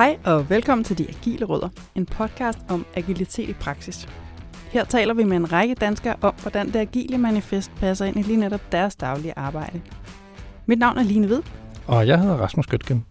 Hej 0.00 0.18
og 0.24 0.50
velkommen 0.50 0.84
til 0.84 0.98
De 0.98 1.08
Agile 1.08 1.44
Rødder, 1.44 1.68
en 1.94 2.06
podcast 2.06 2.58
om 2.68 2.86
agilitet 2.94 3.48
i 3.48 3.52
praksis. 3.52 4.08
Her 4.70 4.84
taler 4.84 5.14
vi 5.14 5.24
med 5.24 5.36
en 5.36 5.52
række 5.52 5.74
danskere 5.74 6.16
om, 6.20 6.34
hvordan 6.42 6.66
det 6.66 6.76
agile 6.76 7.18
manifest 7.18 7.70
passer 7.76 8.04
ind 8.04 8.16
i 8.16 8.22
lige 8.22 8.36
netop 8.36 8.72
deres 8.72 8.96
daglige 8.96 9.32
arbejde. 9.36 9.80
Mit 10.66 10.78
navn 10.78 10.98
er 10.98 11.02
Line 11.02 11.28
Ved. 11.28 11.42
Og 11.86 12.06
jeg 12.06 12.20
hedder 12.20 12.36
Rasmus 12.36 12.66
Gøtgen. 12.66 13.04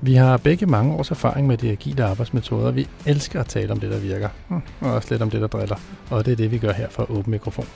Vi 0.00 0.14
har 0.14 0.36
begge 0.36 0.66
mange 0.66 0.94
års 0.94 1.10
erfaring 1.10 1.46
med 1.46 1.56
de 1.56 1.70
agile 1.70 2.04
arbejdsmetoder. 2.04 2.70
Vi 2.70 2.88
elsker 3.06 3.40
at 3.40 3.46
tale 3.46 3.72
om 3.72 3.80
det, 3.80 3.90
der 3.90 3.98
virker, 3.98 4.28
hm, 4.48 4.62
og 4.80 4.92
også 4.92 5.08
lidt 5.10 5.22
om 5.22 5.30
det, 5.30 5.40
der 5.40 5.46
driller. 5.46 5.76
Og 6.10 6.24
det 6.24 6.32
er 6.32 6.36
det, 6.36 6.50
vi 6.50 6.58
gør 6.58 6.72
her 6.72 6.88
for 6.88 7.10
Åben 7.10 7.30
Mikrofon. 7.30 7.66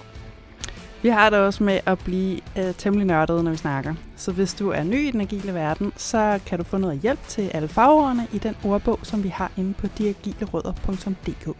Vi 1.02 1.08
har 1.08 1.30
det 1.30 1.38
også 1.38 1.64
med 1.64 1.80
at 1.86 1.98
blive 1.98 2.40
uh, 2.56 2.74
temmelig 2.78 3.06
nørdet, 3.06 3.44
når 3.44 3.50
vi 3.50 3.56
snakker. 3.56 3.94
Så 4.16 4.32
hvis 4.32 4.54
du 4.54 4.70
er 4.70 4.82
ny 4.82 5.08
i 5.08 5.10
den 5.10 5.20
agile 5.20 5.54
verden, 5.54 5.92
så 5.96 6.40
kan 6.46 6.58
du 6.58 6.64
få 6.64 6.76
noget 6.78 7.00
hjælp 7.00 7.28
til 7.28 7.50
alle 7.54 7.68
fagordene 7.68 8.26
i 8.32 8.38
den 8.38 8.56
ordbog, 8.64 8.98
som 9.02 9.24
vi 9.24 9.28
har 9.28 9.52
inde 9.56 9.74
på 9.74 9.86
diagilerødder.dk. 9.98 11.56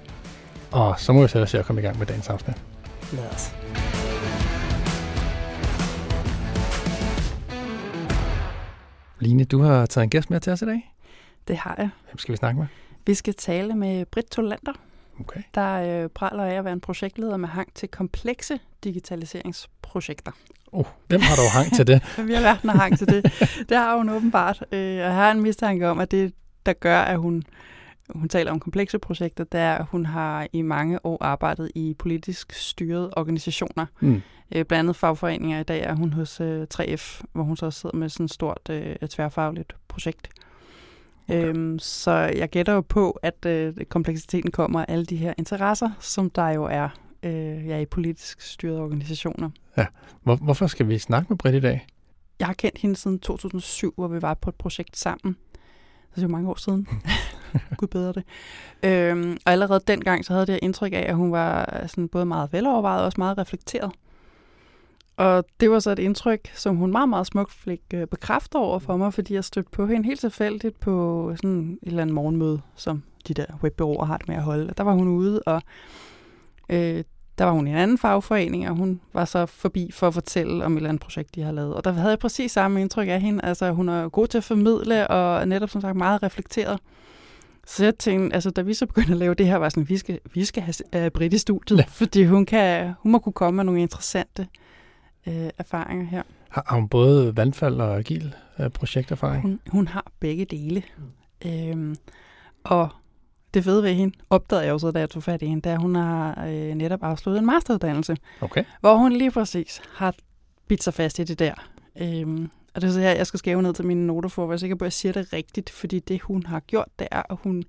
Og 0.73 1.01
så 1.01 1.13
må 1.13 1.23
vi 1.23 1.29
så 1.29 1.47
se 1.47 1.59
at 1.59 1.65
komme 1.65 1.81
i 1.81 1.85
gang 1.85 1.99
med 1.99 2.07
dagens 2.07 2.29
afsnit. 2.29 2.57
Lad 3.13 3.27
os. 3.35 3.55
Line, 9.19 9.45
du 9.45 9.63
har 9.63 9.87
taget 9.87 10.05
en 10.05 10.11
gæst 10.11 10.31
med 10.31 10.41
til 10.41 10.53
os 10.53 10.63
i 10.63 10.65
dag. 10.65 10.95
Det 11.49 11.57
har 11.57 11.75
jeg. 11.79 11.91
Hvem 12.11 12.19
skal 12.19 12.33
vi 12.33 12.37
snakke 12.37 12.61
med? 12.61 12.67
Vi 13.07 13.15
skal 13.15 13.35
tale 13.35 13.75
med 13.75 14.05
Britt 14.07 14.31
Tolander, 14.31 14.73
Okay. 15.21 15.43
der 15.55 16.03
øh, 16.03 16.09
praler 16.09 16.45
af 16.45 16.55
at 16.55 16.65
være 16.65 16.73
en 16.73 16.81
projektleder 16.81 17.37
med 17.37 17.49
hang 17.49 17.75
til 17.75 17.89
komplekse 17.89 18.59
digitaliseringsprojekter. 18.85 20.33
Oh, 20.73 20.85
hvem 21.09 21.21
har 21.21 21.37
dog 21.37 21.51
hang 21.53 21.75
til 21.75 21.87
det? 21.87 22.03
Vi 22.27 22.35
har 22.35 22.41
været 22.41 22.57
har 22.57 22.79
hang 22.79 22.99
til 22.99 23.07
det. 23.07 23.25
Det 23.69 23.77
har 23.77 23.97
hun 23.97 24.09
åbenbart. 24.09 24.65
Øh, 24.73 24.79
og 24.79 24.97
jeg 24.97 25.15
har 25.15 25.31
en 25.31 25.41
mistanke 25.41 25.89
om, 25.89 25.99
at 25.99 26.11
det, 26.11 26.33
der 26.67 26.73
gør, 26.73 26.99
at 26.99 27.19
hun, 27.19 27.43
hun 28.11 28.29
taler 28.29 28.51
om 28.51 28.61
komplekse 28.61 28.99
projekter, 28.99 29.45
det 29.45 29.61
er, 29.61 29.75
at 29.75 29.87
hun 29.91 30.07
har 30.07 30.47
i 30.53 30.63
mange 30.63 31.07
år 31.07 31.25
arbejdet 31.25 31.71
i 31.75 31.95
politisk 31.99 32.53
styrede 32.53 33.11
organisationer. 33.17 33.87
Mm. 34.01 34.23
Øh, 34.55 34.65
blandt 34.65 34.73
andet 34.73 34.97
fagforeninger. 34.97 35.61
I 35.61 35.63
dag 35.63 35.83
er 35.83 35.95
hun 35.95 36.13
hos 36.13 36.41
øh, 36.41 36.67
3F, 36.75 37.23
hvor 37.33 37.43
hun 37.43 37.57
så 37.57 37.71
sidder 37.71 37.97
med 37.97 38.09
sådan 38.09 38.25
et 38.25 38.33
stort 38.33 38.61
øh, 38.71 38.97
tværfagligt 38.97 39.77
projekt. 39.89 40.29
Okay. 41.29 41.49
Øhm, 41.49 41.79
så 41.79 42.11
jeg 42.13 42.49
gætter 42.49 42.73
jo 42.73 42.81
på, 42.81 43.19
at 43.23 43.47
øh, 43.47 43.75
kompleksiteten 43.89 44.51
kommer 44.51 44.81
af 44.81 44.85
alle 44.89 45.05
de 45.05 45.17
her 45.17 45.35
interesser, 45.39 45.91
som 46.01 46.31
der 46.31 46.49
jo 46.49 46.65
er 46.65 46.89
øh, 47.23 47.67
ja, 47.67 47.79
i 47.79 47.87
politisk 47.87 48.41
styrede 48.41 48.81
organisationer. 48.81 49.51
Hvor, 50.23 50.37
hvorfor 50.37 50.67
skal 50.67 50.89
vi 50.89 50.99
snakke 50.99 51.27
med 51.29 51.39
Britt 51.39 51.57
i 51.57 51.61
dag? 51.61 51.87
Jeg 52.39 52.47
har 52.47 52.55
kendt 52.55 52.79
hende 52.79 52.97
siden 52.97 53.19
2007, 53.19 53.95
hvor 53.97 54.09
vi 54.09 54.23
var 54.23 54.35
på 54.35 54.51
et 54.51 54.55
projekt 54.55 54.97
sammen. 54.97 55.37
Så 56.03 56.15
det 56.15 56.23
er 56.23 56.27
jo 56.27 56.33
mange 56.33 56.51
år 56.51 56.59
siden. 56.59 56.89
Gud 57.79 57.89
bedre 57.89 58.13
det. 58.13 58.25
Øhm, 58.83 59.39
og 59.45 59.53
allerede 59.53 59.81
dengang, 59.87 60.25
så 60.25 60.33
havde 60.33 60.47
det 60.47 60.59
indtryk 60.63 60.93
af, 60.93 61.05
at 61.09 61.15
hun 61.15 61.33
var 61.33 61.83
sådan 61.87 62.09
både 62.09 62.27
meget 62.27 62.53
velovervejet 62.53 63.01
og 63.01 63.05
også 63.05 63.21
meget 63.21 63.39
reflekteret. 63.39 63.93
Og 65.17 65.45
det 65.61 65.71
var 65.71 65.79
så 65.79 65.91
et 65.91 65.99
indtryk, 65.99 66.51
som 66.55 66.77
hun 66.77 66.91
meget, 66.91 67.09
meget 67.09 67.27
smukt 67.27 67.53
fik 67.53 67.81
øh, 67.95 68.07
bekræftet 68.07 68.61
over 68.61 68.79
for 68.79 68.97
mig, 68.97 69.15
fordi 69.15 69.35
jeg 69.35 69.45
stødte 69.45 69.71
på 69.71 69.87
hende 69.87 70.07
helt 70.07 70.21
tilfældigt 70.21 70.81
på 70.81 71.33
sådan 71.37 71.79
et 71.83 71.89
eller 71.89 72.03
andet 72.03 72.15
morgenmøde, 72.15 72.61
som 72.77 73.03
de 73.29 73.35
der 73.35 73.47
webbureauer 73.63 74.05
har 74.05 74.17
det 74.17 74.29
med 74.29 74.37
at 74.37 74.43
holde. 74.43 74.75
Der 74.77 74.85
var 74.85 74.93
hun 74.93 75.09
ude, 75.09 75.43
og 75.47 75.63
øh, 76.71 77.05
der 77.39 77.45
var 77.47 77.53
hun 77.53 77.67
i 77.67 77.71
en 77.71 77.77
anden 77.77 77.99
fagforening, 77.99 78.69
og 78.69 78.77
hun 78.77 79.01
var 79.13 79.25
så 79.25 79.47
forbi 79.47 79.91
for 79.93 80.07
at 80.07 80.15
fortælle 80.15 80.65
om 80.65 80.73
et 80.73 80.77
eller 80.77 80.89
andet 80.89 81.03
projekt, 81.03 81.35
de 81.35 81.43
har 81.43 81.53
lavet. 81.53 81.75
Og 81.75 81.85
der 81.85 81.93
havde 81.93 82.11
jeg 82.11 82.19
præcis 82.19 82.53
samme 82.53 82.81
indtryk 82.81 83.09
af 83.09 83.21
hende. 83.21 83.45
Altså, 83.45 83.73
hun 83.73 83.89
er 83.89 84.09
god 84.09 84.27
til 84.27 84.39
at 84.39 84.45
formidle, 84.45 85.09
og 85.09 85.41
er 85.41 85.45
netop 85.45 85.71
som 85.71 85.81
sagt 85.81 85.97
meget 85.97 86.23
reflekteret. 86.23 86.81
Så 87.67 87.85
jeg 87.85 87.99
tænkte, 87.99 88.35
altså, 88.35 88.51
da 88.51 88.63
vi 88.63 88.75
så 88.75 88.87
begyndte 88.87 89.13
at 89.13 89.19
lave 89.19 89.35
det 89.35 89.47
her, 89.47 89.57
var 89.57 89.69
sådan, 89.69 89.89
vi 89.89 89.97
skal, 89.97 90.19
vi 90.35 90.45
skal 90.45 90.63
have 90.63 91.07
uh, 91.07 91.13
Britt 91.13 91.35
i 91.35 91.39
studiet, 91.39 91.79
Ja. 91.79 91.85
fordi 91.89 92.25
hun, 92.25 92.47
kan, 92.47 92.93
hun 93.01 93.13
må 93.13 93.19
kunne 93.19 93.33
komme 93.33 93.57
med 93.57 93.65
nogle 93.65 93.81
interessante 93.83 94.47
uh, 95.27 95.33
erfaringer 95.59 96.07
her. 96.07 96.23
Har, 96.49 96.65
har 96.69 96.77
hun 96.77 96.89
både 96.89 97.37
vandfald 97.37 97.81
og 97.81 97.99
agil 97.99 98.35
øh, 98.61 98.71
projekterfaring? 98.71 99.43
Hun, 99.43 99.61
hun 99.69 99.89
har 99.89 100.05
begge 100.21 100.45
dele. 100.45 100.83
Mm. 101.43 101.51
Øhm, 101.51 101.97
og 102.65 102.89
det 103.55 103.65
fede 103.65 103.83
ved 103.83 103.95
hende, 103.95 104.15
opdagede 104.31 104.65
jeg 104.67 104.73
jo 104.73 104.79
så, 104.79 104.91
da 104.91 104.99
jeg 104.99 105.11
tog 105.11 105.23
fat 105.23 105.43
i 105.43 105.47
hende, 105.47 105.63
da 105.63 105.77
hun 105.77 105.95
har 105.95 106.45
øh, 106.47 106.75
netop 106.75 107.03
afsluttet 107.03 107.39
en 107.41 107.47
masteruddannelse, 107.47 108.17
Okay. 108.41 108.65
hvor 108.81 108.95
hun 108.95 109.13
lige 109.13 109.31
præcis 109.31 109.83
har 109.95 110.15
bidt 110.69 110.83
sig 110.83 110.95
fast 110.95 111.19
i 111.19 111.25
det 111.25 111.39
der. 111.39 111.55
Øhm, 112.01 112.51
og 112.75 112.81
det 112.81 112.89
er 112.89 112.93
så 112.93 113.01
her, 113.01 113.11
jeg 113.11 113.27
skal 113.27 113.39
skæve 113.39 113.63
ned 113.63 113.75
til 113.75 113.87
mine 113.87 114.07
noter 114.07 114.29
for, 114.29 114.43
at 114.43 114.49
være 114.49 114.59
sikker 114.59 114.77
på, 114.77 114.85
at 114.85 114.87
jeg 114.87 114.93
siger 114.93 115.13
det 115.13 115.33
rigtigt, 115.33 115.71
fordi 115.71 115.99
det, 115.99 116.21
hun 116.21 116.47
har 116.47 116.61
gjort, 116.61 116.89
det 116.99 117.09
er, 117.11 117.23
at 117.33 117.37
hun 117.43 117.65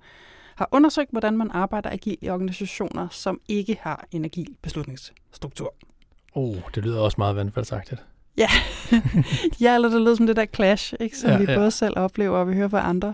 har 0.56 0.70
undersøgt, 0.72 1.12
hvordan 1.12 1.38
man 1.38 1.52
arbejder 1.52 1.90
agil 1.90 2.18
i 2.22 2.30
organisationer, 2.30 3.08
som 3.12 3.40
ikke 3.48 3.78
har 3.82 4.06
en 4.12 4.26
agil 4.26 4.56
beslutningsstruktur. 4.62 5.74
Oh, 6.36 6.56
det 6.76 6.84
lyder 6.84 7.00
også 7.00 7.16
meget 7.18 7.36
vandfaldsagtigt. 7.36 8.02
Ja, 9.62 9.76
eller 9.76 9.90
det 9.90 10.02
lyder 10.02 10.16
som 10.16 10.28
det 10.28 10.36
der 10.36 10.46
clash, 10.56 10.94
ikke, 11.00 11.18
som 11.18 11.30
Ja, 11.30 11.34
ja, 11.34 11.40
vi 11.40 11.46
ja. 11.46 11.52
ja. 11.52 11.58
både 11.58 11.72
selv 11.72 12.00
oplever, 12.00 12.38
og 12.38 12.50
vi 12.50 12.54
hører 12.56 12.68
fra 12.68 12.90
andre. 12.90 13.14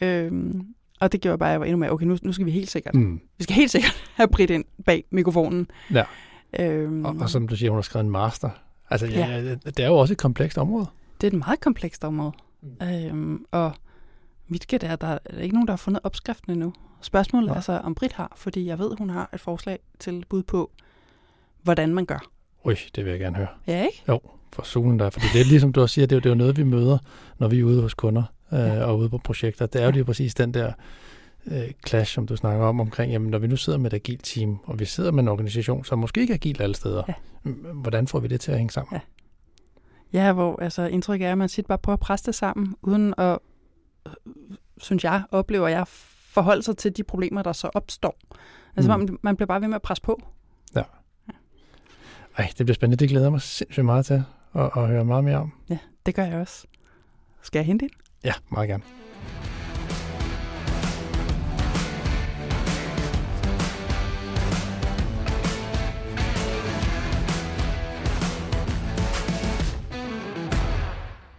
Øhm, 0.00 0.66
og 1.00 1.12
det 1.12 1.20
gjorde 1.20 1.38
bare, 1.38 1.48
at 1.48 1.52
jeg 1.52 1.60
var 1.60 1.66
endnu 1.66 1.78
mere, 1.78 1.90
okay, 1.90 2.06
nu, 2.06 2.18
nu 2.22 2.32
skal 2.32 2.46
vi 2.46 2.50
helt 2.50 2.70
sikkert, 2.70 2.94
mm. 2.94 3.20
Vi 3.38 3.44
skal 3.44 3.56
helt 3.56 3.70
sikkert 3.70 4.04
have 4.16 4.28
Britt 4.28 4.50
ind 4.50 4.64
bag 4.86 5.04
mikrofonen. 5.10 5.66
Ja. 5.94 6.04
Øhm, 6.60 7.04
Og, 7.04 7.16
og 7.20 7.30
som 7.30 7.48
du 7.48 7.56
siger, 7.56 7.70
hun 7.70 7.76
har 7.76 7.82
skrevet 7.82 8.04
en 8.04 8.10
master. 8.10 8.50
Altså, 8.90 9.06
ja. 9.06 9.26
Ja. 9.26 9.54
Det 9.54 9.78
er 9.80 9.86
jo 9.86 9.96
også 9.96 10.14
et 10.14 10.18
komplekst 10.18 10.58
område. 10.58 10.86
Det 11.20 11.26
er 11.26 11.30
et 11.30 11.38
meget 11.38 11.60
komplekst 11.60 12.04
område. 12.04 12.32
Mm. 12.62 12.86
Øhm, 12.86 13.44
og 13.50 13.72
mit 14.48 14.66
gæt 14.66 14.82
er, 14.82 14.92
at 14.92 15.00
der 15.00 15.18
er 15.24 15.38
ikke 15.40 15.54
nogen, 15.54 15.66
der 15.66 15.72
har 15.72 15.76
fundet 15.76 16.00
opskriften 16.04 16.52
endnu. 16.52 16.72
Spørgsmålet 17.02 17.50
er 17.56 17.60
så, 17.60 17.72
om 17.84 17.94
Britt 17.94 18.12
har, 18.12 18.32
fordi 18.36 18.66
jeg 18.66 18.78
ved, 18.78 18.90
hun 18.98 19.10
har 19.10 19.30
et 19.34 19.40
forslag 19.40 19.78
til 19.98 20.24
bud 20.28 20.42
på, 20.42 20.70
hvordan 21.62 21.94
man 21.94 22.06
gør. 22.06 22.26
Ui, 22.64 22.74
det 22.94 23.04
vil 23.04 23.10
jeg 23.10 23.20
gerne 23.20 23.36
høre. 23.36 23.48
Ja, 23.66 23.84
ikke? 23.84 24.02
For 24.52 24.62
solen 24.62 24.98
der. 24.98 25.10
Fordi 25.10 25.26
det 25.32 25.40
er 25.40 25.44
ligesom 25.44 25.72
du 25.72 25.80
også 25.80 25.94
siger, 25.94 26.06
det 26.06 26.12
er 26.12 26.16
jo, 26.16 26.20
det 26.20 26.26
er 26.26 26.30
jo 26.30 26.38
noget, 26.38 26.56
vi 26.56 26.62
møder, 26.62 26.98
når 27.38 27.48
vi 27.48 27.60
er 27.60 27.64
ude 27.64 27.82
hos 27.82 27.94
kunder 27.94 28.22
øh, 28.52 28.58
Ja. 28.58 28.84
og 28.84 28.98
ude 28.98 29.08
på 29.08 29.18
projekter. 29.18 29.66
Det 29.66 29.80
er 29.80 29.84
jo 29.84 29.90
lige 29.90 30.04
præcis 30.04 30.34
den 30.34 30.54
der 30.54 30.72
øh, 31.46 31.70
clash, 31.86 32.14
som 32.14 32.26
du 32.26 32.36
snakker 32.36 32.66
om, 32.66 32.80
omkring, 32.80 33.12
jamen 33.12 33.30
når 33.30 33.38
vi 33.38 33.46
nu 33.46 33.56
sidder 33.56 33.78
med 33.78 33.92
et 33.92 33.94
agilt 33.94 34.24
team, 34.24 34.58
og 34.64 34.78
vi 34.78 34.84
sidder 34.84 35.10
med 35.10 35.22
en 35.22 35.28
organisation, 35.28 35.84
som 35.84 35.98
måske 35.98 36.20
ikke 36.20 36.32
er 36.32 36.34
agil 36.36 36.62
alle 36.62 36.74
steder, 36.76 37.02
Ja. 37.08 37.14
hvordan 37.72 38.06
får 38.08 38.20
vi 38.20 38.28
det 38.28 38.40
til 38.40 38.50
at 38.52 38.58
hænge 38.58 38.70
sammen? 38.72 38.94
Ja. 38.94 39.00
Ja, 40.26 40.32
hvor 40.32 40.62
altså, 40.62 40.82
indtryk 40.86 41.22
er, 41.22 41.32
at 41.32 41.38
man 41.38 41.48
tit 41.48 41.66
bare 41.66 41.78
prøver 41.78 41.94
at 41.96 42.00
presse 42.00 42.26
det 42.26 42.34
sammen, 42.34 42.76
uden 42.82 43.14
at, 43.18 43.38
øh, 44.06 44.12
synes 44.78 45.04
jeg, 45.04 45.22
oplever 45.30 45.68
jeg, 45.68 45.86
forholde 45.88 46.62
sig 46.62 46.76
til 46.76 46.96
de 46.96 47.04
problemer, 47.04 47.42
der 47.42 47.52
så 47.52 47.70
opstår. 47.74 48.18
Altså, 48.76 48.96
Mm. 48.96 48.98
man, 49.04 49.18
man 49.22 49.36
bliver 49.36 49.46
bare 49.46 49.60
ved 49.60 49.68
med 49.68 49.74
at 49.76 49.82
presse 49.82 50.02
på. 50.02 50.20
Ej, 52.38 52.48
det 52.58 52.66
bliver 52.66 52.74
spændende. 52.74 52.96
Det 53.00 53.08
glæder 53.08 53.24
jeg 53.24 53.32
mig 53.32 53.40
sindssygt 53.42 53.84
meget 53.86 54.06
til 54.06 54.22
at, 54.54 54.70
at 54.76 54.88
høre 54.88 55.04
meget 55.04 55.24
mere 55.24 55.36
om. 55.36 55.52
Det 56.06 56.14
gør 56.14 56.24
jeg 56.24 56.34
også. 56.40 56.66
Skal 57.42 57.58
jeg 57.58 57.66
hente 57.66 57.84
ind? 57.84 57.92
Ja, 58.26 58.32
meget 58.50 58.68
gerne. 58.68 58.82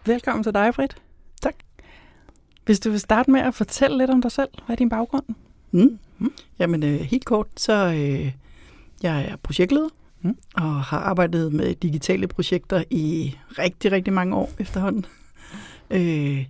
Velkommen 0.06 0.44
til 0.44 0.54
dig, 0.54 0.74
Britt. 0.76 0.98
Tak. 1.42 1.56
Hvis 2.66 2.80
du 2.80 2.90
vil 2.90 3.00
starte 3.00 3.32
med 3.32 3.40
at 3.42 3.54
fortælle 3.56 3.98
lidt 3.98 4.10
om 4.12 4.22
dig 4.22 4.32
selv. 4.32 4.50
Hvad 4.66 4.74
er 4.74 4.78
din 4.78 4.90
baggrund? 4.90 5.26
Mm. 5.72 6.00
Jamen 6.60 6.84
øh, 6.84 7.00
helt 7.00 7.26
kort, 7.26 7.48
så 7.58 7.74
øh, 7.74 8.32
jeg 9.04 9.26
er 9.26 9.36
projektleder 9.36 9.90
Mm. 10.22 10.30
mm. 10.30 10.38
og 10.56 10.82
har 10.84 11.00
arbejdet 11.00 11.54
med 11.54 11.76
digitale 11.76 12.28
projekter 12.28 12.84
i 12.90 13.36
rigtig, 13.60 13.92
rigtig 13.92 14.14
mange 14.14 14.36
år 14.36 14.52
efterhånden. 14.60 15.06
Øh, 15.92 16.46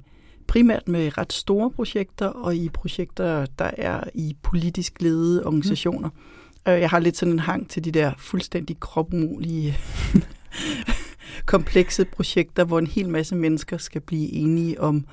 primært 0.47 0.87
med 0.87 1.17
ret 1.17 1.33
store 1.33 1.71
projekter 1.71 2.25
og 2.25 2.55
i 2.55 2.69
projekter, 2.69 3.45
der 3.59 3.71
er 3.77 4.03
i 4.13 4.35
politisk 4.43 5.01
ledede 5.01 5.45
organisationer. 5.45 6.09
Mm. 6.09 6.71
Jeg 6.71 6.89
har 6.89 6.99
lidt 6.99 7.17
sådan 7.17 7.31
en 7.33 7.39
hang 7.39 7.69
til 7.69 7.83
de 7.83 7.91
der 7.91 8.11
fuldstændig 8.17 8.79
kropumulige 8.79 9.77
komplekse 11.45 12.05
projekter, 12.05 12.63
hvor 12.63 12.79
en 12.79 12.87
hel 12.87 13.09
masse 13.09 13.35
mennesker 13.35 13.77
skal 13.77 14.01
blive 14.01 14.31
enige 14.33 14.81
om, 14.81 15.05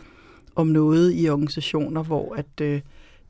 om 0.56 0.66
noget 0.66 1.12
i 1.14 1.28
organisationer, 1.28 2.02
hvor 2.02 2.34
at 2.34 2.60
øh, 2.60 2.80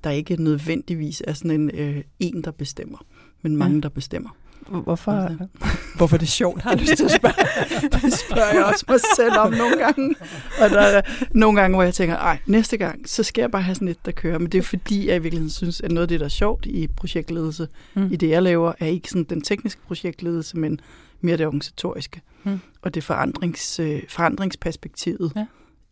der 0.04 0.10
ikke 0.10 0.42
nødvendigvis 0.42 1.22
er 1.26 1.32
sådan 1.32 1.50
en 1.50 1.70
øh, 1.74 2.02
en, 2.18 2.44
der 2.44 2.50
bestemmer, 2.50 2.98
men 3.42 3.56
mange, 3.56 3.74
Ja. 3.76 3.80
der 3.80 3.88
bestemmer. 3.88 4.30
Hvorfor, 4.68 5.28
hvorfor 5.96 6.16
er 6.16 6.18
det 6.18 6.28
sjovt, 6.28 6.62
har 6.62 6.70
jeg 6.70 6.80
lyst 6.80 6.96
til 6.96 7.04
at 7.04 7.10
spørge? 7.10 7.34
Det 8.02 8.12
spørger 8.18 8.52
jeg 8.54 8.64
også 8.64 8.84
mig 8.88 8.98
selv 9.16 9.38
om 9.38 9.52
nogle 9.52 9.76
gange. 9.78 10.14
Og 10.60 10.70
der 10.70 10.80
er 10.80 11.02
nogle 11.34 11.60
gange, 11.60 11.76
hvor 11.76 11.82
jeg 11.82 11.94
tænker, 11.94 12.16
ej, 12.16 12.38
næste 12.46 12.76
gang, 12.76 13.08
så 13.08 13.22
skal 13.22 13.42
jeg 13.42 13.50
bare 13.50 13.62
have 13.62 13.74
sådan 13.74 13.88
et, 13.88 14.06
der 14.06 14.12
kører. 14.12 14.38
Men 14.38 14.52
det 14.52 14.58
er 14.58 14.62
fordi, 14.62 15.08
jeg 15.08 15.16
i 15.16 15.18
virkeligheden 15.18 15.50
synes, 15.50 15.80
at 15.80 15.90
noget 15.92 16.02
af 16.02 16.08
det, 16.08 16.20
der 16.20 16.26
er 16.26 16.30
sjovt 16.30 16.66
i 16.66 16.86
projektledelse, 16.96 17.68
Mm. 17.94 18.08
i 18.12 18.16
det, 18.16 18.28
jeg 18.28 18.42
laver, 18.42 18.72
er 18.80 18.86
ikke 18.86 19.08
sådan 19.08 19.24
den 19.24 19.40
tekniske 19.42 19.80
projektledelse, 19.86 20.56
men 20.56 20.80
mere 21.20 21.36
det 21.36 21.46
organisatoriske. 21.46 22.20
Mm. 22.44 22.60
Og 22.82 22.94
det 22.94 23.04
forandrings, 23.04 23.80
øh, 23.80 24.02
forandringsperspektivet 24.08 25.32
Ja. 25.36 25.46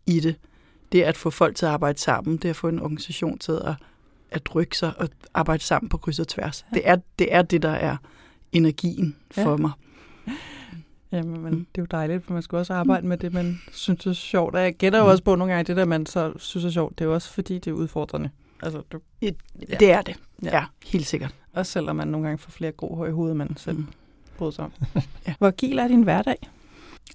i 0.07 0.19
det. 0.19 0.35
det 0.91 1.01
at 1.01 1.17
få 1.17 1.29
folk 1.29 1.55
til 1.55 1.65
at 1.65 1.71
arbejde 1.71 1.99
sammen, 1.99 2.37
det 2.37 2.49
at 2.49 2.55
få 2.55 2.67
en 2.67 2.79
organisation 2.79 3.37
til 3.37 3.51
at, 3.51 3.73
at 4.31 4.55
rykke 4.55 4.77
sig 4.77 4.91
og 4.97 5.09
arbejde 5.33 5.63
sammen 5.63 5.89
på 5.89 5.97
kryds 5.97 6.19
og 6.19 6.27
tværs. 6.27 6.65
Ja. 6.71 6.75
Det, 6.75 6.89
er, 6.89 6.97
det 7.19 7.33
er 7.33 7.41
det, 7.41 7.61
der 7.61 7.69
er 7.71 7.97
energien 8.53 9.15
for 9.31 9.49
ja. 9.49 9.55
mig. 9.55 9.71
Jamen, 11.11 11.41
men 11.41 11.53
mm. 11.53 11.67
det 11.75 11.81
er 11.81 11.81
jo 11.81 11.87
dejligt, 11.91 12.25
for 12.25 12.33
man 12.33 12.41
skal 12.41 12.57
også 12.57 12.73
arbejde 12.73 13.07
med 13.07 13.17
det, 13.17 13.33
man 13.33 13.61
synes 13.71 14.05
er 14.05 14.13
sjovt. 14.13 14.55
Og 14.55 14.61
jeg 14.61 14.73
gætter 14.73 14.99
jo 14.99 15.05
mm. 15.05 15.11
også 15.11 15.23
på 15.23 15.35
nogle 15.35 15.53
gange, 15.53 15.67
det 15.67 15.77
der, 15.77 15.85
man 15.85 16.05
så 16.05 16.33
synes 16.37 16.65
er 16.65 16.69
sjovt, 16.69 16.99
det 16.99 17.05
er 17.05 17.09
jo 17.09 17.13
også 17.13 17.33
fordi, 17.33 17.53
det 17.53 17.67
er 17.67 17.71
udfordrende. 17.71 18.29
Altså, 18.63 18.81
du, 18.91 18.99
ja. 19.21 19.29
Det 19.79 19.91
er 19.91 20.01
det, 20.01 20.15
ja. 20.43 20.57
ja, 20.57 20.65
helt 20.85 21.05
sikkert. 21.05 21.35
Også 21.53 21.71
selvom 21.71 21.95
man 21.95 22.07
nogle 22.07 22.27
gange 22.27 22.37
får 22.37 22.51
flere 22.51 22.71
grå 22.71 22.95
hår 22.95 23.05
i 23.05 23.11
hovedet, 23.11 23.37
man 23.37 23.57
selv 23.57 23.77
mm. 23.77 23.87
bryder 24.37 24.51
sig 24.51 24.65
om. 24.65 24.71
ja. 25.27 25.33
Hvor 25.37 25.47
agil 25.47 25.77
er 25.77 25.87
din 25.87 26.03
hverdag? 26.03 26.37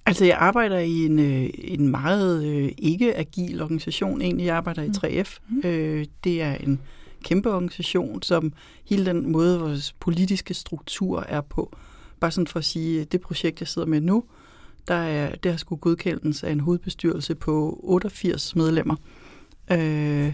Altså, 0.05 0.25
jeg 0.25 0.37
arbejder 0.37 0.77
i 0.77 1.05
en, 1.05 1.19
øh, 1.19 1.49
en 1.57 1.87
meget 1.87 2.45
øh, 2.45 2.71
ikke-agil 2.77 3.61
organisation. 3.61 4.21
Egentlig, 4.21 4.45
jeg 4.45 4.55
arbejder 4.55 4.81
i 4.81 5.21
3F. 5.21 5.37
Mm. 5.47 5.55
mm. 5.55 5.69
Øh, 5.69 6.05
det 6.23 6.41
er 6.41 6.55
en 6.55 6.81
kæmpe 7.23 7.49
organisation, 7.49 8.21
som 8.21 8.53
hele 8.85 9.05
den 9.05 9.31
måde, 9.31 9.59
vores 9.59 9.93
politiske 9.99 10.53
struktur 10.53 11.25
er 11.27 11.41
på. 11.41 11.77
Bare 12.19 12.31
sådan 12.31 12.47
for 12.47 12.59
at 12.59 12.65
sige, 12.65 13.05
det 13.05 13.21
projekt, 13.21 13.59
jeg 13.59 13.67
sidder 13.67 13.87
med 13.87 14.01
nu, 14.01 14.23
der 14.87 14.95
er, 14.95 15.35
det 15.35 15.51
har 15.51 15.57
skulle 15.57 15.79
godkendes 15.79 16.43
af 16.43 16.51
en 16.51 16.59
hovedbestyrelse 16.59 17.35
på 17.35 17.79
88 17.83 18.55
medlemmer. 18.55 18.95
Øh, 19.71 20.33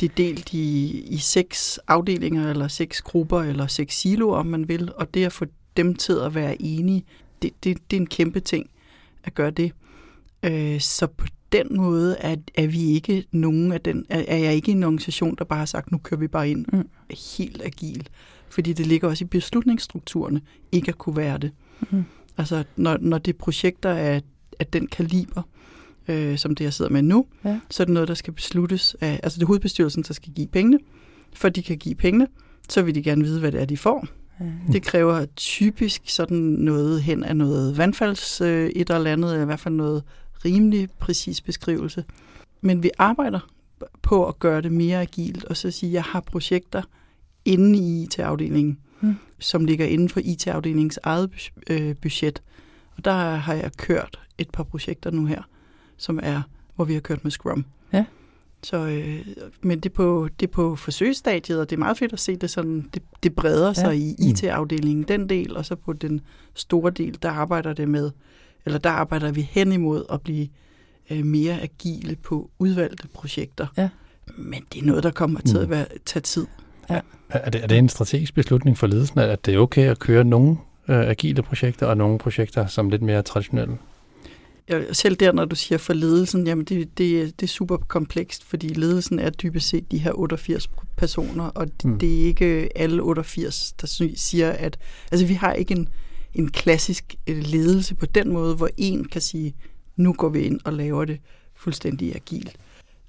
det 0.00 0.10
er 0.10 0.14
delt 0.16 0.52
i, 0.52 1.00
i 1.00 1.18
seks 1.18 1.80
afdelinger, 1.88 2.50
eller 2.50 2.68
seks 2.68 3.02
grupper, 3.02 3.40
eller 3.40 3.66
seks 3.66 4.00
siloer, 4.00 4.36
om 4.36 4.46
man 4.46 4.68
vil, 4.68 4.92
og 4.96 5.14
det 5.14 5.24
at 5.24 5.32
få 5.32 5.44
dem 5.76 5.94
til 5.94 6.16
at 6.24 6.34
være 6.34 6.62
enige, 6.62 7.04
det, 7.42 7.50
det, 7.64 7.90
det 7.90 7.96
er 7.96 8.00
en 8.00 8.06
kæmpe 8.06 8.40
ting 8.40 8.70
at 9.24 9.34
gøre 9.34 9.50
det. 9.50 9.72
Øh, 10.42 10.80
så 10.80 11.06
på 11.06 11.26
den 11.54 11.76
måde 11.76 12.16
er, 12.16 12.36
er 12.54 12.66
vi 12.66 12.90
ikke 12.90 13.24
nogen 13.32 13.72
af 13.72 13.80
den, 13.80 14.06
er, 14.08 14.24
er 14.28 14.36
jeg 14.36 14.54
ikke 14.54 14.72
en 14.72 14.82
organisation, 14.82 15.34
der 15.38 15.44
bare 15.44 15.58
har 15.58 15.66
sagt, 15.66 15.92
nu 15.92 15.98
kører 15.98 16.20
vi 16.20 16.28
bare 16.28 16.50
ind 16.50 16.66
mm. 16.72 16.88
helt 17.34 17.62
agil. 17.64 18.08
Fordi 18.48 18.72
det 18.72 18.86
ligger 18.86 19.08
også 19.08 19.24
i 19.24 19.26
beslutningsstrukturerne, 19.26 20.40
ikke 20.72 20.88
at 20.88 20.98
kunne 20.98 21.16
være 21.16 21.38
det. 21.38 21.50
Mm. 21.90 22.04
Altså, 22.38 22.64
når, 22.76 22.98
når 23.00 23.18
det 23.18 23.36
projekter 23.36 23.90
er 23.90 24.20
af 24.58 24.66
den 24.66 24.86
kaliber, 24.86 25.42
øh, 26.08 26.38
som 26.38 26.54
det, 26.54 26.64
jeg 26.64 26.72
sidder 26.72 26.90
med 26.90 27.02
nu, 27.02 27.26
ja. 27.44 27.60
så 27.70 27.82
er 27.82 27.84
det 27.84 27.94
noget, 27.94 28.08
der 28.08 28.14
skal 28.14 28.32
besluttes 28.32 28.96
af, 29.00 29.20
altså 29.22 29.38
det 29.38 29.42
er 29.42 29.46
hovedbestyrelsen, 29.46 30.02
der 30.02 30.14
skal 30.14 30.32
give 30.32 30.46
pengene. 30.46 30.78
For 31.34 31.48
de 31.48 31.62
kan 31.62 31.78
give 31.78 31.94
pengene, 31.94 32.26
så 32.68 32.82
vil 32.82 32.94
de 32.94 33.02
gerne 33.02 33.24
vide, 33.24 33.40
hvad 33.40 33.52
det 33.52 33.60
er, 33.60 33.64
de 33.64 33.76
får. 33.76 34.06
Ja. 34.40 34.46
Det 34.72 34.82
kræver 34.82 35.24
typisk 35.36 36.02
sådan 36.06 36.36
noget 36.38 37.02
hen 37.02 37.24
af 37.24 37.36
noget 37.36 37.78
vandfalds 37.78 38.40
øh, 38.40 38.70
et 38.76 38.90
eller 38.90 39.12
andet, 39.12 39.30
eller 39.30 39.42
i 39.42 39.46
hvert 39.46 39.60
fald 39.60 39.74
noget 39.74 40.02
rimelig 40.44 40.88
præcis 40.98 41.40
beskrivelse. 41.40 42.04
Men 42.60 42.82
vi 42.82 42.90
arbejder 42.98 43.40
på 44.02 44.26
at 44.26 44.38
gøre 44.38 44.62
det 44.62 44.72
mere 44.72 45.00
agilt, 45.00 45.44
og 45.44 45.56
så 45.56 45.70
sige, 45.70 45.90
at 45.90 45.94
jeg 45.94 46.02
har 46.02 46.20
projekter 46.20 46.82
inde 47.44 47.78
i 47.78 48.02
IT-afdelingen, 48.02 48.78
mm. 49.00 49.16
som 49.38 49.64
ligger 49.64 49.86
inden 49.86 50.08
for 50.08 50.20
IT-afdelingens 50.24 50.98
eget 51.02 51.52
øh, 51.70 51.96
budget. 51.96 52.42
Og 52.96 53.04
der 53.04 53.34
har 53.34 53.54
jeg 53.54 53.70
kørt 53.76 54.20
et 54.38 54.50
par 54.50 54.62
projekter 54.62 55.10
nu 55.10 55.26
her, 55.26 55.42
som 55.96 56.20
er, 56.22 56.42
hvor 56.74 56.84
vi 56.84 56.94
har 56.94 57.00
kørt 57.00 57.24
med 57.24 57.30
Scrum. 57.30 57.64
Ja. 57.92 58.04
Så, 58.62 58.76
øh, 58.76 59.26
men 59.62 59.80
det 59.80 59.90
er, 59.90 59.94
på, 59.94 60.28
det 60.40 60.46
er 60.46 60.50
på 60.52 60.76
forsøgsstadiet, 60.76 61.60
og 61.60 61.70
det 61.70 61.76
er 61.76 61.80
meget 61.80 61.98
fedt 61.98 62.12
at 62.12 62.20
se 62.20 62.36
det 62.36 62.50
sådan, 62.50 62.90
det, 62.94 63.02
det 63.22 63.34
breder 63.34 63.72
sig 63.72 63.96
ja. 63.96 64.24
i 64.24 64.30
IT-afdelingen, 64.30 65.04
den 65.08 65.28
del, 65.28 65.56
og 65.56 65.64
så 65.64 65.76
på 65.76 65.92
den 65.92 66.20
store 66.54 66.90
del, 66.90 67.18
der 67.22 67.30
arbejder 67.30 67.72
det 67.72 67.88
med, 67.88 68.10
eller 68.66 68.78
der 68.78 68.90
arbejder 68.90 69.32
vi 69.32 69.40
hen 69.50 69.72
imod 69.72 70.04
at 70.12 70.20
blive 70.20 70.48
øh, 71.10 71.24
mere 71.24 71.60
agile 71.62 72.16
på 72.16 72.50
udvalgte 72.58 73.08
projekter. 73.08 73.66
Ja. 73.76 73.88
Men 74.36 74.64
det 74.72 74.82
er 74.82 74.86
noget, 74.86 75.02
der 75.02 75.10
kommer 75.10 75.40
til 75.40 75.56
at 75.56 75.64
mm. 75.64 75.70
være, 75.70 75.86
tage 76.06 76.20
tid. 76.20 76.46
Ja. 76.90 77.00
Er, 77.28 77.50
det, 77.50 77.62
er 77.62 77.66
det 77.66 77.78
en 77.78 77.88
strategisk 77.88 78.34
beslutning 78.34 78.78
for 78.78 78.86
ledelsen, 78.86 79.18
at 79.18 79.46
det 79.46 79.54
er 79.54 79.58
okay 79.58 79.90
at 79.90 79.98
køre 79.98 80.24
nogle 80.24 80.56
øh, 80.88 81.08
agile 81.08 81.42
projekter, 81.42 81.86
og 81.86 81.96
nogle 81.96 82.18
projekter 82.18 82.66
som 82.66 82.90
lidt 82.90 83.02
mere 83.02 83.22
traditionelle? 83.22 83.78
selv 84.92 85.16
der, 85.16 85.32
når 85.32 85.44
du 85.44 85.56
siger 85.56 85.78
for 85.78 85.92
ledelsen, 85.92 86.46
jamen 86.46 86.64
det, 86.64 86.98
det, 86.98 87.40
det 87.40 87.46
er 87.46 87.50
super 87.50 87.76
komplekst, 87.76 88.44
fordi 88.44 88.68
ledelsen 88.68 89.18
er 89.18 89.30
dybest 89.30 89.68
set 89.68 89.90
de 89.90 89.98
her 89.98 90.12
88 90.12 90.70
personer, 90.96 91.44
og 91.44 91.66
det, 91.66 91.84
mm. 91.84 91.98
det 91.98 92.20
er 92.20 92.26
ikke 92.26 92.68
alle 92.76 93.02
88, 93.02 93.72
der 93.72 94.12
siger, 94.16 94.50
at... 94.50 94.78
Altså, 95.12 95.26
vi 95.26 95.34
har 95.34 95.52
ikke 95.52 95.74
en, 95.74 95.88
en 96.34 96.50
klassisk 96.50 97.14
øh, 97.26 97.42
ledelse 97.42 97.94
på 97.94 98.06
den 98.06 98.32
måde, 98.32 98.54
hvor 98.54 98.70
en 98.76 99.04
kan 99.04 99.20
sige, 99.20 99.54
nu 99.96 100.12
går 100.12 100.28
vi 100.28 100.40
ind 100.40 100.60
og 100.64 100.72
laver 100.72 101.04
det 101.04 101.20
fuldstændig 101.54 102.16
agilt. 102.16 102.56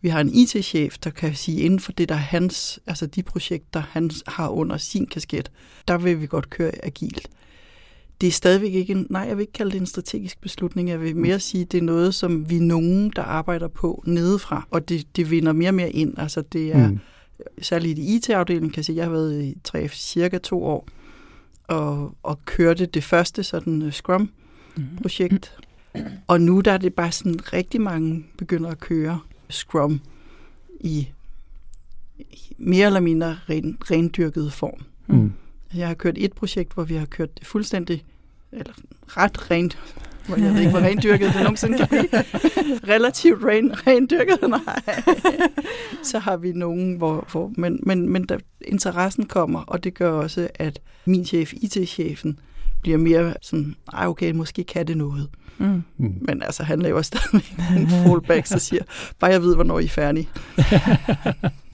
Vi 0.01 0.09
har 0.09 0.21
en 0.21 0.29
IT-chef, 0.33 0.97
der 0.97 1.09
kan 1.09 1.35
sige, 1.35 1.61
inden 1.61 1.79
for 1.79 1.91
det, 1.91 2.09
der 2.09 2.15
er 2.15 2.19
hans, 2.19 2.79
altså 2.87 3.05
de 3.05 3.23
projekter, 3.23 3.79
han 3.79 4.11
har 4.27 4.49
under 4.49 4.77
sin 4.77 5.05
kasket, 5.05 5.51
der 5.87 5.97
vil 5.97 6.21
vi 6.21 6.27
godt 6.27 6.49
køre 6.49 6.85
agilt 6.85 7.29
det 8.21 8.27
er 8.27 8.31
stadigvæk 8.31 8.73
ikke 8.73 8.93
en, 8.93 9.07
nej, 9.09 9.21
jeg 9.21 9.37
vil 9.37 9.41
ikke 9.41 9.53
kalde 9.53 9.71
det 9.71 9.79
en 9.79 9.85
strategisk 9.85 10.41
beslutning. 10.41 10.89
Jeg 10.89 11.01
vil 11.01 11.17
mere 11.17 11.39
sige, 11.39 11.65
det 11.65 11.77
er 11.77 11.81
noget, 11.81 12.15
som 12.15 12.49
vi 12.49 12.59
nogen, 12.59 13.09
der 13.15 13.21
arbejder 13.21 13.67
på 13.67 14.03
nedefra, 14.07 14.67
og 14.71 14.89
det, 14.89 15.07
det 15.15 15.31
vinder 15.31 15.53
mere 15.53 15.69
og 15.69 15.73
mere 15.73 15.91
ind. 15.91 16.13
Altså 16.17 16.41
det 16.41 16.75
er, 16.75 16.89
mm. 16.89 16.99
særligt 17.61 17.99
i 17.99 18.15
IT-afdelingen, 18.15 18.71
kan 18.71 18.77
jeg 18.77 18.85
sige, 18.85 18.95
jeg 18.95 19.05
har 19.05 19.11
været 19.11 19.43
i 19.43 19.57
tre, 19.63 19.87
cirka 19.87 20.37
to 20.37 20.63
år, 20.63 20.87
og, 21.67 22.15
og 22.23 22.45
kørte 22.45 22.85
det 22.85 23.03
første 23.03 23.43
sådan 23.43 23.81
uh, 23.81 23.91
Scrum-projekt. 23.91 25.57
Mm. 25.95 26.01
Og 26.27 26.41
nu 26.41 26.61
der 26.61 26.71
er 26.71 26.77
det 26.77 26.93
bare 26.93 27.11
sådan, 27.11 27.53
rigtig 27.53 27.81
mange 27.81 28.25
begynder 28.37 28.69
at 28.69 28.79
køre 28.79 29.19
Scrum 29.49 30.01
i 30.79 31.07
mere 32.57 32.85
eller 32.85 32.99
mindre 32.99 33.37
ren, 33.49 33.77
rendyrket 33.91 34.53
form. 34.53 34.81
Mm. 35.07 35.33
Jeg 35.73 35.87
har 35.87 35.93
kørt 35.93 36.15
et 36.17 36.33
projekt, 36.33 36.73
hvor 36.73 36.83
vi 36.83 36.95
har 36.95 37.05
kørt 37.05 37.37
det 37.39 37.47
fuldstændig, 37.47 38.03
eller 38.51 38.73
ret 39.07 39.51
rent, 39.51 39.77
jeg 40.29 40.53
ved 40.53 40.59
ikke, 40.59 40.71
hvor 40.71 40.79
rendyrket 40.79 41.33
det 41.33 41.41
nogensinde 41.41 41.77
kan 41.77 41.87
blive. 41.87 42.23
Relativt 42.93 43.43
ren, 43.43 43.87
rendyrket, 43.87 44.49
nej. 44.49 44.81
Så 46.03 46.19
har 46.19 46.37
vi 46.37 46.51
nogen, 46.51 46.95
hvor, 46.95 47.27
hvor 47.31 47.51
men, 47.57 47.79
men, 47.83 48.09
men 48.09 48.23
der, 48.23 48.37
interessen 48.61 49.25
kommer, 49.25 49.59
og 49.59 49.83
det 49.83 49.93
gør 49.93 50.11
også, 50.11 50.47
at 50.55 50.79
min 51.05 51.25
chef, 51.25 51.53
IT-chefen, 51.53 52.39
bliver 52.81 52.97
mere 52.97 53.33
sådan, 53.41 53.75
ej 53.93 54.07
okay, 54.07 54.31
måske 54.31 54.63
kan 54.63 54.87
det 54.87 54.97
noget. 54.97 55.29
Mm. 55.57 55.83
mm. 55.97 56.13
Men 56.21 56.43
altså, 56.43 56.63
han 56.63 56.81
laver 56.81 57.01
stadig 57.01 57.45
en 57.77 57.89
fallback, 57.89 58.45
så 58.45 58.59
siger, 58.59 58.83
bare 59.19 59.31
jeg 59.31 59.41
ved, 59.41 59.55
hvornår 59.55 59.79
I 59.79 59.85
er 59.85 59.89
færdige. 59.89 60.29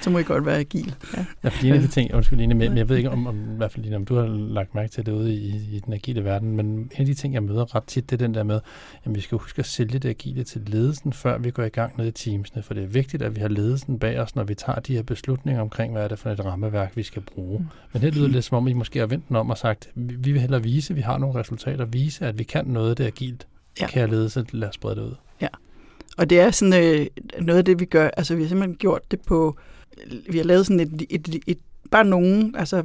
så 0.00 0.10
må 0.10 0.18
I 0.18 0.22
godt 0.22 0.46
være 0.46 0.58
agil. 0.58 0.94
Ja, 1.16 1.24
ja 1.44 1.48
for 1.48 1.66
en 1.66 1.72
af 1.72 1.80
de 1.80 1.88
ting, 1.88 2.14
undskyld 2.14 2.38
Line, 2.38 2.54
men 2.54 2.76
jeg 2.76 2.88
ved 2.88 2.96
ikke 2.96 3.10
om, 3.10 3.26
om, 3.26 3.54
i 3.54 3.56
hvert 3.56 3.72
fald 3.72 3.94
om 3.94 4.04
du 4.04 4.14
har 4.14 4.26
lagt 4.26 4.74
mærke 4.74 4.88
til 4.88 5.06
det 5.06 5.12
ude 5.12 5.34
i, 5.34 5.76
i 5.76 5.80
den 5.84 5.92
agile 5.92 6.24
verden, 6.24 6.56
men 6.56 6.66
en 6.66 6.90
af 6.98 7.06
de 7.06 7.14
ting, 7.14 7.34
jeg 7.34 7.42
møder 7.42 7.74
ret 7.74 7.84
tit, 7.84 8.10
det 8.10 8.22
er 8.22 8.26
den 8.26 8.34
der 8.34 8.42
med, 8.42 8.60
at 9.04 9.14
vi 9.14 9.20
skal 9.20 9.38
huske 9.38 9.58
at 9.58 9.66
sælge 9.66 9.98
det 9.98 10.08
agile 10.08 10.44
til 10.44 10.62
ledelsen, 10.66 11.12
før 11.12 11.38
vi 11.38 11.50
går 11.50 11.62
i 11.62 11.68
gang 11.68 11.98
ned 11.98 12.06
i 12.06 12.10
teamsene, 12.10 12.62
for 12.62 12.74
det 12.74 12.82
er 12.82 12.88
vigtigt, 12.88 13.22
at 13.22 13.36
vi 13.36 13.40
har 13.40 13.48
ledelsen 13.48 13.98
bag 13.98 14.20
os, 14.20 14.36
når 14.36 14.44
vi 14.44 14.54
tager 14.54 14.80
de 14.80 14.94
her 14.94 15.02
beslutninger 15.02 15.62
omkring, 15.62 15.92
hvad 15.92 16.04
er 16.04 16.08
det 16.08 16.18
for 16.18 16.30
et 16.30 16.44
rammeværk, 16.44 16.96
vi 16.96 17.02
skal 17.02 17.22
bruge. 17.22 17.58
Mm. 17.58 17.66
Men 17.92 18.02
det 18.02 18.14
lyder 18.14 18.28
lidt 18.28 18.44
som 18.44 18.56
om, 18.56 18.68
I 18.68 18.72
måske 18.72 18.98
har 18.98 19.06
vendt 19.06 19.28
den 19.28 19.36
om 19.36 19.50
og 19.50 19.58
sagt, 19.58 19.90
vi 19.94 20.32
vil 20.32 20.40
hellere 20.40 20.62
vise, 20.62 20.92
at 20.92 20.96
vi 20.96 21.02
har 21.02 21.18
nogle 21.18 21.40
resultater, 21.40 21.84
vise, 21.84 22.26
at 22.26 22.38
vi 22.38 22.44
kan 22.44 22.66
noget 22.66 22.90
af 22.90 22.96
det 22.96 23.04
agilt. 23.04 23.46
Ja. 23.80 23.86
Kære 23.86 24.10
ledelse, 24.10 24.44
lad 24.52 24.68
os 24.68 24.74
sprede 24.74 24.96
det 24.96 25.02
ud. 25.02 25.14
Og 26.20 26.30
det 26.30 26.40
er 26.40 26.50
sådan 26.50 26.84
øh, 26.84 27.06
noget 27.40 27.58
af 27.58 27.64
det, 27.64 27.80
vi 27.80 27.84
gør. 27.84 28.08
Altså, 28.16 28.34
vi 28.34 28.42
har 28.42 28.48
simpelthen 28.48 28.76
gjort 28.76 29.10
det 29.10 29.20
på... 29.20 29.56
Vi 30.30 30.38
har 30.38 30.44
lavet 30.44 30.66
sådan 30.66 30.80
et, 30.80 31.02
et, 31.10 31.28
et, 31.28 31.42
et 31.46 31.58
bare 31.90 32.04
nogen, 32.04 32.54
altså 32.58 32.76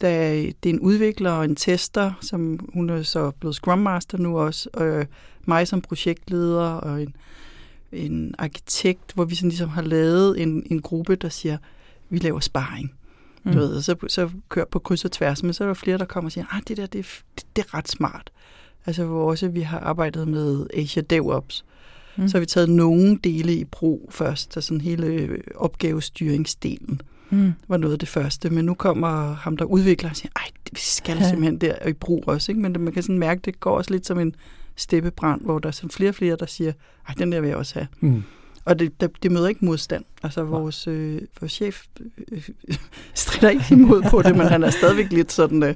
der, 0.00 0.32
det 0.62 0.70
er 0.70 0.74
en 0.74 0.80
udvikler 0.80 1.30
og 1.30 1.44
en 1.44 1.56
tester, 1.56 2.12
som 2.20 2.58
hun 2.74 2.90
er 2.90 3.02
så 3.02 3.30
blevet 3.30 3.54
Scrum 3.54 3.78
Master 3.78 4.18
nu 4.18 4.38
også, 4.38 4.68
og 4.72 5.06
mig 5.44 5.68
som 5.68 5.80
projektleder 5.80 6.68
og 6.68 7.02
en, 7.02 7.16
en 7.92 8.34
arkitekt, 8.38 9.12
hvor 9.14 9.24
vi 9.24 9.34
sådan 9.34 9.48
ligesom 9.48 9.68
har 9.68 9.82
lavet 9.82 10.42
en, 10.42 10.62
en 10.66 10.80
gruppe, 10.80 11.16
der 11.16 11.28
siger, 11.28 11.56
vi 12.10 12.18
laver 12.18 12.40
sparring. 12.40 12.92
Mm. 13.44 13.52
Du 13.52 13.58
ved, 13.58 13.82
så, 13.82 13.96
så 14.08 14.30
kører 14.48 14.66
på 14.70 14.78
kryds 14.78 15.04
og 15.04 15.12
tværs, 15.12 15.42
men 15.42 15.52
så 15.52 15.64
er 15.64 15.68
der 15.68 15.74
flere, 15.74 15.98
der 15.98 16.04
kommer 16.04 16.28
og 16.28 16.32
siger, 16.32 16.46
ah, 16.50 16.60
det 16.68 16.76
der, 16.76 16.86
det, 16.86 17.22
det, 17.36 17.46
det 17.56 17.64
er 17.64 17.74
ret 17.74 17.88
smart. 17.88 18.30
Altså 18.86 19.04
hvor 19.04 19.30
også 19.30 19.48
vi 19.48 19.60
har 19.60 19.78
arbejdet 19.78 20.28
med 20.28 20.66
Asia 20.74 21.02
DevOps, 21.02 21.64
Mm. 22.16 22.28
Så 22.28 22.36
har 22.36 22.40
vi 22.40 22.46
taget 22.46 22.70
nogle 22.70 23.18
dele 23.24 23.54
i 23.54 23.64
brug 23.64 24.08
først, 24.12 24.54
så 24.54 24.60
sådan 24.60 24.80
hele 24.80 25.06
øh, 25.06 25.38
opgavestyringsdelen 25.54 27.00
mm. 27.30 27.52
var 27.68 27.76
noget 27.76 27.92
af 27.92 27.98
det 27.98 28.08
første. 28.08 28.50
Men 28.50 28.64
nu 28.64 28.74
kommer 28.74 29.34
ham, 29.34 29.56
der 29.56 29.64
udvikler, 29.64 30.10
og 30.10 30.16
siger, 30.16 30.32
ej, 30.36 30.48
vi 30.72 30.80
skal 30.80 31.16
ja. 31.16 31.28
simpelthen 31.28 31.58
der 31.58 31.88
i 31.88 31.92
brug 31.92 32.24
også. 32.26 32.52
Ikke? 32.52 32.62
Men 32.62 32.76
man 32.80 32.92
kan 32.92 33.02
sådan 33.02 33.18
mærke, 33.18 33.40
det 33.44 33.60
går 33.60 33.76
også 33.76 33.90
lidt 33.90 34.06
som 34.06 34.18
en 34.18 34.34
steppebrand, 34.76 35.40
hvor 35.40 35.58
der 35.58 35.68
er 35.68 35.72
sådan 35.72 35.90
flere 35.90 36.10
og 36.10 36.14
flere, 36.14 36.36
der 36.40 36.46
siger, 36.46 36.72
ej, 37.08 37.14
den 37.18 37.32
der 37.32 37.40
vil 37.40 37.48
jeg 37.48 37.56
også 37.56 37.74
have. 37.74 37.86
Mm. 38.00 38.22
Og 38.64 38.78
det, 38.78 39.00
det, 39.00 39.10
det 39.22 39.32
møder 39.32 39.48
ikke 39.48 39.64
modstand. 39.64 40.04
Altså 40.22 40.42
vores, 40.42 40.86
øh, 40.86 41.20
vores 41.40 41.52
chef 41.52 41.82
øh, 42.32 42.48
strider 43.14 43.50
ikke 43.50 43.64
imod 43.70 44.02
på 44.10 44.22
det, 44.22 44.36
men 44.36 44.46
han 44.46 44.62
er 44.62 44.70
stadigvæk 44.70 45.12
lidt 45.12 45.32
sådan, 45.32 45.62
øh, 45.62 45.74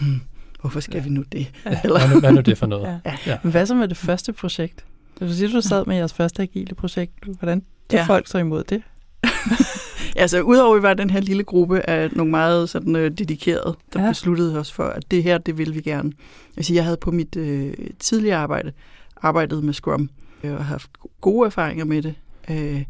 hmm, 0.00 0.20
hvorfor 0.60 0.80
skal 0.80 0.96
ja. 0.96 1.02
vi 1.02 1.10
nu 1.10 1.24
det? 1.32 1.52
Ja. 1.64 1.80
Eller? 1.84 1.98
Hvad, 1.98 2.14
nu, 2.14 2.20
hvad 2.20 2.30
er 2.30 2.34
nu 2.34 2.40
det 2.40 2.58
for 2.58 2.66
noget? 2.66 3.00
Ja. 3.06 3.16
Ja. 3.26 3.38
Hvad 3.42 3.66
så 3.66 3.74
med 3.74 3.88
det 3.88 3.96
første 3.96 4.32
projekt? 4.32 4.84
Du 5.20 5.32
siger, 5.32 5.50
du 5.50 5.60
sad 5.60 5.86
med 5.86 5.96
jeres 5.96 6.12
første 6.12 6.42
agile 6.42 6.74
projekt. 6.74 7.24
Hvordan 7.38 7.60
tog 7.60 7.98
ja. 7.98 8.04
folk 8.04 8.28
så 8.28 8.38
imod 8.38 8.64
det? 8.64 8.82
altså, 10.16 10.40
udover 10.40 10.76
vi 10.76 10.82
var 10.82 10.94
den 10.94 11.10
her 11.10 11.20
lille 11.20 11.44
gruppe 11.44 11.90
af 11.90 12.10
nogle 12.12 12.30
meget 12.30 12.68
sådan, 12.68 12.96
øh, 12.96 13.10
dedikerede, 13.10 13.76
der 13.92 14.02
ja. 14.02 14.08
besluttede 14.08 14.58
os 14.58 14.72
for, 14.72 14.84
at 14.84 15.10
det 15.10 15.22
her, 15.22 15.38
det 15.38 15.58
ville 15.58 15.74
vi 15.74 15.80
gerne. 15.80 16.12
Altså, 16.56 16.74
jeg 16.74 16.84
havde 16.84 16.96
på 16.96 17.10
mit 17.10 17.36
øh, 17.36 17.74
tidligere 17.98 18.36
arbejde 18.36 18.72
arbejdet 19.22 19.64
med 19.64 19.74
Scrum, 19.74 20.10
øh, 20.44 20.52
og 20.52 20.64
haft 20.64 20.90
gode 21.20 21.46
erfaringer 21.46 21.84
med 21.84 22.02
det. 22.02 22.14
Øh, 22.50 22.84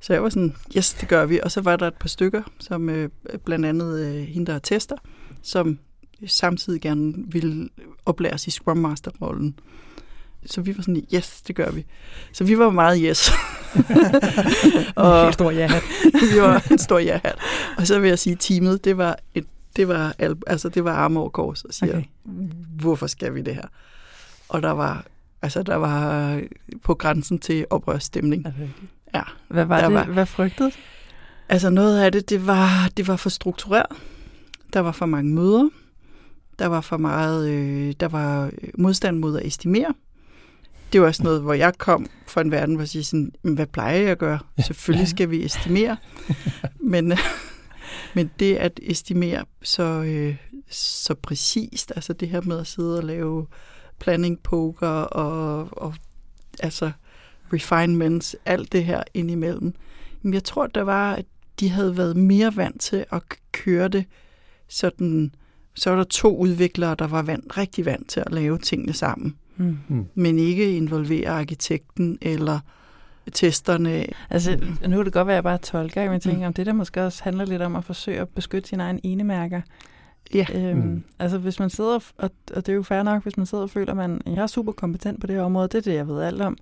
så 0.00 0.12
jeg 0.12 0.22
var 0.22 0.28
sådan, 0.28 0.54
yes, 0.76 0.94
det 0.94 1.08
gør 1.08 1.26
vi. 1.26 1.40
Og 1.42 1.50
så 1.50 1.60
var 1.60 1.76
der 1.76 1.86
et 1.86 1.94
par 1.94 2.08
stykker, 2.08 2.42
som 2.58 2.88
øh, 2.88 3.08
blandt 3.44 3.66
andet 3.66 4.06
øh, 4.06 4.22
hende, 4.22 4.46
der 4.46 4.54
er 4.54 4.58
tester, 4.58 4.96
som 5.42 5.78
samtidig 6.26 6.80
gerne 6.80 7.14
ville 7.26 7.68
oplæres 8.06 8.46
i 8.46 8.50
Scrum 8.50 8.76
Master-rollen. 8.76 9.58
Så 10.46 10.60
vi 10.60 10.76
var 10.76 10.82
sådan, 10.82 11.06
yes, 11.14 11.42
det 11.42 11.56
gør 11.56 11.70
vi. 11.70 11.84
Så 12.32 12.44
vi 12.44 12.58
var 12.58 12.70
meget 12.70 13.00
yes. 13.02 13.30
og 14.96 15.26
en 15.26 15.32
stor 15.32 15.50
ja-hat. 15.50 15.82
vi 16.34 16.40
var 16.40 16.66
en 16.70 16.78
stor 16.78 16.98
ja-hat. 16.98 17.36
Og 17.78 17.86
så 17.86 17.98
vil 17.98 18.08
jeg 18.08 18.18
sige, 18.18 18.36
teamet, 18.36 18.84
det 18.84 18.96
var, 18.96 19.18
et, 19.34 19.46
det 19.76 19.88
var, 19.88 20.14
altså, 20.46 20.68
det 20.68 20.84
var 20.84 20.92
arme 20.92 21.20
over 21.20 21.28
kors 21.28 21.64
og 21.64 21.74
siger, 21.74 21.96
okay. 21.96 22.06
hvorfor 22.78 23.06
skal 23.06 23.34
vi 23.34 23.42
det 23.42 23.54
her? 23.54 23.66
Og 24.48 24.62
der 24.62 24.70
var, 24.70 25.04
altså, 25.42 25.62
der 25.62 25.76
var 25.76 26.40
på 26.82 26.94
grænsen 26.94 27.38
til 27.38 27.66
oprørsstemning. 27.70 28.46
Okay. 28.46 28.68
Ja. 29.14 29.22
Hvad 29.48 29.64
var 29.64 29.80
det? 29.80 29.94
Var, 29.94 30.04
Hvad 30.04 30.26
frygtede 30.26 30.70
Altså 31.48 31.70
noget 31.70 32.00
af 32.00 32.12
det, 32.12 32.30
det 32.30 32.46
var, 32.46 32.90
det 32.96 33.08
var 33.08 33.16
for 33.16 33.28
struktureret. 33.28 33.96
Der 34.72 34.80
var 34.80 34.92
for 34.92 35.06
mange 35.06 35.34
møder. 35.34 35.68
Der 36.58 36.66
var 36.66 36.80
for 36.80 36.96
meget, 36.96 37.50
øh, 37.50 37.94
der 38.00 38.08
var 38.08 38.50
modstand 38.78 39.18
mod 39.18 39.38
at 39.38 39.46
estimere. 39.46 39.94
Det 40.92 41.00
var 41.00 41.06
også 41.06 41.22
noget, 41.22 41.42
hvor 41.42 41.54
jeg 41.54 41.72
kom 41.78 42.06
fra 42.26 42.40
en 42.40 42.50
verden, 42.50 42.74
hvor 42.74 42.82
jeg 42.82 42.88
siger 42.88 43.02
sådan, 43.02 43.32
hvad 43.42 43.66
plejer 43.66 43.96
jeg 43.96 44.10
at 44.10 44.18
gøre? 44.18 44.38
Selvfølgelig 44.64 45.08
skal 45.08 45.30
vi 45.30 45.44
estimere. 45.44 45.96
men, 46.92 47.12
men 48.14 48.30
det 48.38 48.56
at 48.56 48.80
estimere 48.82 49.44
så, 49.62 49.82
øh, 49.82 50.36
så 50.70 51.14
præcist, 51.14 51.92
altså 51.96 52.12
det 52.12 52.28
her 52.28 52.40
med 52.40 52.58
at 52.58 52.66
sidde 52.66 52.98
og 52.98 53.04
lave 53.04 53.46
planning 53.98 54.40
poker 54.40 54.88
og, 54.88 55.68
og 55.72 55.94
altså 56.60 56.90
refinements, 57.52 58.36
alt 58.44 58.72
det 58.72 58.84
her 58.84 59.02
indimellem. 59.14 59.74
Men 60.22 60.34
jeg 60.34 60.44
tror, 60.44 60.66
der 60.66 60.82
var, 60.82 61.14
at 61.14 61.24
de 61.60 61.68
havde 61.68 61.96
været 61.96 62.16
mere 62.16 62.56
vant 62.56 62.80
til 62.80 63.04
at 63.12 63.22
køre 63.52 63.88
det 63.88 64.04
sådan, 64.68 65.34
så 65.74 65.90
var 65.90 65.96
der 65.96 66.04
to 66.04 66.36
udviklere, 66.36 66.94
der 66.98 67.06
var 67.06 67.22
vant, 67.22 67.56
rigtig 67.56 67.84
vant 67.84 68.08
til 68.08 68.20
at 68.20 68.32
lave 68.32 68.58
tingene 68.58 68.92
sammen. 68.92 69.36
Mm. 69.56 69.78
mm. 69.88 70.06
Men 70.14 70.38
ikke 70.38 70.76
involvere 70.76 71.28
arkitekten 71.28 72.18
eller 72.22 72.58
testerne. 73.32 74.06
Altså, 74.30 74.58
nu 74.82 74.96
kan 74.96 75.04
det 75.04 75.12
godt 75.12 75.26
være, 75.26 75.34
at 75.34 75.36
jeg 75.36 75.44
bare 75.44 75.58
tolker, 75.58 76.02
men 76.02 76.12
jeg 76.12 76.22
tænker, 76.22 76.38
mm. 76.40 76.46
om 76.46 76.52
det 76.54 76.66
der 76.66 76.72
måske 76.72 77.04
også 77.04 77.24
handler 77.24 77.44
lidt 77.44 77.62
om 77.62 77.76
at 77.76 77.84
forsøge 77.84 78.20
at 78.20 78.28
beskytte 78.28 78.68
sine 78.68 78.82
egne 78.82 79.00
enemærker. 79.02 79.60
Ja. 80.34 80.46
Øhm, 80.54 80.78
mm. 80.78 81.04
Altså, 81.18 81.38
hvis 81.38 81.58
man 81.58 81.70
sidder, 81.70 81.98
og, 82.18 82.30
og 82.54 82.66
det 82.66 82.68
er 82.68 82.76
jo 82.76 82.82
fair 82.82 83.02
nok, 83.02 83.22
hvis 83.22 83.36
man 83.36 83.46
sidder 83.46 83.64
og 83.64 83.70
føler, 83.70 83.90
at 83.90 83.96
man, 83.96 84.20
jeg 84.26 84.42
er 84.42 84.46
super 84.46 84.72
kompetent 84.72 85.20
på 85.20 85.26
det 85.26 85.36
her 85.36 85.42
område, 85.42 85.68
det 85.68 85.74
er 85.74 85.82
det, 85.82 85.94
jeg 85.94 86.08
ved 86.08 86.22
alt 86.22 86.42
om. 86.42 86.56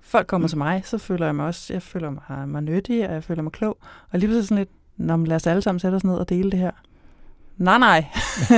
Folk 0.00 0.26
kommer 0.26 0.46
mm. 0.46 0.48
til 0.48 0.58
mig, 0.58 0.82
så 0.84 0.98
føler 0.98 1.26
jeg 1.26 1.34
mig 1.34 1.46
også, 1.46 1.72
jeg 1.72 1.82
føler 1.82 2.10
mig, 2.10 2.48
mig 2.48 2.62
nyttig, 2.62 3.08
og 3.08 3.14
jeg 3.14 3.24
føler 3.24 3.42
mig 3.42 3.52
klog. 3.52 3.78
Og 4.10 4.18
lige 4.18 4.28
pludselig 4.28 4.48
sådan 4.48 4.58
lidt, 4.58 4.70
Nå, 4.98 5.16
men 5.16 5.26
lad 5.26 5.36
os 5.36 5.46
alle 5.46 5.62
sammen 5.62 5.80
sætte 5.80 5.96
os 5.96 6.04
ned 6.04 6.14
og 6.14 6.28
dele 6.28 6.50
det 6.50 6.58
her. 6.58 6.70
Nej, 7.58 7.78
nej. 7.78 8.04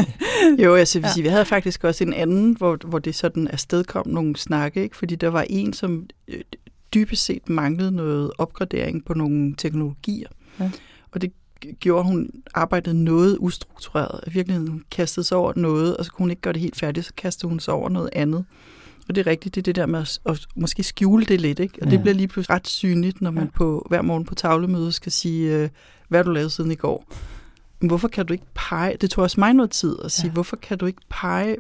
jo, 0.65 0.75
altså, 0.75 0.99
vil 0.99 1.07
ja. 1.07 1.13
sige, 1.13 1.23
vi 1.23 1.29
havde 1.29 1.45
faktisk 1.45 1.85
også 1.85 2.05
en 2.05 2.13
anden, 2.13 2.53
hvor, 2.53 2.79
hvor 2.87 2.99
det 2.99 3.15
sådan 3.15 3.49
afstedkom 3.49 4.09
nogle 4.09 4.37
snakke, 4.37 4.83
ikke? 4.83 4.97
fordi 4.97 5.15
der 5.15 5.29
var 5.29 5.47
en, 5.51 5.73
som 5.73 6.07
øh, 6.29 6.41
dybest 6.95 7.25
set 7.25 7.49
manglede 7.49 7.93
noget 7.93 8.31
opgradering 8.39 9.05
på 9.05 9.15
nogle 9.15 9.55
teknologier. 9.59 10.29
Ja. 10.61 10.71
Og 11.13 11.23
det 11.23 11.33
gjorde, 11.81 12.05
hun 12.05 12.31
arbejdede 12.55 13.05
noget 13.05 13.37
ustruktureret. 13.41 14.21
I 14.27 14.31
virkeligheden 14.31 14.85
kastede 14.91 15.27
sig 15.27 15.37
over 15.37 15.53
noget, 15.57 15.97
og 15.97 16.05
så 16.05 16.13
kunne 16.13 16.25
hun 16.25 16.31
ikke 16.31 16.43
gøre 16.43 16.53
det 16.53 16.63
helt 16.63 16.77
færdigt, 16.77 17.07
så 17.07 17.13
kastede 17.17 17.49
hun 17.49 17.61
sig 17.61 17.75
over 17.75 17.89
noget 17.89 18.11
andet. 18.13 18.45
Og 19.09 19.15
det 19.15 19.27
er 19.27 19.31
rigtigt, 19.31 19.55
det 19.55 19.61
er 19.61 19.63
det 19.63 19.77
der 19.77 19.87
med 19.87 20.01
at, 20.01 20.19
at 20.27 20.47
måske 20.57 20.83
skjule 20.83 21.25
det 21.25 21.41
lidt, 21.41 21.59
ikke? 21.59 21.79
Og 21.83 21.87
ja. 21.87 21.91
det 21.91 22.01
bliver 22.01 22.15
lige 22.15 22.29
pludselig 22.29 22.57
ret 22.57 22.69
synligt, 22.69 23.21
når 23.21 23.31
man 23.31 23.45
ja. 23.45 23.51
på 23.55 23.87
hver 23.89 24.03
morgen 24.03 24.25
på 24.25 24.35
tavlemøde 24.35 24.93
skal 24.93 25.13
sige, 25.13 25.57
øh, 25.57 25.69
hvad 26.09 26.25
du 26.25 26.31
lavet 26.31 26.53
siden 26.53 26.71
i 26.71 26.75
går? 26.75 27.07
Hvorfor 27.81 28.09
kan 28.09 28.27
du 28.27 28.33
ikke 28.33 28.47
pege, 28.55 28.97
det 29.01 29.11
tog 29.11 29.23
også 29.23 29.41
mig 29.41 29.55
noget 29.55 29.71
tid 29.71 29.97
at 30.05 30.13
sige, 30.13 30.29
ja. 30.29 30.33
hvorfor 30.33 30.57
kan 30.57 30.79
du 30.79 30.87
ikke 30.87 31.03
pege 31.09 31.57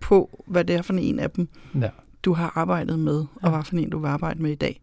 på, 0.00 0.44
hvad 0.46 0.64
det 0.64 0.76
er 0.76 0.82
for 0.82 0.94
en 0.94 1.18
af 1.18 1.30
dem, 1.30 1.48
ja. 1.80 1.88
du 2.22 2.32
har 2.32 2.52
arbejdet 2.54 2.98
med, 2.98 3.24
og 3.42 3.50
hvad 3.50 3.64
for 3.64 3.76
en 3.76 3.90
du 3.90 3.98
vil 3.98 4.08
arbejde 4.08 4.42
med 4.42 4.50
i 4.50 4.54
dag. 4.54 4.80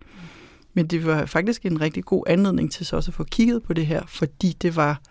Men 0.73 0.87
det 0.87 1.05
var 1.05 1.25
faktisk 1.25 1.65
en 1.65 1.81
rigtig 1.81 2.05
god 2.05 2.23
anledning 2.27 2.71
til 2.71 2.85
så 2.85 2.95
også 2.95 3.11
at 3.11 3.15
få 3.15 3.23
kigget 3.23 3.63
på 3.63 3.73
det 3.73 3.85
her, 3.85 4.01
fordi 4.07 4.57
det 4.61 4.75
var, 4.75 5.01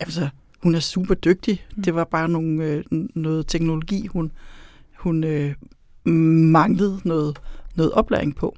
altså, 0.00 0.28
hun 0.62 0.74
er 0.74 0.80
super 0.80 1.14
dygtig. 1.14 1.66
Mm. 1.76 1.82
Det 1.82 1.94
var 1.94 2.04
bare 2.04 2.28
nogle, 2.28 2.64
øh, 2.64 2.84
noget 3.14 3.46
teknologi, 3.46 4.06
hun, 4.06 4.32
hun 4.98 5.24
øh, 5.24 5.54
manglede 6.04 7.00
noget, 7.04 7.40
noget 7.74 7.92
oplæring 7.92 8.36
på. 8.36 8.56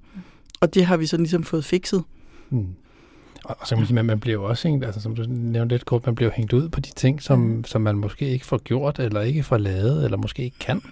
Og 0.61 0.75
det 0.75 0.87
har 0.87 0.97
vi 0.97 1.07
så 1.07 1.17
ligesom 1.17 1.43
fået 1.43 1.65
fikset. 1.65 2.05
Mm. 2.51 2.67
Og 3.45 3.67
så 3.67 3.75
kan 3.75 3.79
man 3.79 3.87
sige, 3.87 3.95
man, 3.95 4.05
man 4.05 4.21
bliver 4.21 4.33
jo 4.33 4.45
også 4.45 4.69
hængt, 4.69 4.85
altså 4.85 5.01
som 5.01 5.17
du 5.17 5.25
nævnte 5.29 5.75
lidt 5.75 5.85
kort, 5.85 6.07
man 6.07 6.15
bliver 6.15 6.31
hængt 6.31 6.53
ud 6.53 6.69
på 6.69 6.81
de 6.81 6.91
ting, 6.91 7.23
som, 7.23 7.39
mm. 7.39 7.65
som 7.65 7.81
man 7.81 7.97
måske 7.97 8.29
ikke 8.29 8.47
får 8.47 8.59
gjort, 8.59 8.99
eller 8.99 9.21
ikke 9.21 9.43
får 9.43 9.59
lavet, 9.59 10.05
eller 10.05 10.17
måske 10.17 10.43
ikke 10.43 10.59
kan. 10.59 10.83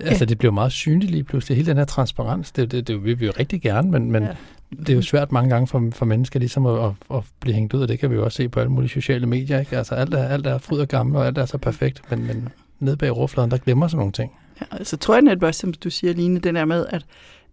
Ja. 0.00 0.04
Altså 0.04 0.24
det 0.24 0.38
bliver 0.38 0.52
meget 0.52 0.72
synligt 0.72 1.10
lige 1.10 1.24
pludselig. 1.24 1.56
Hele 1.56 1.66
den 1.66 1.76
her 1.76 1.84
transparens, 1.84 2.52
det, 2.52 2.72
det, 2.72 2.88
det 2.88 3.04
vil 3.04 3.20
vi 3.20 3.26
jo 3.26 3.32
rigtig 3.38 3.62
gerne, 3.62 3.90
men, 3.90 4.10
men 4.10 4.22
ja. 4.22 4.30
det 4.70 4.88
er 4.88 4.94
jo 4.94 5.02
svært 5.02 5.32
mange 5.32 5.50
gange 5.50 5.66
for, 5.66 5.88
for 5.92 6.04
mennesker 6.04 6.38
ligesom 6.38 6.66
at, 6.66 6.84
at, 6.84 6.92
at 7.14 7.22
blive 7.40 7.54
hængt 7.54 7.74
ud, 7.74 7.82
og 7.82 7.88
det 7.88 7.98
kan 7.98 8.10
vi 8.10 8.14
jo 8.14 8.24
også 8.24 8.36
se 8.36 8.48
på 8.48 8.60
alle 8.60 8.72
mulige 8.72 8.90
sociale 8.90 9.26
medier. 9.26 9.60
Ikke? 9.60 9.78
Altså 9.78 9.94
alt 9.94 10.14
er, 10.14 10.24
alt 10.24 10.46
er 10.46 10.58
fryd 10.58 10.78
og 10.78 10.88
gammel, 10.88 11.16
og 11.16 11.26
alt 11.26 11.38
er 11.38 11.46
så 11.46 11.58
perfekt, 11.58 12.10
men, 12.10 12.26
men 12.26 12.48
nede 12.80 12.96
bag 12.96 13.10
overfladen, 13.10 13.50
der 13.50 13.58
glemmer 13.58 13.88
sådan 13.88 13.98
nogle 13.98 14.12
ting. 14.12 14.32
Ja, 14.60 14.66
altså 14.70 14.96
tror 14.96 15.14
jeg 15.14 15.22
netop 15.22 15.54
som 15.54 15.72
du 15.72 15.90
siger, 15.90 16.12
Line, 16.12 16.38
den 16.40 16.56
er 16.56 16.64
med, 16.64 16.86
at, 16.88 17.06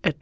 at 0.04 0.16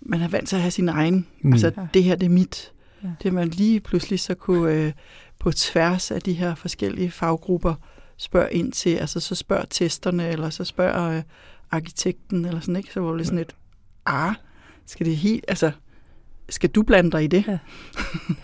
man 0.00 0.20
er 0.20 0.28
vant 0.28 0.48
til 0.48 0.56
at 0.56 0.62
have 0.62 0.70
sin 0.70 0.88
egen. 0.88 1.26
Mm. 1.40 1.52
Altså, 1.52 1.72
det 1.94 2.04
her, 2.04 2.16
det 2.16 2.26
er 2.26 2.30
mit. 2.30 2.72
Ja. 3.04 3.08
Det 3.22 3.32
man 3.32 3.48
lige 3.48 3.80
pludselig 3.80 4.20
så 4.20 4.34
kunne 4.34 4.72
øh, 4.72 4.92
på 5.38 5.52
tværs 5.52 6.10
af 6.10 6.20
de 6.20 6.32
her 6.32 6.54
forskellige 6.54 7.10
faggrupper 7.10 7.74
spørge 8.16 8.52
ind 8.52 8.72
til, 8.72 8.96
altså 8.96 9.20
så 9.20 9.34
spørger 9.34 9.64
testerne, 9.70 10.28
eller 10.28 10.50
så 10.50 10.64
spørger 10.64 11.16
øh, 11.16 11.22
arkitekten, 11.70 12.44
eller 12.44 12.60
sådan, 12.60 12.76
ikke? 12.76 12.92
Så 12.92 13.00
var 13.00 13.12
det 13.12 13.26
sådan 13.26 13.38
et, 13.38 13.56
ah, 14.06 14.34
skal 14.86 15.06
det 15.06 15.16
helt, 15.16 15.44
altså, 15.48 15.70
skal 16.48 16.70
du 16.70 16.82
blande 16.82 17.10
dig 17.10 17.24
i 17.24 17.26
det? 17.26 17.44
Ja. 17.48 17.58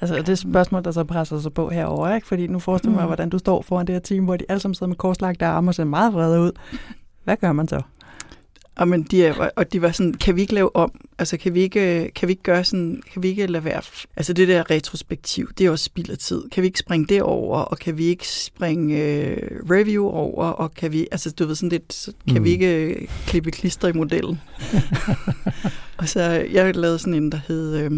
Altså 0.00 0.22
det 0.22 0.38
spørgsmål, 0.38 0.84
der 0.84 0.90
så 0.90 1.04
presser 1.04 1.40
sig 1.40 1.52
på 1.52 1.68
herover, 1.68 2.14
ikke? 2.14 2.26
Fordi 2.26 2.46
nu 2.46 2.58
forestiller 2.58 2.92
mm. 2.92 2.96
mig, 2.96 3.06
hvordan 3.06 3.30
du 3.30 3.38
står 3.38 3.62
foran 3.62 3.86
det 3.86 3.94
her 3.94 4.00
team, 4.00 4.24
hvor 4.24 4.36
de 4.36 4.44
alle 4.48 4.60
sammen 4.60 4.74
sidder 4.74 4.88
med 4.88 4.96
korslagte 4.96 5.46
arme 5.46 5.70
og 5.70 5.74
ser 5.74 5.84
meget 5.84 6.14
vrede 6.14 6.40
ud. 6.40 6.52
Hvad 7.24 7.36
gør 7.36 7.52
man 7.52 7.68
så? 7.68 7.82
Og, 8.76 8.88
men 8.88 9.02
de 9.02 9.26
er, 9.26 9.48
og 9.56 9.72
de 9.72 9.82
var 9.82 9.92
sådan, 9.92 10.14
kan 10.14 10.36
vi 10.36 10.40
ikke 10.40 10.54
lave 10.54 10.76
om? 10.76 11.00
Altså, 11.18 11.36
kan 11.36 11.54
vi 11.54 11.60
ikke, 11.60 12.10
kan 12.14 12.28
vi 12.28 12.32
ikke 12.32 12.42
gøre 12.42 12.64
sådan, 12.64 13.02
kan 13.12 13.22
vi 13.22 13.28
ikke 13.28 13.46
lade 13.46 13.64
være? 13.64 13.82
Altså, 14.16 14.32
det 14.32 14.48
der 14.48 14.70
retrospektiv, 14.70 15.50
det 15.58 15.66
er 15.66 15.70
også 15.70 15.84
spild 15.84 16.10
af 16.10 16.18
tid. 16.18 16.42
Kan 16.52 16.62
vi 16.62 16.66
ikke 16.66 16.78
springe 16.78 17.06
det 17.06 17.22
over, 17.22 17.58
og 17.58 17.78
kan 17.78 17.98
vi 17.98 18.04
ikke 18.04 18.28
springe 18.28 19.02
øh, 19.02 19.60
review 19.70 20.06
over, 20.06 20.46
og 20.46 20.74
kan 20.74 20.92
vi, 20.92 21.08
altså, 21.12 21.30
du 21.30 21.46
ved 21.46 21.54
sådan 21.54 21.68
lidt, 21.68 22.08
kan 22.28 22.38
mm. 22.38 22.44
vi 22.44 22.50
ikke 22.50 22.84
øh, 22.84 23.08
klippe 23.26 23.50
klister 23.50 23.88
i 23.88 23.92
modellen? 23.92 24.40
og 25.98 26.08
så, 26.08 26.22
jeg 26.52 26.76
lavede 26.76 26.98
sådan 26.98 27.14
en, 27.14 27.32
der 27.32 27.40
hed, 27.48 27.76
øh, 27.76 27.92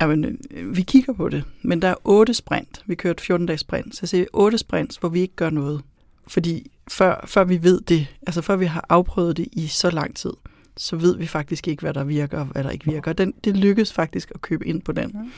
jamen, 0.00 0.38
vi 0.64 0.82
kigger 0.82 1.12
på 1.12 1.28
det, 1.28 1.44
men 1.62 1.82
der 1.82 1.88
er 1.88 1.94
otte 2.04 2.34
sprint. 2.34 2.82
Vi 2.86 2.94
kørte 2.94 3.22
14 3.22 3.46
dages 3.46 3.60
sprint, 3.60 3.94
så 3.94 3.98
jeg 4.02 4.08
siger 4.08 4.24
otte 4.32 4.58
sprints, 4.58 4.96
hvor 4.96 5.08
vi 5.08 5.20
ikke 5.20 5.36
gør 5.36 5.50
noget. 5.50 5.80
Fordi 6.28 6.70
før, 6.90 7.24
før 7.26 7.44
vi 7.44 7.62
ved 7.62 7.80
det, 7.80 8.06
altså 8.26 8.42
før 8.42 8.56
vi 8.56 8.66
har 8.66 8.86
afprøvet 8.88 9.36
det 9.36 9.48
i 9.52 9.66
så 9.66 9.90
lang 9.90 10.16
tid, 10.16 10.32
så 10.76 10.96
ved 10.96 11.16
vi 11.16 11.26
faktisk 11.26 11.68
ikke, 11.68 11.80
hvad 11.80 11.94
der 11.94 12.04
virker 12.04 12.38
og 12.38 12.44
hvad 12.44 12.64
der 12.64 12.70
ikke 12.70 12.84
virker. 12.84 13.12
Den, 13.12 13.34
det 13.44 13.56
lykkedes 13.56 13.92
faktisk 13.92 14.32
at 14.34 14.40
købe 14.40 14.66
ind 14.66 14.82
på 14.82 14.92
den. 14.92 15.12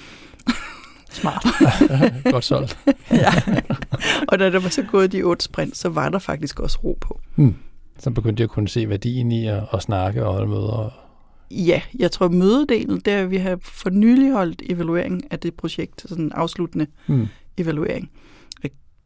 Smart. 1.11 1.47
Godt 2.33 2.45
solgt. 2.45 2.79
ja. 3.11 3.33
Og 4.29 4.39
da 4.39 4.51
der 4.51 4.61
var 4.61 4.69
så 4.69 4.83
gået 4.83 5.13
de 5.13 5.23
otte 5.23 5.45
sprint, 5.45 5.77
så 5.77 5.89
var 5.89 6.09
der 6.09 6.19
faktisk 6.19 6.61
også 6.61 6.79
ro 6.85 6.99
på. 7.01 7.21
Hmm. 7.35 7.55
Så 7.99 8.11
begyndte 8.11 8.41
jeg 8.41 8.45
at 8.45 8.51
kunne 8.51 8.69
se 8.69 8.89
værdien 8.89 9.33
i 9.33 9.47
at, 9.47 9.63
at 9.73 9.83
snakke 9.83 10.27
og 10.27 10.33
holde 10.33 10.49
møder. 10.49 11.05
Ja, 11.51 11.83
jeg 11.99 12.11
tror 12.13 12.29
mødedelen, 12.29 13.01
der 13.01 13.25
vi 13.25 13.37
har 13.37 13.59
for 13.63 13.91
nylig 13.91 14.33
holdt 14.33 14.63
evaluering 14.67 15.33
af 15.33 15.39
det 15.39 15.55
projekt, 15.55 16.05
sådan 16.09 16.25
en 16.25 16.33
afsluttende 16.33 16.87
hmm. 17.07 17.27
evaluering. 17.57 18.11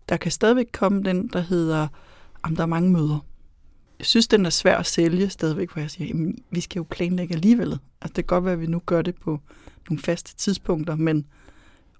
Der 0.08 0.16
kan 0.16 0.30
stadigvæk 0.30 0.66
komme 0.72 1.02
den, 1.02 1.28
der 1.32 1.40
hedder 1.40 1.88
om 2.42 2.56
der 2.56 2.62
er 2.62 2.66
mange 2.66 2.90
møder. 2.90 3.24
Jeg 3.98 4.06
synes, 4.06 4.28
den 4.28 4.46
er 4.46 4.50
svær 4.50 4.76
at 4.76 4.86
sælge 4.86 5.30
stadigvæk, 5.30 5.72
hvor 5.72 5.80
jeg 5.80 5.90
siger, 5.90 6.08
jamen, 6.08 6.38
vi 6.50 6.60
skal 6.60 6.80
jo 6.80 6.86
planlægge 6.90 7.34
alligevel. 7.34 7.78
Altså, 8.00 8.14
det 8.14 8.14
kan 8.14 8.24
godt 8.24 8.44
være, 8.44 8.52
at 8.52 8.60
vi 8.60 8.66
nu 8.66 8.82
gør 8.86 9.02
det 9.02 9.14
på 9.14 9.40
nogle 9.90 10.02
faste 10.02 10.36
tidspunkter, 10.36 10.96
men 10.96 11.26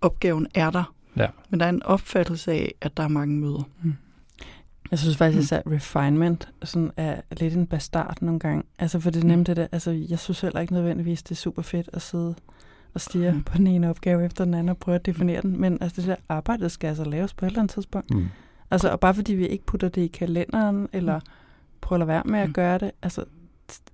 opgaven 0.00 0.46
er 0.54 0.70
der. 0.70 0.94
Ja. 1.16 1.26
Men 1.50 1.60
der 1.60 1.66
er 1.66 1.70
en 1.70 1.82
opfattelse 1.82 2.52
af, 2.52 2.74
at 2.80 2.96
der 2.96 3.02
er 3.02 3.08
mange 3.08 3.36
møder. 3.36 3.68
Mm. 3.82 3.94
Jeg 4.90 4.98
synes 4.98 5.16
faktisk, 5.16 5.52
at 5.52 5.62
refinement 5.66 6.48
sådan 6.64 6.90
er 6.96 7.20
lidt 7.40 7.54
en 7.54 7.66
bastard 7.66 8.22
nogle 8.22 8.40
gange. 8.40 8.62
Altså, 8.78 9.00
for 9.00 9.10
det 9.10 9.24
er 9.24 9.26
nemt 9.26 9.46
det 9.46 9.56
der. 9.56 9.66
Altså, 9.72 9.90
jeg 9.90 10.18
synes 10.18 10.40
heller 10.40 10.60
ikke 10.60 10.72
nødvendigvis, 10.72 11.22
det 11.22 11.30
er 11.30 11.34
super 11.36 11.62
fedt 11.62 11.90
at 11.92 12.02
sidde 12.02 12.34
og 12.94 13.00
stige 13.00 13.32
mm. 13.32 13.42
på 13.42 13.58
den 13.58 13.66
ene 13.66 13.90
opgave 13.90 14.24
efter 14.24 14.44
den 14.44 14.54
anden 14.54 14.68
og 14.68 14.78
prøve 14.78 14.94
at 14.94 15.06
definere 15.06 15.42
den. 15.42 15.60
Men 15.60 15.78
altså, 15.80 16.00
det 16.00 16.08
der 16.08 16.16
arbejde 16.28 16.68
skal 16.68 16.88
altså 16.88 17.04
laves 17.04 17.34
på 17.34 17.44
et 17.44 17.50
eller 17.50 17.60
andet 17.60 17.74
tidspunkt. 17.74 18.10
Mm. 18.10 18.26
Altså, 18.72 18.88
og 18.90 19.00
bare 19.00 19.14
fordi 19.14 19.34
vi 19.34 19.46
ikke 19.46 19.64
putter 19.64 19.88
det 19.88 20.02
i 20.02 20.06
kalenderen, 20.06 20.88
eller 20.92 21.20
prøver 21.80 21.96
at 21.96 22.00
lade 22.00 22.08
være 22.08 22.22
med 22.24 22.40
at 22.40 22.48
mm. 22.48 22.52
gøre 22.52 22.78
det, 22.78 22.90
altså, 23.02 23.24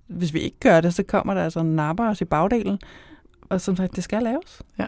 hvis 0.06 0.35
vi 0.35 0.40
ikke 0.40 0.61
gør 0.61 0.80
det, 0.80 0.94
så 0.94 1.02
kommer 1.02 1.35
der 1.35 1.44
altså 1.44 1.62
napper 1.62 2.08
os 2.08 2.20
i 2.20 2.25
bagdelen, 2.25 2.78
og 3.49 3.61
som 3.61 3.76
sagt, 3.76 3.97
det 3.97 4.04
skal 4.04 4.23
laves. 4.23 4.62
Ja. 4.78 4.87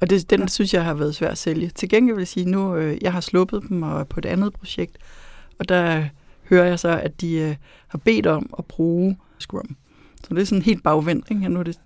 Og 0.00 0.10
det, 0.10 0.30
den 0.30 0.40
ja. 0.40 0.46
synes 0.46 0.74
jeg 0.74 0.84
har 0.84 0.94
været 0.94 1.14
svært 1.14 1.30
at 1.30 1.38
sælge. 1.38 1.68
Til 1.68 1.88
gengæld 1.88 2.14
vil 2.14 2.20
jeg 2.20 2.28
sige, 2.28 2.50
nu 2.50 2.76
øh, 2.76 2.98
jeg 3.02 3.12
har 3.12 3.20
sluppet 3.20 3.62
dem 3.68 3.82
og 3.82 4.00
er 4.00 4.04
på 4.04 4.20
et 4.20 4.26
andet 4.26 4.52
projekt, 4.52 4.98
og 5.58 5.68
der 5.68 6.04
hører 6.48 6.64
jeg 6.64 6.78
så, 6.78 6.88
at 6.88 7.20
de 7.20 7.34
øh, 7.34 7.56
har 7.88 7.98
bedt 7.98 8.26
om 8.26 8.54
at 8.58 8.64
bruge 8.64 9.16
Scrum. 9.38 9.76
Så 10.24 10.34
det 10.34 10.40
er 10.40 10.46
sådan 10.46 10.62
helt 10.62 10.82
bagvendt. 10.82 11.30
Ikke? 11.30 11.48
Nu 11.48 11.58
er 11.60 11.64
det 11.64 11.78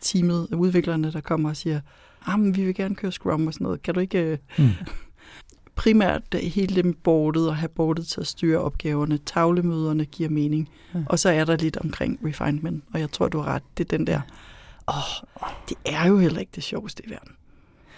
teamet 0.00 0.48
af 0.52 0.56
udviklerne, 0.56 1.12
der 1.12 1.20
kommer 1.20 1.48
og 1.48 1.56
siger, 1.56 1.80
ah, 2.26 2.38
men 2.38 2.56
vi 2.56 2.64
vil 2.64 2.74
gerne 2.74 2.94
køre 2.94 3.12
Scrum 3.12 3.46
og 3.46 3.54
sådan 3.54 3.64
noget. 3.64 3.82
Kan 3.82 3.94
du 3.94 4.00
ikke... 4.00 4.18
Øh, 4.18 4.38
mm. 4.58 4.70
Primært 5.74 6.22
hele 6.34 6.76
det 6.76 6.84
med 6.84 6.94
bordet 6.94 7.48
og 7.48 7.56
have 7.56 7.68
bordet 7.68 8.06
til 8.06 8.20
at 8.20 8.26
styre 8.26 8.58
opgaverne. 8.58 9.18
Tavlemøderne 9.18 10.04
giver 10.04 10.28
mening. 10.28 10.68
Ja. 10.94 11.00
Og 11.06 11.18
så 11.18 11.28
er 11.28 11.44
der 11.44 11.56
lidt 11.56 11.76
omkring 11.76 12.18
refinement. 12.24 12.84
Og 12.94 13.00
jeg 13.00 13.12
tror, 13.12 13.28
du 13.28 13.38
har 13.38 13.54
ret. 13.54 13.62
Det 13.78 13.92
er 13.92 13.96
den 13.98 14.06
der... 14.06 14.20
Åh, 14.88 14.96
oh, 15.34 15.48
det 15.68 15.76
er 15.84 16.06
jo 16.06 16.18
heller 16.18 16.40
ikke 16.40 16.52
det 16.54 16.62
sjoveste 16.62 17.06
i 17.06 17.10
verden. 17.10 17.32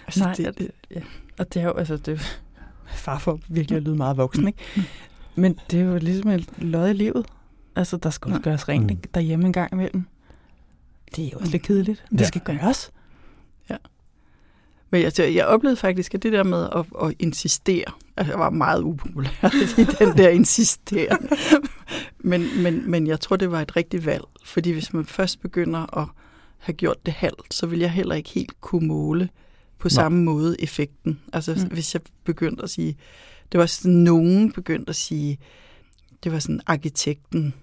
Altså, 0.07 0.23
Nej, 0.23 0.33
det, 0.33 0.57
det, 0.57 0.71
ja. 0.95 1.01
og 1.39 1.53
det 1.53 1.61
er 1.61 1.65
jo, 1.65 1.73
altså, 1.73 1.97
det 1.97 2.13
er 2.13 2.19
far 3.05 3.17
for 3.17 3.39
virkelig 3.47 3.77
at 3.77 3.83
lyde 3.83 3.95
meget 3.95 4.17
voksen, 4.17 4.47
ikke? 4.47 4.59
Mm. 4.75 4.83
Men 5.35 5.59
det 5.71 5.79
er 5.79 5.83
jo 5.83 5.97
ligesom 5.97 6.29
et 6.31 6.49
lod 6.57 6.89
i 6.89 6.93
livet. 6.93 7.25
Altså, 7.75 7.97
der 7.97 8.09
skal 8.09 8.31
også 8.31 8.41
gøres 8.41 8.69
rent 8.69 8.91
mm. 8.91 8.97
derhjemme 9.13 9.45
en 9.45 9.53
gang 9.53 9.73
imellem. 9.73 10.05
Det 11.15 11.25
er 11.25 11.29
jo 11.33 11.37
også 11.39 11.51
lidt 11.51 11.63
kedeligt. 11.63 12.05
Det 12.11 12.21
ja. 12.21 12.25
skal 12.25 12.41
gøres. 12.41 12.91
Ja. 13.69 13.77
Men 14.89 15.01
jeg, 15.01 15.35
jeg 15.35 15.45
oplevede 15.45 15.77
faktisk, 15.77 16.13
at 16.13 16.23
det 16.23 16.33
der 16.33 16.43
med 16.43 16.69
at, 16.75 16.85
at 17.03 17.13
insistere, 17.19 17.85
altså 18.17 18.31
jeg 18.33 18.39
var 18.39 18.49
meget 18.49 18.81
upopulær 18.81 19.55
i 19.81 19.83
den 19.83 20.17
der 20.17 20.29
insistere. 20.29 21.17
men, 22.19 22.63
men, 22.63 22.91
men 22.91 23.07
jeg 23.07 23.19
tror, 23.19 23.35
det 23.35 23.51
var 23.51 23.61
et 23.61 23.75
rigtigt 23.75 24.05
valg. 24.05 24.23
Fordi 24.43 24.71
hvis 24.71 24.93
man 24.93 25.05
først 25.05 25.41
begynder 25.41 25.97
at 25.97 26.07
have 26.57 26.73
gjort 26.73 27.05
det 27.05 27.13
halvt, 27.13 27.53
så 27.53 27.67
vil 27.67 27.79
jeg 27.79 27.91
heller 27.91 28.15
ikke 28.15 28.29
helt 28.29 28.61
kunne 28.61 28.87
måle 28.87 29.29
på 29.79 29.89
samme 29.89 30.17
Nej. 30.17 30.33
måde 30.33 30.61
effekten. 30.61 31.19
Altså 31.33 31.53
mm. 31.53 31.73
hvis 31.73 31.93
jeg 31.93 32.01
begyndte 32.23 32.63
at 32.63 32.69
sige, 32.69 32.97
det 33.51 33.59
var 33.59 33.65
sådan, 33.65 33.97
nogen 33.97 34.51
begyndte 34.51 34.89
at 34.89 34.95
sige, 34.95 35.37
det 36.23 36.31
var 36.31 36.39
sådan 36.39 36.61
arkitekten. 36.67 37.53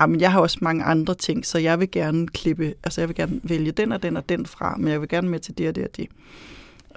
Jamen, 0.00 0.20
jeg 0.20 0.32
har 0.32 0.40
også 0.40 0.58
mange 0.60 0.84
andre 0.84 1.14
ting, 1.14 1.46
så 1.46 1.58
jeg 1.58 1.80
vil 1.80 1.90
gerne 1.90 2.28
klippe, 2.28 2.74
altså 2.84 3.00
jeg 3.00 3.08
vil 3.08 3.16
gerne 3.16 3.40
vælge 3.42 3.72
den 3.72 3.92
og 3.92 4.02
den 4.02 4.16
og 4.16 4.28
den 4.28 4.46
fra, 4.46 4.76
men 4.76 4.92
jeg 4.92 5.00
vil 5.00 5.08
gerne 5.08 5.28
med 5.28 5.40
til 5.40 5.58
det 5.58 5.68
og 5.68 5.74
det 5.74 5.84
og 5.84 5.96
det. 5.96 6.08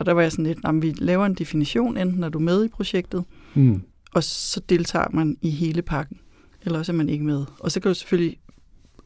Og 0.01 0.05
der 0.05 0.13
var 0.13 0.22
jeg 0.22 0.31
sådan 0.31 0.46
lidt, 0.46 0.60
jamen, 0.65 0.81
vi 0.81 0.93
laver 0.98 1.25
en 1.25 1.34
definition, 1.34 1.98
enten 1.98 2.24
er 2.24 2.29
du 2.29 2.39
med 2.39 2.65
i 2.65 2.67
projektet, 2.67 3.24
mm. 3.53 3.81
og 4.13 4.24
så 4.24 4.62
deltager 4.70 5.08
man 5.13 5.38
i 5.41 5.50
hele 5.50 5.81
pakken, 5.81 6.17
eller 6.62 6.79
også 6.79 6.91
er 6.91 6.96
man 6.96 7.10
ikke 7.10 7.25
med. 7.25 7.46
Og 7.60 7.72
så 7.72 7.79
kan 7.79 7.89
du 7.89 7.96
selvfølgelig 7.96 8.38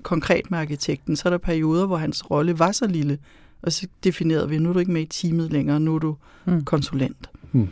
konkret 0.03 0.51
med 0.51 0.59
arkitekten, 0.59 1.15
så 1.15 1.23
er 1.25 1.29
der 1.29 1.37
perioder, 1.37 1.85
hvor 1.85 1.97
hans 1.97 2.31
rolle 2.31 2.59
var 2.59 2.71
så 2.71 2.87
lille, 2.87 3.17
og 3.61 3.71
så 3.71 3.87
definerede 4.03 4.49
vi, 4.49 4.57
nu 4.57 4.69
er 4.69 4.73
du 4.73 4.79
ikke 4.79 4.91
med 4.91 5.01
i 5.01 5.05
teamet 5.05 5.51
længere, 5.51 5.79
nu 5.79 5.95
er 5.95 5.99
du 5.99 6.15
mm. 6.45 6.63
konsulent. 6.63 7.29
Mm. 7.51 7.67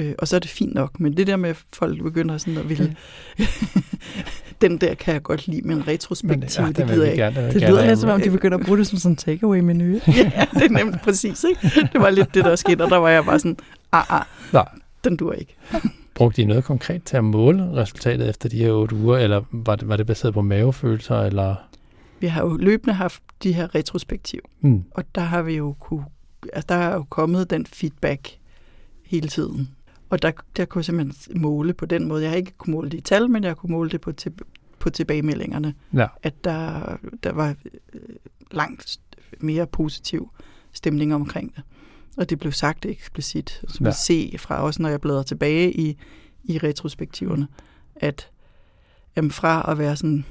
Øh, 0.00 0.14
og 0.18 0.28
så 0.28 0.36
er 0.36 0.40
det 0.40 0.50
fint 0.50 0.74
nok, 0.74 1.00
men 1.00 1.16
det 1.16 1.26
der 1.26 1.36
med, 1.36 1.50
at 1.50 1.56
folk 1.72 2.02
begynder 2.02 2.38
sådan 2.38 2.58
at 2.58 2.68
ville... 2.68 2.96
den 4.60 4.78
der 4.78 4.94
kan 4.94 5.14
jeg 5.14 5.22
godt 5.22 5.46
lide, 5.46 5.68
men 5.68 5.88
retrospektiv, 5.88 6.62
men, 6.62 6.72
ja, 6.76 6.82
det 6.82 6.90
gider 6.90 7.04
jeg 7.04 7.12
ikke. 7.12 7.24
Gerne, 7.24 7.52
det 7.52 7.62
lyder 7.62 7.86
lidt 7.86 7.98
som 7.98 8.10
om, 8.10 8.20
de 8.20 8.30
begynder 8.30 8.58
at 8.58 8.64
bruge 8.64 8.78
det 8.78 8.86
som 8.86 8.98
sådan 8.98 9.12
en 9.12 9.16
takeaway-menu. 9.16 9.84
ja, 10.06 10.46
det 10.54 10.62
er 10.62 10.68
nemlig 10.68 11.00
præcis, 11.00 11.44
ikke? 11.44 11.88
Det 11.92 12.00
var 12.00 12.10
lidt 12.10 12.34
det, 12.34 12.44
der 12.44 12.56
skete, 12.56 12.82
og 12.84 12.90
der 12.90 12.96
var 12.96 13.08
jeg 13.08 13.24
bare 13.24 13.38
sådan, 13.38 13.56
ah, 13.92 14.14
ah, 14.14 14.22
Nej. 14.52 14.68
den 15.04 15.16
dur 15.16 15.32
ikke. 15.32 15.56
Brugte 16.14 16.42
I 16.42 16.44
noget 16.44 16.64
konkret 16.64 17.02
til 17.04 17.16
at 17.16 17.24
måle 17.24 17.72
resultatet 17.72 18.28
efter 18.28 18.48
de 18.48 18.56
her 18.56 18.72
otte 18.72 18.96
uger, 18.96 19.18
eller 19.18 19.42
var 19.52 19.76
det, 19.76 19.88
var 19.88 19.96
det 19.96 20.06
baseret 20.06 20.34
på 20.34 20.42
mavefølelser, 20.42 21.20
eller... 21.20 21.54
Vi 22.20 22.26
har 22.26 22.42
jo 22.42 22.56
løbende 22.56 22.94
haft 22.94 23.22
de 23.42 23.52
her 23.52 23.74
retrospektiv, 23.74 24.40
mm. 24.60 24.84
og 24.90 25.04
der 25.14 25.20
har 25.20 25.42
vi 25.42 25.56
jo 25.56 25.74
kunne, 25.80 26.04
altså 26.52 26.66
der 26.68 26.74
er 26.74 26.94
jo 26.94 27.02
kommet 27.02 27.50
den 27.50 27.66
feedback 27.66 28.40
hele 29.10 29.28
tiden. 29.28 29.68
Og 30.10 30.22
der, 30.22 30.32
der 30.56 30.64
kunne 30.64 30.78
jeg 30.78 30.84
simpelthen 30.84 31.40
måle 31.40 31.74
på 31.74 31.86
den 31.86 32.08
måde. 32.08 32.22
Jeg 32.22 32.30
har 32.30 32.36
ikke 32.36 32.52
kunnet 32.58 32.74
måle 32.74 32.90
det 32.90 32.98
i 32.98 33.00
tal, 33.00 33.30
men 33.30 33.44
jeg 33.44 33.56
kunne 33.56 33.72
måle 33.72 33.90
det 33.90 34.00
på, 34.00 34.12
til, 34.12 34.32
på 34.78 34.90
tilbagemeldingerne. 34.90 35.74
Ja. 35.94 36.06
At 36.22 36.44
der, 36.44 36.96
der 37.22 37.32
var 37.32 37.54
øh, 37.94 38.00
langt 38.50 39.00
mere 39.38 39.66
positiv 39.66 40.30
stemning 40.72 41.14
omkring 41.14 41.56
det. 41.56 41.62
Og 42.16 42.30
det 42.30 42.38
blev 42.38 42.52
sagt 42.52 42.86
eksplicit. 42.86 43.64
Man 43.80 43.86
ja. 43.86 43.92
se 43.92 44.34
fra 44.38 44.62
også, 44.62 44.82
når 44.82 44.88
jeg 44.88 45.00
bladrer 45.00 45.22
tilbage 45.22 45.72
i, 45.72 45.98
i 46.44 46.58
retrospektiverne, 46.58 47.48
at 47.96 48.30
jamen, 49.16 49.30
fra 49.30 49.70
at 49.70 49.78
være 49.78 49.96
sådan, 49.96 50.24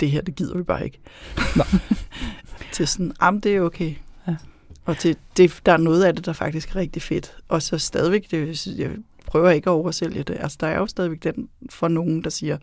det 0.00 0.10
her, 0.10 0.20
det 0.20 0.34
gider 0.34 0.56
vi 0.56 0.62
bare 0.62 0.84
ikke, 0.84 1.00
til 2.74 2.86
sådan, 2.88 3.12
jamen 3.22 3.40
det 3.40 3.56
er 3.56 3.60
okay. 3.60 3.94
Og 4.88 4.98
til, 4.98 5.16
det, 5.36 5.60
der 5.66 5.72
er 5.72 5.76
noget 5.76 6.04
af 6.04 6.14
det, 6.14 6.26
der 6.26 6.32
faktisk 6.32 6.70
er 6.70 6.76
rigtig 6.76 7.02
fedt. 7.02 7.36
Og 7.48 7.62
så 7.62 7.78
stadigvæk, 7.78 8.30
det, 8.30 8.66
jeg 8.66 8.90
prøver 9.26 9.50
ikke 9.50 9.70
at 9.70 9.74
oversælge 9.74 10.22
det. 10.22 10.36
Altså, 10.40 10.58
der 10.60 10.66
er 10.66 10.78
jo 10.78 10.86
stadigvæk 10.86 11.24
den 11.24 11.48
for 11.70 11.88
nogen, 11.88 12.24
der 12.24 12.30
siger, 12.30 12.58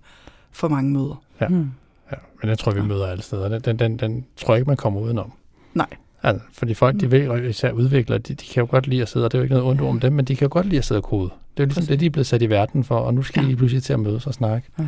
for 0.51 0.67
mange 0.67 0.91
møder. 0.91 1.23
Ja, 1.41 1.47
mm. 1.47 1.71
ja 2.11 2.17
men 2.41 2.49
jeg 2.49 2.59
tror, 2.59 2.71
vi 2.71 2.81
møder 2.81 3.07
alle 3.07 3.23
steder. 3.23 3.49
Den, 3.49 3.61
den, 3.61 3.79
den, 3.79 3.97
den 3.97 4.25
tror 4.37 4.53
jeg 4.53 4.59
ikke, 4.59 4.69
man 4.69 4.77
kommer 4.77 5.01
udenom. 5.01 5.31
Nej. 5.73 5.87
Altså, 6.23 6.45
fordi 6.53 6.73
folk, 6.73 6.99
de 6.99 7.09
vil, 7.09 7.45
især 7.49 7.71
udviklere, 7.71 8.19
de, 8.19 8.33
de 8.33 8.45
kan 8.45 8.61
jo 8.61 8.67
godt 8.71 8.87
lide 8.87 9.01
at 9.01 9.09
sidde, 9.09 9.25
og 9.25 9.31
det 9.31 9.37
er 9.37 9.39
jo 9.39 9.43
ikke 9.43 9.55
noget 9.55 9.69
ondt 9.69 9.81
om 9.81 9.99
dem, 9.99 10.13
men 10.13 10.25
de 10.25 10.35
kan 10.35 10.45
jo 10.45 10.53
godt 10.53 10.65
lide 10.65 10.77
at 10.77 10.85
sidde 10.85 10.99
og 10.99 11.03
kode. 11.03 11.29
Det 11.29 11.29
er 11.29 11.63
jo 11.63 11.65
ligesom 11.65 11.81
Præcis. 11.81 11.87
det, 11.87 11.99
de 11.99 12.05
er 12.05 12.09
blevet 12.09 12.27
sat 12.27 12.41
i 12.41 12.49
verden 12.49 12.83
for, 12.83 12.95
og 12.95 13.13
nu 13.13 13.23
skal 13.23 13.43
ja. 13.43 13.49
de 13.49 13.55
pludselig 13.55 13.83
til 13.83 13.93
at 13.93 13.99
mødes 13.99 14.27
og 14.27 14.33
snakke. 14.33 14.69
Ja. 14.79 14.87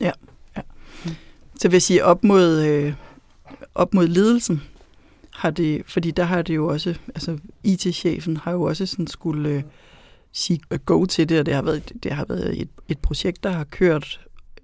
ja. 0.00 0.10
ja. 0.56 0.62
Så 1.60 1.68
vil 1.68 1.74
jeg 1.74 1.82
sige, 1.82 2.04
op 2.04 2.24
mod, 2.24 2.62
øh, 2.62 2.94
op 3.74 3.94
mod 3.94 4.06
ledelsen, 4.06 4.62
har 5.30 5.50
det, 5.50 5.82
fordi 5.86 6.10
der 6.10 6.24
har 6.24 6.42
det 6.42 6.54
jo 6.54 6.66
også, 6.66 6.94
altså 7.08 7.38
IT-chefen 7.64 8.36
har 8.36 8.52
jo 8.52 8.62
også 8.62 8.86
sådan 8.86 9.06
skulle 9.06 9.48
øh, 9.48 9.62
sige 10.32 10.60
go 10.84 11.04
til 11.04 11.28
det, 11.28 11.38
og 11.38 11.46
det 11.46 11.54
har 11.54 11.62
været, 11.62 11.92
det 12.02 12.12
har 12.12 12.24
været 12.24 12.60
et, 12.60 12.68
et 12.88 12.98
projekt, 12.98 13.44
der 13.44 13.50
har 13.50 13.64
kørt 13.64 14.20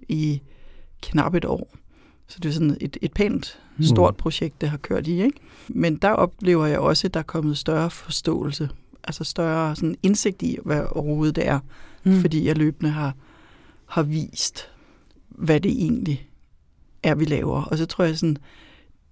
i 0.09 0.41
knap 1.01 1.35
et 1.35 1.45
år. 1.45 1.69
Så 2.27 2.39
det 2.39 2.49
er 2.49 2.53
sådan 2.53 2.77
et, 2.81 2.97
et 3.01 3.13
pænt, 3.13 3.59
stort 3.81 4.13
mm. 4.13 4.17
projekt, 4.17 4.61
det 4.61 4.69
har 4.69 4.77
kørt 4.77 5.07
i. 5.07 5.23
Ikke? 5.23 5.39
Men 5.67 5.95
der 5.95 6.09
oplever 6.09 6.65
jeg 6.65 6.79
også, 6.79 7.07
at 7.07 7.13
der 7.13 7.19
er 7.19 7.23
kommet 7.23 7.57
større 7.57 7.89
forståelse, 7.89 8.69
altså 9.03 9.23
større 9.23 9.75
sådan 9.75 9.95
indsigt 10.03 10.41
i, 10.41 10.57
hvad 10.65 10.85
overhovedet 10.91 11.35
det 11.35 11.47
er, 11.47 11.59
mm. 12.03 12.21
fordi 12.21 12.47
jeg 12.47 12.57
løbende 12.57 12.91
har, 12.91 13.15
har 13.85 14.03
vist, 14.03 14.69
hvad 15.29 15.59
det 15.59 15.71
egentlig 15.71 16.29
er, 17.03 17.15
vi 17.15 17.25
laver. 17.25 17.63
Og 17.63 17.77
så 17.77 17.85
tror 17.85 18.03
jeg 18.03 18.17
sådan, 18.17 18.37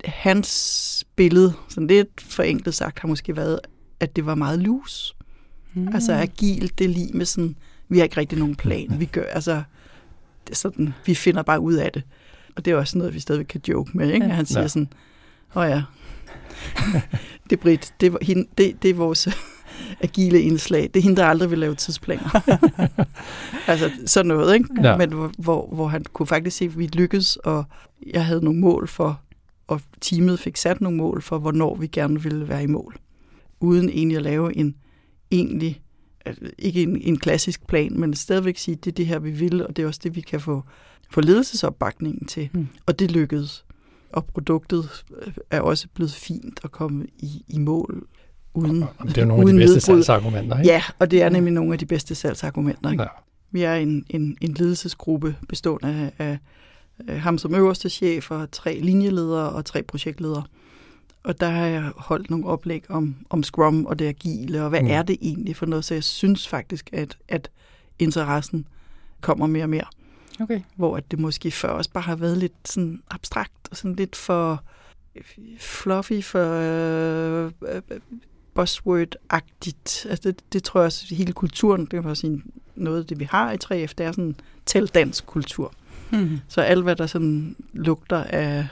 hans 0.05 1.05
billede, 1.15 1.53
sådan 1.69 1.87
lidt 1.87 2.21
forenklet 2.21 2.75
sagt, 2.75 2.99
har 2.99 3.07
måske 3.07 3.35
været, 3.35 3.59
at 3.99 4.15
det 4.15 4.25
var 4.25 4.35
meget 4.35 4.59
loose. 4.59 5.15
Mm. 5.73 5.87
Altså 5.93 6.13
agil, 6.13 6.71
det 6.77 6.89
lige 6.89 7.13
med 7.13 7.25
sådan, 7.25 7.55
vi 7.89 7.97
har 7.97 8.03
ikke 8.03 8.17
rigtig 8.17 8.39
nogen 8.39 8.55
plan. 8.55 8.99
Vi 8.99 9.05
gør, 9.05 9.23
altså, 9.23 9.63
det 10.47 10.51
er 10.51 10.55
sådan, 10.55 10.93
vi 11.05 11.15
finder 11.15 11.41
bare 11.41 11.59
ud 11.59 11.73
af 11.73 11.91
det. 11.91 12.03
Og 12.55 12.65
det 12.65 12.71
er 12.71 12.75
også 12.75 12.97
noget, 12.97 13.13
vi 13.13 13.19
stadig 13.19 13.47
kan 13.47 13.61
joke 13.67 13.97
med, 13.97 14.11
ikke? 14.11 14.25
Ja. 14.25 14.33
Han 14.33 14.45
siger 14.45 14.61
ja. 14.61 14.67
sådan, 14.67 14.89
åh 15.55 15.63
oh 15.63 15.69
ja, 15.69 15.83
det 17.49 17.51
er 17.51 17.61
Britt, 17.61 17.93
det, 18.01 18.13
er, 18.13 18.17
hende, 18.21 18.47
det, 18.57 18.83
det 18.83 18.89
er 18.89 18.93
vores 18.93 19.27
agile 20.01 20.41
indslag. 20.41 20.89
Det 20.93 20.99
er 20.99 21.03
hende, 21.03 21.17
der 21.17 21.25
aldrig 21.25 21.51
vil 21.51 21.59
lave 21.59 21.75
tidsplaner. 21.75 22.41
altså 23.67 23.91
sådan 24.05 24.27
noget, 24.27 24.53
ikke? 24.53 24.69
Ja. 24.83 24.97
Men 24.97 25.31
hvor, 25.37 25.69
hvor 25.73 25.87
han 25.87 26.05
kunne 26.13 26.27
faktisk 26.27 26.57
se, 26.57 26.65
at 26.65 26.77
vi 26.77 26.87
lykkedes, 26.87 27.35
og 27.35 27.65
jeg 28.13 28.25
havde 28.25 28.43
nogle 28.43 28.59
mål 28.59 28.87
for, 28.87 29.21
og 29.67 29.81
teamet 30.01 30.39
fik 30.39 30.57
sat 30.57 30.81
nogle 30.81 30.97
mål 30.97 31.21
for, 31.21 31.37
hvornår 31.37 31.75
vi 31.75 31.87
gerne 31.87 32.21
ville 32.23 32.49
være 32.49 32.63
i 32.63 32.67
mål. 32.67 32.95
Uden 33.59 33.89
egentlig 33.89 34.17
at 34.17 34.23
lave 34.23 34.57
en 34.57 34.75
egentlig, 35.31 35.81
ikke 36.57 36.81
en, 36.83 37.01
en 37.01 37.17
klassisk 37.19 37.67
plan, 37.67 37.99
men 37.99 38.13
stadigvæk 38.13 38.57
sige, 38.57 38.75
det 38.75 38.91
er 38.91 38.95
det 38.95 39.05
her, 39.05 39.19
vi 39.19 39.31
vil, 39.31 39.67
og 39.67 39.75
det 39.75 39.83
er 39.83 39.87
også 39.87 39.99
det, 40.03 40.15
vi 40.15 40.21
kan 40.21 40.41
få, 40.41 40.63
få 41.11 41.21
ledelsesopbakningen 41.21 42.27
til. 42.27 42.49
Mm. 42.53 42.67
Og 42.85 42.99
det 42.99 43.11
lykkedes. 43.11 43.65
Og 44.13 44.25
produktet 44.25 45.05
er 45.51 45.61
også 45.61 45.87
blevet 45.93 46.11
fint 46.11 46.59
at 46.63 46.71
komme 46.71 47.05
i, 47.17 47.43
i 47.47 47.57
mål 47.57 48.07
uden 48.53 48.83
og 48.83 49.07
Det 49.07 49.17
er 49.17 49.25
nogle 49.25 49.41
af 49.41 49.47
de 49.47 49.53
bedste 49.53 49.73
nedbrud. 49.73 49.79
salgsargumenter, 49.79 50.57
ikke? 50.59 50.71
Ja, 50.71 50.83
og 50.99 51.11
det 51.11 51.21
er 51.21 51.29
nemlig 51.29 51.53
nogle 51.53 51.73
af 51.73 51.79
de 51.79 51.85
bedste 51.85 52.15
salgsargumenter. 52.15 52.91
Ikke? 52.91 53.03
Ja. 53.03 53.09
Vi 53.51 53.61
er 53.61 53.75
en, 53.75 54.05
en, 54.09 54.37
en 54.41 54.53
ledelsesgruppe 54.53 55.35
bestående 55.49 56.11
af, 56.17 56.25
af, 56.25 56.37
af 57.07 57.19
ham 57.19 57.37
som 57.37 57.55
øverste 57.55 57.89
chef 57.89 58.31
og 58.31 58.51
tre 58.51 58.79
linjeledere 58.79 59.49
og 59.49 59.65
tre 59.65 59.83
projektledere. 59.83 60.43
Og 61.23 61.39
der 61.39 61.49
har 61.49 61.65
jeg 61.65 61.91
holdt 61.95 62.29
nogle 62.29 62.45
oplæg 62.45 62.91
om, 62.91 63.15
om 63.29 63.43
Scrum 63.43 63.85
og 63.85 63.99
det 63.99 64.05
agile, 64.05 64.63
og 64.63 64.69
hvad 64.69 64.81
mm. 64.81 64.87
er 64.89 65.03
det 65.03 65.17
egentlig 65.21 65.55
for 65.55 65.65
noget? 65.65 65.85
Så 65.85 65.93
jeg 65.93 66.03
synes 66.03 66.47
faktisk, 66.47 66.89
at, 66.93 67.17
at 67.27 67.49
interessen 67.99 68.67
kommer 69.21 69.47
mere 69.47 69.63
og 69.63 69.69
mere. 69.69 69.85
Okay. 70.39 70.61
Hvor 70.75 70.97
at 70.97 71.11
det 71.11 71.19
måske 71.19 71.51
før 71.51 71.69
også 71.69 71.89
bare 71.89 72.03
har 72.03 72.15
været 72.15 72.37
lidt 72.37 72.53
sådan 72.65 73.01
abstrakt 73.09 73.67
og 73.71 73.77
sådan 73.77 73.95
lidt 73.95 74.15
for 74.15 74.63
fluffy, 75.59 76.23
for 76.23 76.51
øh, 76.53 77.51
buzzword-agtigt. 78.59 80.09
Altså 80.09 80.21
det, 80.23 80.53
det 80.53 80.63
tror 80.63 80.79
jeg 80.79 80.85
også, 80.85 81.15
hele 81.15 81.33
kulturen, 81.33 81.81
det 81.81 81.89
kan 81.89 82.05
også 82.05 82.21
sige, 82.21 82.41
noget 82.75 82.99
af 82.99 83.05
det, 83.05 83.19
vi 83.19 83.23
har 83.23 83.51
i 83.51 83.57
3F, 83.63 83.93
det 83.97 83.99
er 83.99 84.11
sådan 84.11 84.35
tæl 84.65 84.87
dansk 84.87 85.25
kultur. 85.25 85.73
Mm. 86.11 86.39
Så 86.47 86.61
alt, 86.61 86.83
hvad 86.83 86.95
der 86.95 87.07
sådan 87.07 87.55
lugter 87.73 88.23
af, 88.23 88.67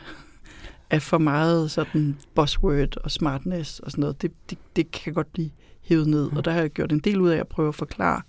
af 0.89 1.01
for 1.01 1.17
meget 1.17 1.71
sådan 1.71 2.17
buzzword 2.35 2.97
og 3.03 3.11
smartness 3.11 3.79
og 3.79 3.91
sådan 3.91 4.01
noget, 4.01 4.21
det, 4.21 4.31
det, 4.49 4.57
det 4.75 4.91
kan 4.91 5.13
godt 5.13 5.33
blive 5.33 5.49
hævet 5.81 6.07
ned. 6.07 6.31
Og 6.35 6.45
der 6.45 6.51
har 6.51 6.59
jeg 6.59 6.69
gjort 6.69 6.91
en 6.91 6.99
del 6.99 7.21
ud 7.21 7.29
af 7.29 7.37
at 7.37 7.47
prøve 7.47 7.67
at 7.67 7.75
forklare 7.75 8.21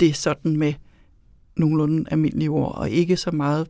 det 0.00 0.16
sådan 0.16 0.56
med 0.56 0.72
nogenlunde 1.56 2.04
almindelige 2.10 2.50
ord, 2.50 2.74
og 2.74 2.90
ikke 2.90 3.16
så 3.16 3.30
meget 3.30 3.66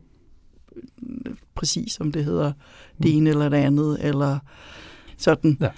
præcis, 1.55 1.93
som 1.93 2.11
det 2.11 2.25
hedder 2.25 2.51
det 3.03 3.17
ene 3.17 3.29
eller 3.29 3.49
det 3.49 3.57
andet, 3.57 3.97
eller 4.01 4.39
sådan. 5.17 5.57
Ja. 5.61 5.69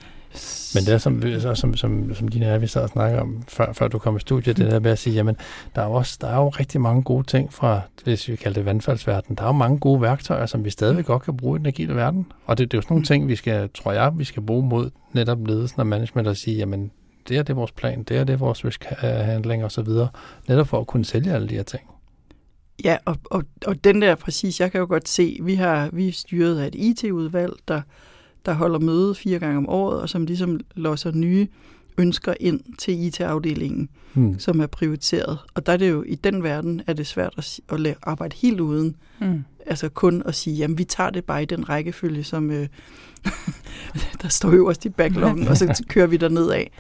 Men 0.76 0.84
det 0.86 0.94
er, 0.94 0.98
som, 0.98 1.22
som, 1.56 1.76
som, 1.76 2.16
som 2.16 2.28
dine 2.28 2.46
er, 2.46 2.58
vi 2.58 2.68
sad 2.68 2.82
og 2.82 2.90
snakker 2.90 3.22
om, 3.22 3.44
før, 3.48 3.74
før 3.74 3.88
du 3.88 4.00
kom 4.00 4.16
i 4.16 4.20
studiet, 4.20 4.58
det 4.58 4.72
der 4.72 4.80
med 4.80 4.92
at 4.92 5.00
sige, 5.00 5.14
jamen, 5.14 5.38
der 5.76 5.82
er, 5.82 5.86
også, 5.86 6.18
der 6.22 6.28
er 6.28 6.36
jo 6.36 6.50
rigtig 6.50 6.82
mange 6.82 7.04
gode 7.04 7.28
ting 7.28 7.54
fra, 7.54 7.82
hvis 8.04 8.28
vi 8.28 8.36
kalder 8.36 8.54
det 8.54 8.66
vandfaldsverden. 8.66 9.36
Der 9.36 9.44
er 9.44 9.48
jo 9.48 9.54
mange 9.54 9.80
gode 9.80 10.02
værktøjer, 10.02 10.46
som 10.46 10.66
vi 10.66 10.70
stadigvæk 10.70 11.06
godt 11.06 11.24
kan 11.24 11.38
bruge 11.38 11.58
i 11.58 11.60
den 11.60 11.66
agile 11.66 11.96
verden. 11.96 12.32
Og 12.46 12.58
det, 12.58 12.72
det 12.72 12.78
er 12.78 12.80
jo 12.80 12.82
sådan 12.82 12.94
nogle 12.94 13.06
ting, 13.06 13.28
vi 13.28 13.36
skal, 13.36 13.70
tror 13.74 13.92
jeg, 13.92 14.12
vi 14.16 14.24
skal 14.24 14.42
bruge 14.44 14.66
mod 14.66 14.92
netop 15.14 15.48
ledelsen 15.48 15.80
og 15.80 15.88
management 15.88 16.28
og 16.28 16.38
sige, 16.38 16.58
jamen, 16.58 16.92
det 17.28 17.38
er 17.38 17.44
det 17.44 17.56
vores 17.56 17.72
plan, 17.72 18.04
det 18.04 18.18
er 18.18 18.24
det 18.24 18.40
vores 18.40 18.66
risk 18.66 18.86
handling 19.02 19.64
og 19.64 19.72
så 19.72 19.82
videre, 19.82 20.08
netop 20.48 20.68
for 20.68 20.80
at 20.80 20.88
kunne 20.88 21.06
sælge 21.06 21.34
alle 21.34 21.50
de 21.50 21.56
her 21.56 21.64
ting. 21.64 21.84
Ja, 22.84 22.98
og, 23.06 23.16
og, 23.26 23.44
og 23.66 23.84
den 23.84 24.02
der 24.02 24.16
præcis, 24.16 24.60
jeg 24.60 24.72
kan 24.72 24.80
jo 24.80 24.88
godt 24.90 25.10
se, 25.10 25.40
vi 25.42 25.56
har 25.56 25.90
vi 25.94 26.08
er 26.08 26.12
styret 26.12 26.60
af 26.60 26.68
et 26.68 26.76
IT-udvalg, 26.76 27.54
der, 27.68 27.82
der 28.46 28.54
holder 28.54 28.80
møde 28.80 29.16
fire 29.16 29.40
gange 29.40 29.58
om 29.58 29.70
året, 29.70 30.02
og 30.02 30.10
som 30.10 30.26
ligesom 30.26 30.60
låser 30.76 31.12
nye 31.12 31.48
ønsker 31.98 32.34
ind 32.40 32.62
til 32.78 33.04
IT-afdelingen, 33.06 33.90
Hmm. 34.14 34.40
som 34.40 34.60
er 34.60 34.68
prioriteret. 34.68 35.38
Og 35.54 35.66
der 35.66 35.74
er 35.74 35.78
det 35.78 35.90
jo, 35.90 36.04
i 36.04 36.16
den 36.16 36.44
verden 36.44 36.82
er 36.88 36.94
det 36.94 37.08
svært 37.08 37.34
at, 37.38 37.60
at 37.70 37.80
lave, 37.80 37.96
arbejde 38.04 38.36
helt 38.42 38.60
uden. 38.60 38.96
Mm. 39.22 39.44
Altså 39.66 39.90
kun 39.90 40.24
at 40.26 40.36
sige, 40.36 40.56
jamen 40.56 40.78
vi 40.78 40.84
tager 40.84 41.10
det 41.10 41.26
bare 41.26 41.42
i 41.42 41.46
den 41.46 41.70
rækkefølge, 41.70 42.24
som 42.24 42.52
øh, 42.52 42.68
der 44.22 44.28
står 44.28 44.52
øverst 44.52 44.86
i 44.86 44.90
backloggen, 44.90 45.48
og 45.48 45.58
så 45.58 45.84
kører 45.90 46.08
vi 46.08 46.18
der 46.18 46.30
ned 46.30 46.50
af 46.52 46.72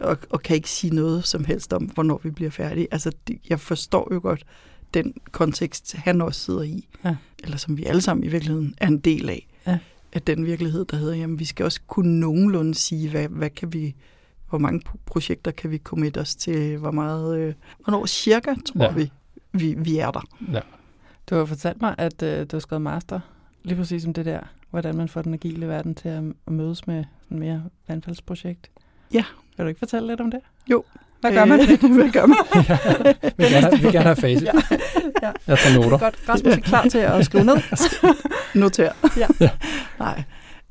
og, 0.00 0.18
og 0.30 0.42
kan 0.42 0.56
ikke 0.56 0.70
sige 0.70 0.94
noget 0.94 1.26
som 1.26 1.44
helst 1.44 1.72
om, 1.72 1.82
hvornår 1.84 2.20
vi 2.24 2.30
bliver 2.30 2.50
færdige. 2.50 2.86
Altså, 2.90 3.12
det, 3.28 3.38
jeg 3.48 3.60
forstår 3.60 4.08
jo 4.14 4.20
godt 4.22 4.44
den 4.94 5.14
kontekst, 5.32 5.94
han 5.96 6.20
også 6.20 6.40
sidder 6.40 6.62
i, 6.62 6.88
Ja. 7.04 7.16
eller 7.44 7.56
som 7.56 7.78
vi 7.78 7.84
alle 7.84 8.00
sammen 8.02 8.24
i 8.24 8.28
virkeligheden 8.28 8.74
er 8.78 8.86
en 8.86 8.98
del 8.98 9.28
af, 9.28 9.46
Ja. 9.66 9.78
Af 10.16 10.22
den 10.22 10.46
virkelighed, 10.46 10.84
der 10.84 10.96
hedder, 10.96 11.14
jamen 11.14 11.38
vi 11.38 11.44
skal 11.44 11.64
også 11.64 11.80
kunne 11.86 12.20
nogenlunde 12.20 12.74
sige, 12.74 13.10
hvad, 13.10 13.28
hvad 13.28 13.50
kan 13.50 13.72
vi, 13.72 13.94
hvor 14.48 14.58
mange 14.58 14.80
pro- 14.88 14.98
projekter 15.06 15.50
kan 15.50 15.70
vi 15.70 15.78
committe 15.78 16.18
os 16.20 16.34
til, 16.34 16.76
hvor 16.76 16.90
meget, 16.90 17.38
øh, 17.38 17.54
hvornår 17.84 18.06
cirka, 18.06 18.54
tror 18.66 18.82
Ja. 18.84 18.90
ja. 18.90 18.94
vi, 18.94 19.10
vi, 19.52 19.74
vi 19.78 19.98
er 19.98 20.10
der. 20.10 20.20
Ja. 20.52 20.60
Du 21.30 21.34
har 21.34 21.44
fortalt 21.44 21.80
mig, 21.80 21.94
at 21.98 22.22
øh, 22.22 22.40
du 22.50 22.56
har 22.56 22.60
skrevet 22.60 22.82
master 22.82 23.20
lige 23.62 23.76
præcis 23.76 24.06
om 24.06 24.14
det 24.14 24.24
der, 24.26 24.40
hvordan 24.70 24.96
man 24.96 25.08
får 25.08 25.22
den 25.22 25.34
agile 25.34 25.68
verden 25.68 25.94
til 25.94 26.08
at, 26.08 26.22
at 26.46 26.52
mødes 26.52 26.86
med 26.86 27.04
sådan 27.24 27.38
mere 27.38 27.64
vandfaldsprojekt. 27.88 28.70
Ja. 29.12 29.24
Vil 29.56 29.64
du 29.64 29.68
ikke 29.68 29.78
fortælle 29.78 30.08
lidt 30.08 30.20
om 30.20 30.30
det? 30.30 30.40
Jo. 30.70 30.84
Hvad 31.20 31.32
gør 31.32 31.44
man? 31.44 31.60
Øh, 31.60 31.94
hvad 32.00 32.12
gør 32.12 32.26
man? 32.26 32.36
vi, 33.38 33.44
vil 33.44 33.52
gerne, 33.52 33.82
vil 33.82 33.92
gerne 33.92 34.04
have 34.04 34.16
facit. 34.16 34.42
Ja. 34.42 34.52
Ja. 35.22 35.32
Jeg 35.46 35.58
tager 35.58 35.74
noter. 35.74 35.98
Godt, 35.98 36.18
Rasmus 36.28 36.54
er 36.54 36.60
klar 36.60 36.88
til 36.88 36.98
at 36.98 37.24
skrive 37.24 37.44
ned. 37.44 37.56
Noter. 38.60 38.92
Ja. 39.16 39.26
Ja. 39.40 39.50
Nej. 39.98 40.22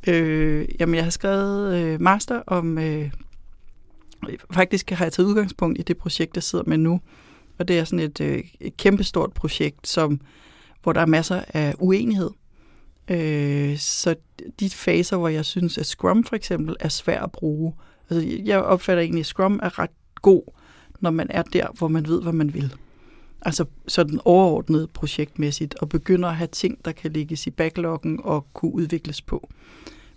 Øh, 0.08 0.66
jamen, 0.80 0.96
jeg 0.96 1.04
har 1.04 1.12
skrevet 1.12 1.76
øh, 1.76 2.02
master 2.02 2.42
om... 2.48 2.78
Øh, 2.78 3.12
faktisk 4.54 4.90
har 4.90 5.06
jeg 5.06 5.14
taget 5.14 5.28
udgangspunkt 5.28 5.80
i 5.80 5.82
det 5.82 5.98
projekt, 5.98 6.36
jeg 6.36 6.44
sidder 6.44 6.64
med 6.68 6.78
nu. 6.78 7.02
Og 7.60 7.68
det 7.68 7.80
er 7.80 7.84
sådan 7.84 8.00
et, 8.00 8.22
øh, 8.22 8.44
et 8.60 8.78
kæmpestort 8.78 9.34
projekt, 9.34 9.88
som, 9.88 10.22
hvor 10.84 10.94
der 10.94 11.02
er 11.02 11.06
masser 11.06 11.42
af 11.54 11.76
uenighed. 11.80 12.30
Øh, 13.08 13.78
så 13.78 14.16
de 14.60 14.70
faser, 14.70 15.18
hvor 15.18 15.28
jeg 15.28 15.46
synes, 15.46 15.78
at 15.78 15.86
Scrum 15.86 16.24
for 16.24 16.36
eksempel 16.36 16.76
er 16.80 16.90
svær 16.90 17.24
at 17.24 17.32
bruge. 17.32 17.74
Altså, 18.10 18.38
jeg 18.46 18.60
opfatter 18.60 19.02
egentlig, 19.02 19.20
at 19.20 19.26
Scrum 19.26 19.60
er 19.64 19.80
ret 19.80 19.90
god, 20.26 20.42
når 21.00 21.12
man 21.12 21.28
er 21.30 21.42
der, 21.42 21.68
hvor 21.78 21.88
man 21.88 22.08
ved, 22.08 22.22
hvad 22.22 22.34
man 22.34 22.54
vil. 22.54 22.74
Altså 23.42 23.66
sådan 23.88 24.20
overordnet 24.26 24.90
projektmæssigt, 24.90 25.76
og 25.76 25.90
begynder 25.90 26.30
at 26.30 26.36
have 26.36 26.48
ting, 26.48 26.86
der 26.86 26.92
kan 26.92 27.12
ligges 27.12 27.48
i 27.48 27.52
backloggen 27.52 28.20
og 28.24 28.48
kunne 28.54 28.74
udvikles 28.74 29.22
på. 29.22 29.50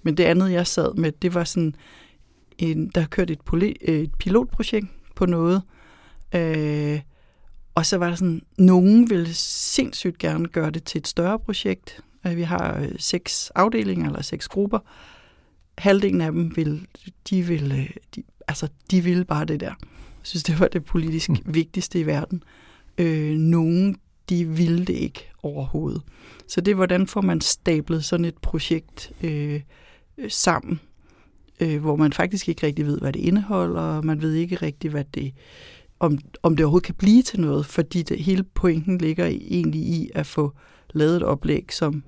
Men 0.03 0.17
det 0.17 0.25
andet, 0.25 0.53
jeg 0.53 0.67
sad 0.67 0.95
med, 0.95 1.13
det 1.13 1.35
var 1.35 1.45
sådan, 1.45 1.75
en, 2.59 2.89
der 2.89 3.07
kørte 3.07 3.33
et, 3.33 3.41
poli, 3.41 3.77
øh, 3.89 4.01
et 4.01 4.15
pilotprojekt 4.19 4.87
på 5.17 5.27
noget, 5.27 5.63
øh, 6.35 7.01
og 7.75 7.87
så 7.87 7.97
var 7.99 8.09
der 8.09 8.17
sådan, 8.17 8.43
nogen 8.59 9.11
ville 9.11 9.35
sindssygt 9.35 10.19
gerne 10.19 10.49
gøre 10.49 10.71
det 10.71 10.85
til 10.85 10.99
et 10.99 11.09
større 11.09 11.39
projekt. 11.39 12.01
Øh, 12.27 12.37
vi 12.37 12.43
har 12.43 12.79
øh, 12.81 12.93
seks 12.99 13.51
afdelinger, 13.55 14.07
eller 14.07 14.23
seks 14.23 14.49
grupper. 14.49 14.79
Halvdelen 15.79 16.21
af 16.21 16.33
dem 16.33 16.57
vil, 16.57 16.87
de 17.31 17.43
vil, 17.43 17.93
de, 18.17 18.23
altså, 18.49 18.69
de 18.91 19.05
ville 19.05 19.25
bare 19.25 19.45
det 19.45 19.61
der. 19.61 19.75
Jeg 19.91 20.23
synes, 20.23 20.43
det 20.43 20.61
var 20.61 20.69
det 20.69 20.85
politisk 20.85 21.31
Mm. 21.31 21.37
vigtigste 21.47 22.01
i 22.01 22.07
verden. 22.07 22.43
Øh, 22.99 23.37
nogen, 23.37 23.97
de 24.29 24.45
ville 24.49 24.85
det 24.85 24.95
ikke 24.95 25.29
overhovedet. 25.43 26.03
Så 26.49 26.61
det 26.61 26.71
er, 26.71 26.75
hvordan 26.75 27.07
får 27.07 27.21
man 27.21 27.41
stablet 27.41 28.05
sådan 28.05 28.25
et 28.25 28.37
projekt 28.37 29.13
øh, 29.23 29.61
øh, 30.19 30.31
sammen, 30.31 30.81
øh, 31.61 31.81
hvor 31.81 31.97
man 31.97 32.13
faktisk 32.13 32.49
ikke 32.49 32.67
rigtig 32.67 32.87
ved, 32.87 32.99
hvad 33.01 33.13
det 33.13 33.21
indeholder, 33.21 33.81
og 33.81 34.05
man 34.05 34.23
ved 34.23 34.35
ikke 34.35 34.57
rigtig, 34.57 34.91
hvad 34.91 35.05
det, 35.15 35.33
om, 36.01 36.19
om 36.43 36.57
det 36.57 36.65
overhovedet 36.65 36.87
kan 36.87 36.95
blive 36.95 37.23
til 37.23 37.41
noget, 37.41 37.67
fordi 37.67 38.03
det, 38.03 38.19
hele 38.25 38.43
pointen 38.43 38.99
ligger 38.99 39.27
egentlig 39.27 39.81
i 39.81 40.11
at 40.15 40.27
få 40.27 40.53
lavet 40.95 41.17
et 41.17 41.23
oplæg, 41.23 41.73
som 41.73 42.03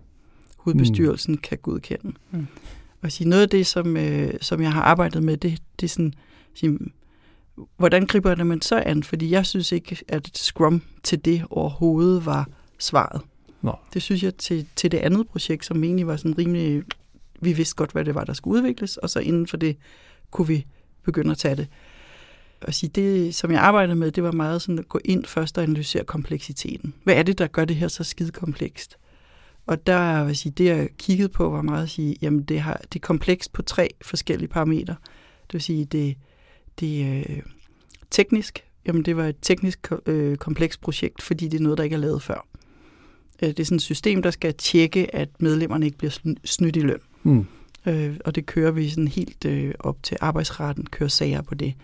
hovedbestyrelsen 0.57 1.35
mm. 1.35 1.39
kan 1.41 1.59
godkende. 1.59 2.13
Mm. 2.31 2.47
Og 3.03 3.13
sige, 3.13 3.29
noget 3.29 3.43
af 3.43 3.49
det, 3.49 3.67
som, 3.67 3.97
øh, 3.97 4.35
som 4.41 4.63
jeg 4.63 4.73
har 4.73 4.83
arbejdet 4.83 5.23
med, 5.23 5.37
det, 5.37 5.59
det 5.81 5.87
er 5.87 5.89
sådan, 5.89 6.15
sige, 6.55 6.79
hvordan 7.77 8.07
griber 8.07 8.35
det 8.35 8.47
man 8.47 8.63
så 8.63 8.83
an? 8.87 9.03
Fordi 9.03 9.31
jeg 9.31 9.47
synes 9.47 9.73
ikke, 9.73 9.97
at 10.09 10.31
Scrum 10.35 10.83
til 11.03 11.25
det 11.25 11.45
overhovedet 11.51 12.27
var 12.27 12.49
svaret. 12.79 13.21
Nå. 13.63 13.75
Det 13.95 14.03
synes 14.03 14.23
jeg 14.23 14.35
til, 14.35 14.67
til 14.77 14.93
det 14.93 14.99
andet 14.99 15.29
projekt, 15.29 15.65
som 15.65 15.85
egentlig 15.85 16.07
var 16.07 16.17
sådan 16.17 16.39
rimelig... 16.39 16.83
Vi 17.43 17.53
vidste 17.53 17.77
godt, 17.77 17.93
hvad 17.93 18.05
det 18.05 18.15
var, 18.15 18.25
der 18.25 18.33
skulle 18.33 18.59
udvikles, 18.59 18.97
og 18.97 19.11
så 19.11 19.21
inden 19.21 19.47
for 19.47 19.57
det 19.57 19.77
kunne 20.31 20.49
vi 20.49 20.67
begynde 21.05 21.31
at 21.31 21.39
tage 21.39 21.57
det. 21.57 21.69
Og 22.61 22.75
sige, 22.75 22.91
det, 22.91 23.35
som 23.35 23.51
jeg 23.51 23.61
arbejdede 23.61 23.97
med, 23.97 24.13
det 24.13 24.23
var 24.23 24.33
meget 24.33 24.63
sådan 24.63 24.79
at 24.79 24.89
gå 24.89 25.01
ind 25.05 25.25
først 25.25 25.59
og 25.59 25.65
analysere 25.65 26.05
kompleksiteten. 26.05 26.95
Hvad 27.05 27.15
er 27.15 27.23
det, 27.23 27.39
der 27.39 27.47
gør 27.47 27.65
det 27.65 27.77
her 27.77 27.89
så 27.89 28.05
skide 28.05 28.31
komplekst? 28.31 28.97
Og 29.67 29.87
der 29.87 30.25
vil 30.25 30.37
sige, 30.37 30.53
det 30.53 30.65
jeg 30.65 30.89
kiggede 30.99 31.29
på, 31.29 31.51
var 31.51 31.63
meget 31.63 31.83
at 31.83 31.91
sige, 31.91 32.17
jamen 32.23 32.43
det, 32.43 32.61
har, 32.61 32.81
det 32.93 32.99
er 32.99 33.07
komplekst 33.07 33.53
på 33.53 33.63
tre 33.63 33.89
forskellige 34.03 34.49
parametre. 34.49 34.97
Det 35.47 35.53
vil 35.53 35.63
sige, 35.63 35.85
det, 35.85 36.17
det 36.81 37.25
øh, 37.29 37.43
teknisk. 38.11 38.65
Jamen 38.87 39.03
det 39.03 39.17
var 39.17 39.27
et 39.27 39.37
teknisk 39.43 39.93
øh, 40.07 40.37
komplekst 40.37 40.81
projekt, 40.81 41.23
fordi 41.23 41.49
det 41.49 41.59
er 41.59 41.63
noget, 41.63 41.79
der 41.79 41.85
ikke 41.85 41.95
er 41.95 42.01
lavet 42.01 42.23
før. 42.23 42.47
Øh, 43.43 43.49
det 43.49 43.61
er 43.61 43.65
sådan 43.65 43.77
et 43.77 43.83
system, 43.83 44.23
der 44.23 44.31
skal 44.31 44.55
tjekke, 44.55 45.15
at 45.15 45.29
medlemmerne 45.39 45.87
ikke 45.87 45.99
bliver 45.99 46.11
sn- 46.11 46.35
snydt 46.45 46.77
i 46.77 46.81
løn. 46.81 47.01
Mm. 47.23 47.47
Øh, 47.87 48.17
og 48.25 48.35
det 48.35 48.47
kører 48.47 48.71
vi 48.71 48.89
sådan 48.89 49.09
helt 49.09 49.45
øh, 49.45 49.75
op 49.79 50.03
til 50.03 50.17
arbejdsretten, 50.21 50.87
kører 50.87 51.09
sager 51.09 51.43
på 51.43 51.55
det. 51.55 51.75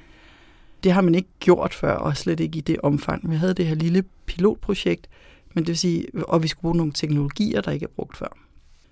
Det 0.84 0.92
har 0.92 1.00
man 1.00 1.14
ikke 1.14 1.28
gjort 1.40 1.74
før, 1.74 1.92
og 1.92 2.16
slet 2.16 2.40
ikke 2.40 2.58
i 2.58 2.60
det 2.60 2.80
omfang. 2.82 3.30
Vi 3.30 3.36
havde 3.36 3.54
det 3.54 3.66
her 3.66 3.74
lille 3.74 4.04
pilotprojekt, 4.26 5.08
men 5.54 5.64
det 5.64 5.68
vil 5.68 5.78
sige, 5.78 6.06
og 6.14 6.42
vi 6.42 6.48
skulle 6.48 6.62
bruge 6.62 6.76
nogle 6.76 6.92
teknologier, 6.92 7.60
der 7.60 7.70
ikke 7.70 7.84
er 7.84 7.90
brugt 7.96 8.16
før. 8.16 8.38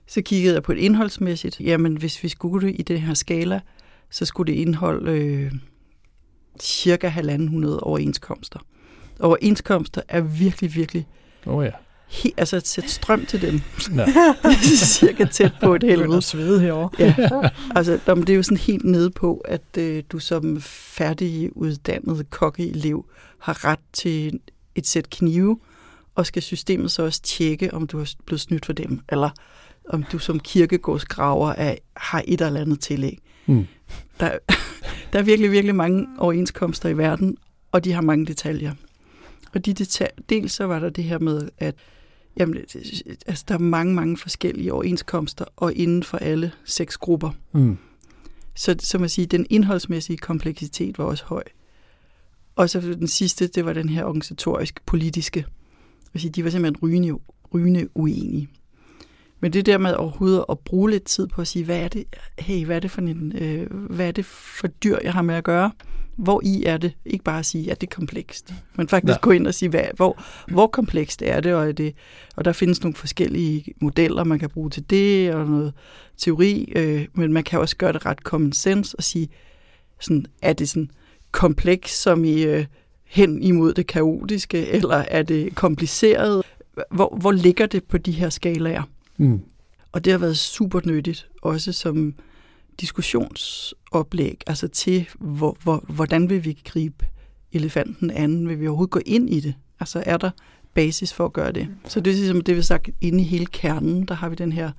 Så 0.06 0.22
kiggede 0.22 0.54
jeg 0.54 0.62
på 0.62 0.72
et 0.72 0.78
indholdsmæssigt. 0.78 1.60
Jamen, 1.60 1.96
hvis 1.96 2.22
vi 2.22 2.28
skulle 2.28 2.66
det 2.66 2.76
i 2.78 2.82
den 2.82 2.98
her 2.98 3.14
skala, 3.14 3.60
så 4.10 4.24
skulle 4.24 4.52
det 4.52 4.58
indeholde 4.58 5.12
øh, 5.12 5.52
cirka 6.60 7.08
1.500 7.08 7.78
overenskomster. 7.82 8.58
Overenskomster 9.20 10.02
er 10.08 10.20
virkelig, 10.20 10.74
virkelig 10.74 11.06
oh, 11.46 11.64
ja. 11.64 11.70
he, 12.06 12.30
altså 12.36 12.56
at 12.56 12.66
sætte 12.66 12.90
strøm 12.90 13.26
til 13.26 13.42
dem. 13.42 13.60
ja. 13.96 14.06
cirka 14.76 15.24
tæt 15.24 15.52
på 15.62 15.74
et 15.74 15.82
helvede. 15.82 16.22
svede 16.22 16.60
herovre. 16.60 16.90
Ja, 16.98 17.14
altså 17.76 18.00
det 18.06 18.30
er 18.30 18.34
jo 18.34 18.42
sådan 18.42 18.58
helt 18.58 18.84
nede 18.84 19.10
på, 19.10 19.44
at 19.44 19.78
øh, 19.78 20.02
du 20.12 20.18
som 20.18 20.60
færdiguddannet 20.60 22.30
kokkeelev 22.30 23.06
har 23.38 23.64
ret 23.64 23.78
til 23.92 24.40
et 24.74 24.86
sæt 24.86 25.10
knive, 25.10 25.58
og 26.14 26.26
skal 26.26 26.42
systemet 26.42 26.92
så 26.92 27.02
også 27.02 27.22
tjekke, 27.22 27.74
om 27.74 27.86
du 27.86 27.98
har 27.98 28.10
blevet 28.26 28.40
snydt 28.40 28.66
for 28.66 28.72
dem, 28.72 29.00
eller 29.08 29.30
om 29.88 30.02
du 30.02 30.18
som 30.18 30.40
kirkegårdsgraver 30.40 31.50
er, 31.50 31.74
har 31.96 32.22
et 32.28 32.40
eller 32.40 32.60
andet 32.60 32.80
tillæg. 32.80 33.18
Mm. 33.46 33.66
Der, 34.20 34.38
der 35.14 35.20
er 35.20 35.24
virkelig, 35.24 35.52
virkelig 35.52 35.74
mange 35.74 36.06
overenskomster 36.18 36.88
i 36.88 36.98
verden, 36.98 37.36
og 37.72 37.84
de 37.84 37.92
har 37.92 38.00
mange 38.02 38.26
detaljer. 38.26 38.74
Og 39.52 39.66
de 39.66 39.72
detaljer, 39.72 40.22
dels 40.28 40.52
så 40.52 40.64
var 40.64 40.78
der 40.78 40.90
det 40.90 41.04
her 41.04 41.18
med, 41.18 41.48
at 41.58 41.74
jamen, 42.36 42.56
altså, 43.26 43.44
der 43.48 43.54
er 43.54 43.58
mange, 43.58 43.94
mange 43.94 44.16
forskellige 44.16 44.72
overenskomster, 44.72 45.44
og 45.56 45.74
inden 45.74 46.02
for 46.02 46.18
alle 46.18 46.52
seks 46.64 46.96
grupper. 46.96 47.30
Mm. 47.52 47.78
Så, 48.54 48.76
så 48.78 48.98
man 48.98 49.08
siger, 49.08 49.26
den 49.26 49.46
indholdsmæssige 49.50 50.16
kompleksitet 50.16 50.98
var 50.98 51.04
også 51.04 51.24
høj. 51.24 51.42
Og 52.56 52.70
så 52.70 52.80
den 52.80 53.08
sidste, 53.08 53.46
det 53.46 53.64
var 53.64 53.72
den 53.72 53.88
her 53.88 54.04
organisatorisk 54.04 54.86
politiske. 54.86 55.46
Jeg 56.14 56.20
sige, 56.20 56.30
de 56.30 56.44
var 56.44 56.50
simpelthen 56.50 56.82
rygende, 56.82 57.18
rygende 57.54 57.88
uenige. 57.94 58.48
Men 59.44 59.52
det 59.52 59.66
der 59.66 59.78
med 59.78 59.94
overhovedet 59.94 60.44
at 60.48 60.58
bruge 60.58 60.90
lidt 60.90 61.04
tid 61.04 61.26
på 61.26 61.40
at 61.40 61.48
sige, 61.48 61.64
hvad 61.64 61.80
er 61.80 61.88
det, 61.88 62.04
hey, 62.38 62.64
hvad 62.64 62.76
er 62.76 62.80
det 62.80 62.90
for 62.90 63.00
en, 63.00 63.32
øh, 63.38 63.70
hvad 63.70 64.08
er 64.08 64.12
det 64.12 64.24
for 64.24 64.66
dyr, 64.66 64.98
jeg 65.02 65.12
har 65.12 65.22
med 65.22 65.34
at 65.34 65.44
gøre? 65.44 65.70
Hvor 66.16 66.40
i 66.44 66.64
er 66.64 66.76
det? 66.76 66.92
Ikke 67.04 67.24
bare 67.24 67.38
at 67.38 67.46
sige, 67.46 67.70
at 67.70 67.80
det 67.80 67.86
er 67.86 67.94
komplekst, 67.94 68.54
men 68.76 68.88
faktisk 68.88 69.12
ja. 69.12 69.18
gå 69.20 69.30
ind 69.30 69.46
og 69.46 69.54
sige, 69.54 69.68
hvad, 69.68 69.84
hvor, 69.96 70.22
hvor 70.48 70.66
komplekst 70.66 71.22
er 71.22 71.40
det 71.40 71.54
og, 71.54 71.68
er 71.68 71.72
det? 71.72 71.94
og 72.36 72.44
der 72.44 72.52
findes 72.52 72.82
nogle 72.82 72.94
forskellige 72.94 73.74
modeller, 73.80 74.24
man 74.24 74.38
kan 74.38 74.50
bruge 74.50 74.70
til 74.70 74.90
det, 74.90 75.34
og 75.34 75.46
noget 75.46 75.72
teori, 76.16 76.72
øh, 76.76 77.06
men 77.12 77.32
man 77.32 77.44
kan 77.44 77.60
også 77.60 77.76
gøre 77.76 77.92
det 77.92 78.06
ret 78.06 78.18
common 78.18 78.52
sense 78.52 78.96
og 78.96 79.04
sige, 79.04 79.28
sådan, 80.00 80.26
er 80.42 80.52
det 80.52 80.68
sådan 80.68 80.90
kompleks, 81.32 82.02
som 82.02 82.24
i 82.24 82.42
øh, 82.42 82.64
hen 83.04 83.42
imod 83.42 83.74
det 83.74 83.86
kaotiske, 83.86 84.66
eller 84.66 84.96
er 84.96 85.22
det 85.22 85.54
kompliceret? 85.54 86.42
Hvor, 86.90 87.18
hvor 87.20 87.32
ligger 87.32 87.66
det 87.66 87.84
på 87.84 87.98
de 87.98 88.12
her 88.12 88.28
skalaer? 88.28 88.82
Mm. 89.18 89.40
Og 89.92 90.04
det 90.04 90.10
har 90.10 90.18
været 90.18 90.38
super 90.38 90.80
nyttigt, 90.84 91.28
også 91.42 91.72
som 91.72 92.14
diskussionsoplæg, 92.80 94.40
altså 94.46 94.68
til, 94.68 95.08
hvor, 95.18 95.56
hvor, 95.62 95.84
hvordan 95.88 96.30
vil 96.30 96.44
vi 96.44 96.62
gribe 96.64 97.06
elefanten 97.52 98.10
an? 98.10 98.48
Vil 98.48 98.60
vi 98.60 98.66
overhovedet 98.66 98.90
gå 98.90 99.00
ind 99.06 99.30
i 99.30 99.40
det? 99.40 99.54
Altså 99.80 100.02
er 100.06 100.16
der 100.16 100.30
basis 100.74 101.12
for 101.12 101.24
at 101.24 101.32
gøre 101.32 101.52
det? 101.52 101.68
Mm. 101.68 101.74
Så 101.88 102.00
det 102.00 102.10
er 102.10 102.14
ligesom 102.14 102.40
det, 102.40 102.56
vi 102.56 102.62
sagt, 102.62 102.90
inde 103.00 103.20
i 103.20 103.26
hele 103.26 103.46
kernen, 103.46 104.04
der 104.04 104.14
har 104.14 104.28
vi 104.28 104.34
den 104.34 104.52
her 104.52 104.70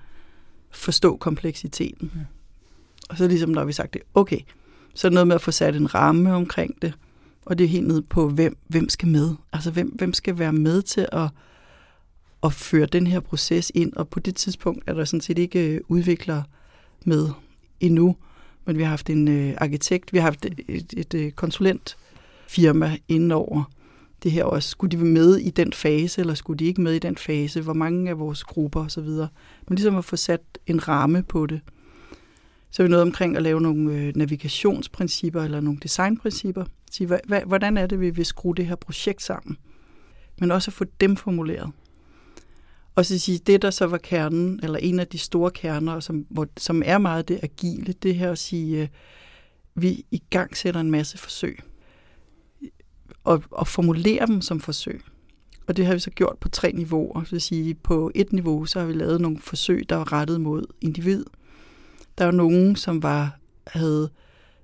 forstå 0.72 1.18
kompleksiteten. 1.18 2.12
Mm. 2.14 2.20
Og 3.10 3.18
så 3.18 3.28
ligesom, 3.28 3.50
når 3.50 3.66
vi 3.66 3.74
sagt 3.74 3.94
det, 3.94 4.02
okay, 4.14 4.40
så 4.96 5.08
er 5.08 5.10
det 5.10 5.14
noget 5.14 5.28
med 5.28 5.36
at 5.36 5.42
få 5.42 5.52
sat 5.52 5.76
en 5.76 5.96
ramme 5.96 6.34
omkring 6.34 6.82
det, 6.82 6.94
og 7.46 7.58
det 7.58 7.64
er 7.64 7.68
helt 7.68 7.88
ned 7.88 8.02
på, 8.02 8.30
hvem, 8.30 8.58
hvem 8.68 8.90
skal 8.90 9.08
med? 9.08 9.36
Altså, 9.54 9.72
hvem, 9.72 9.88
hvem 9.88 10.14
skal 10.14 10.40
være 10.40 10.54
med 10.54 10.82
til 10.82 11.08
at 11.12 11.30
at 12.46 12.54
føre 12.54 12.86
den 12.86 13.08
her 13.08 13.20
proces 13.20 13.72
ind, 13.76 13.94
og 13.94 14.08
på 14.08 14.20
det 14.20 14.36
tidspunkt 14.36 14.84
er 14.88 14.94
der 14.94 15.06
sådan 15.06 15.22
set 15.22 15.38
ikke 15.38 15.60
øh, 15.60 15.82
udviklere 15.88 16.38
udvikler 16.38 16.44
med 17.06 17.30
endnu, 17.80 18.16
men 18.66 18.78
vi 18.78 18.84
har 18.84 18.90
haft 18.90 19.10
en 19.10 19.28
øh, 19.28 19.54
arkitekt, 19.58 20.14
vi 20.14 20.18
har 20.18 20.24
haft 20.24 20.46
et, 20.46 20.60
et, 20.68 20.94
et 20.98 21.14
øh, 21.14 21.32
konsulentfirma 21.32 22.98
indenover 23.08 23.64
det 24.24 24.32
her 24.32 24.44
også. 24.44 24.70
Skulle 24.70 24.92
de 24.92 24.98
være 24.98 25.10
med 25.10 25.38
i 25.38 25.50
den 25.50 25.74
fase, 25.74 26.22
eller 26.22 26.34
skulle 26.34 26.60
de 26.60 26.66
ikke 26.66 26.82
med 26.82 26.94
i 26.94 27.00
den 27.00 27.18
fase? 27.18 27.62
Hvor 27.62 27.74
mange 27.74 28.10
af 28.10 28.20
vores 28.20 28.44
grupper 28.44 28.86
osv.? 28.86 29.08
Men 29.08 29.30
ligesom 29.70 29.96
at 29.96 30.06
få 30.06 30.16
sat 30.16 30.42
en 30.68 30.88
ramme 30.88 31.24
på 31.24 31.46
det. 31.46 31.62
Så 32.72 32.84
er 32.84 32.88
vi 32.88 32.90
noget 32.90 33.02
omkring 33.02 33.38
at 33.38 33.44
lave 33.44 33.62
nogle 33.62 33.94
øh, 33.94 34.14
navigationsprincipper 34.16 35.44
eller 35.44 35.62
nogle 35.62 35.80
designprincipper. 35.84 36.66
Sige, 36.92 37.20
hvordan 37.46 37.78
er 37.78 37.88
det, 37.88 38.00
vi 38.00 38.10
vil 38.10 38.26
skrue 38.26 38.56
det 38.56 38.66
her 38.66 38.76
projekt 38.76 39.22
sammen? 39.22 39.58
Men 40.40 40.52
også 40.52 40.70
at 40.70 40.74
få 40.74 40.86
dem 41.02 41.16
formuleret. 41.16 41.72
Og 42.96 43.06
så 43.06 43.20
sige, 43.20 43.38
det 43.38 43.62
der 43.62 43.70
så 43.70 43.86
var 43.86 43.98
kernen, 43.98 44.60
eller 44.64 44.78
en 44.78 45.00
af 45.00 45.08
de 45.08 45.18
store 45.18 45.52
kerner, 45.52 46.00
som, 46.00 46.26
hvor, 46.30 46.48
som 46.58 46.84
er 46.86 46.98
meget 46.98 47.28
det 47.28 47.40
agile, 47.44 47.94
det 47.94 48.16
her 48.16 48.32
at 48.32 48.38
sige, 48.38 48.82
øh, 48.82 48.88
vi 49.76 50.06
i 50.12 50.22
gang 50.30 50.58
sætter 50.58 50.82
en 50.82 50.92
masse 50.92 51.18
forsøg. 51.18 51.60
Og, 53.24 53.44
og 53.52 53.68
formulere 53.68 54.26
dem 54.26 54.42
som 54.42 54.60
forsøg. 54.60 55.02
Og 55.68 55.78
det 55.78 55.86
har 55.86 55.94
vi 55.94 56.00
så 56.00 56.10
gjort 56.10 56.38
på 56.40 56.50
tre 56.50 56.72
niveauer. 56.72 57.24
Så 57.24 57.32
vil 57.32 57.42
sige, 57.42 57.74
på 57.74 58.12
et 58.16 58.34
niveau, 58.34 58.66
så 58.66 58.80
har 58.80 58.86
vi 58.86 58.94
lavet 58.94 59.22
nogle 59.22 59.40
forsøg, 59.40 59.90
der 59.90 59.96
var 59.96 60.14
rettet 60.14 60.42
mod 60.42 60.66
individ. 60.82 61.26
Der 62.18 62.26
var 62.26 62.32
nogen, 62.32 62.76
som 62.76 63.04
var, 63.04 63.40
havde 63.68 64.10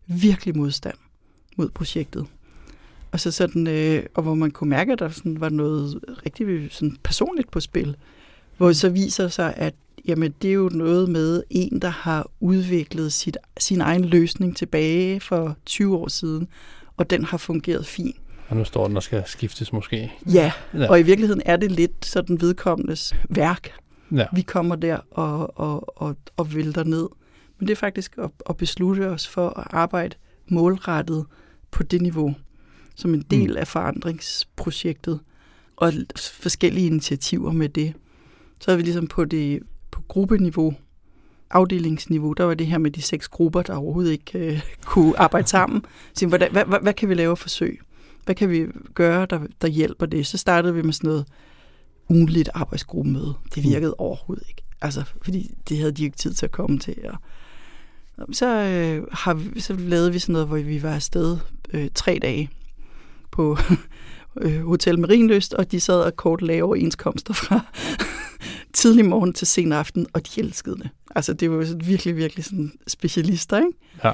virkelig 0.07 0.57
modstand 0.57 0.97
mod 1.57 1.69
projektet. 1.69 2.25
Og 3.11 3.19
så 3.19 3.31
sådan, 3.31 3.67
øh, 3.67 4.05
og 4.13 4.23
hvor 4.23 4.33
man 4.33 4.51
kunne 4.51 4.69
mærke, 4.69 4.93
at 4.93 4.99
der 4.99 5.09
sådan 5.09 5.39
var 5.39 5.49
noget 5.49 5.99
rigtig 6.25 6.71
sådan 6.71 6.97
personligt 7.03 7.51
på 7.51 7.59
spil. 7.59 7.97
Hvor 8.61 8.73
så 8.73 8.89
viser 8.89 9.27
sig, 9.27 9.53
at 9.57 9.73
jamen, 10.07 10.33
det 10.41 10.49
er 10.49 10.53
jo 10.53 10.69
noget 10.73 11.09
med 11.09 11.43
en, 11.49 11.81
der 11.81 11.89
har 11.89 12.29
udviklet 12.39 13.13
sit, 13.13 13.37
sin 13.57 13.81
egen 13.81 14.05
løsning 14.05 14.57
tilbage 14.57 15.19
for 15.19 15.57
20 15.65 15.97
år 15.97 16.07
siden, 16.07 16.47
og 16.97 17.09
den 17.09 17.25
har 17.25 17.37
fungeret 17.37 17.85
fint. 17.85 18.15
Og 18.47 18.57
nu 18.57 18.63
står 18.63 18.87
den 18.87 18.97
og 18.97 19.03
skal 19.03 19.23
skiftes 19.25 19.73
måske. 19.73 20.11
Ja, 20.33 20.51
ja. 20.73 20.89
og 20.89 20.99
i 20.99 21.03
virkeligheden 21.03 21.41
er 21.45 21.57
det 21.57 21.71
lidt 21.71 22.05
sådan 22.05 22.41
vedkommendes 22.41 23.13
værk. 23.29 23.71
Ja. 24.15 24.25
Vi 24.33 24.41
kommer 24.41 24.75
der 24.75 24.99
og, 25.11 25.59
og, 25.59 26.01
og, 26.01 26.15
og 26.37 26.55
vælter 26.55 26.83
ned. 26.83 27.07
Men 27.59 27.67
det 27.67 27.73
er 27.73 27.77
faktisk 27.77 28.17
at, 28.17 28.29
at 28.49 28.57
beslutte 28.57 29.09
os 29.09 29.27
for 29.27 29.59
at 29.59 29.67
arbejde 29.69 30.15
målrettet 30.47 31.25
på 31.71 31.83
det 31.83 32.01
niveau, 32.01 32.35
som 32.95 33.13
en 33.13 33.25
del 33.31 33.49
mm. 33.49 33.57
af 33.57 33.67
forandringsprojektet, 33.67 35.19
og 35.75 35.93
forskellige 36.17 36.87
initiativer 36.87 37.51
med 37.51 37.69
det. 37.69 37.93
Så 38.61 38.71
havde 38.71 38.77
vi 38.77 38.83
ligesom 38.83 39.07
på 39.07 39.25
det 39.25 39.59
på 39.91 40.01
gruppeniveau, 40.07 40.73
afdelingsniveau, 41.49 42.33
der 42.33 42.43
var 42.43 42.53
det 42.53 42.67
her 42.67 42.77
med 42.77 42.91
de 42.91 43.01
seks 43.01 43.27
grupper, 43.27 43.61
der 43.61 43.75
overhovedet 43.75 44.11
ikke 44.11 44.39
øh, 44.39 44.61
kunne 44.85 45.19
arbejde 45.19 45.47
sammen. 45.47 45.85
Så, 46.13 46.27
hvordan, 46.27 46.51
hvad, 46.51 46.65
hvad, 46.65 46.79
hvad 46.79 46.93
kan 46.93 47.09
vi 47.09 47.13
lave 47.13 47.37
forsøg? 47.37 47.81
Hvad 48.25 48.35
kan 48.35 48.49
vi 48.49 48.65
gøre, 48.93 49.25
der, 49.25 49.39
der 49.61 49.67
hjælper 49.67 50.05
det? 50.05 50.27
Så 50.27 50.37
startede 50.37 50.73
vi 50.73 50.81
med 50.81 50.93
sådan 50.93 51.07
noget 51.07 51.25
ugenligt 52.09 52.49
arbejdsgruppemøde. 52.53 53.33
Det 53.55 53.63
virkede 53.63 53.91
mm. 53.91 54.05
overhovedet 54.05 54.43
ikke. 54.49 54.61
Altså, 54.81 55.03
fordi 55.21 55.53
det 55.69 55.77
havde 55.77 55.91
de 55.91 56.03
ikke 56.03 56.17
tid 56.17 56.33
til 56.33 56.45
at 56.45 56.51
komme 56.51 56.79
til. 56.79 56.97
Og, 57.11 57.17
så, 58.31 58.47
øh, 58.47 59.07
har 59.11 59.33
vi, 59.33 59.59
så 59.59 59.73
lavede 59.73 60.11
vi 60.13 60.19
sådan 60.19 60.33
noget, 60.33 60.47
hvor 60.47 60.57
vi 60.57 60.83
var 60.83 60.95
afsted 60.95 61.37
øh, 61.73 61.89
tre 61.95 62.19
dage 62.21 62.49
på 63.31 63.57
øh, 64.41 64.65
Hotel 64.65 64.99
Marienløst, 64.99 65.53
og 65.53 65.71
de 65.71 65.79
sad 65.79 66.01
og 66.01 66.15
kort 66.15 66.41
lave 66.41 66.63
overenskomster 66.63 67.33
fra 67.33 67.59
tidlig 68.73 69.05
morgen 69.05 69.33
til 69.33 69.47
sen 69.47 69.71
aften, 69.71 70.07
og 70.13 70.27
de 70.27 70.41
elskede 70.41 70.75
det. 70.75 70.89
Altså, 71.15 71.33
det 71.33 71.51
var 71.51 71.55
jo 71.55 71.65
sådan 71.65 71.87
virkelig, 71.87 72.15
virkelig 72.15 72.45
sådan 72.45 72.71
specialister, 72.87 73.57
ikke? 73.57 73.71
Ja. 74.03 74.11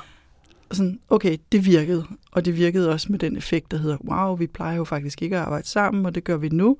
Og 0.69 0.75
sådan, 0.75 0.99
okay, 1.09 1.37
det 1.51 1.65
virkede. 1.65 2.05
Og 2.31 2.45
det 2.45 2.55
virkede 2.55 2.89
også 2.89 3.07
med 3.11 3.19
den 3.19 3.37
effekt, 3.37 3.71
der 3.71 3.77
hedder, 3.77 3.97
wow, 3.97 4.35
vi 4.35 4.47
plejer 4.47 4.77
jo 4.77 4.83
faktisk 4.83 5.21
ikke 5.21 5.35
at 5.35 5.41
arbejde 5.41 5.67
sammen, 5.67 6.05
og 6.05 6.15
det 6.15 6.23
gør 6.23 6.37
vi 6.37 6.49
nu. 6.49 6.77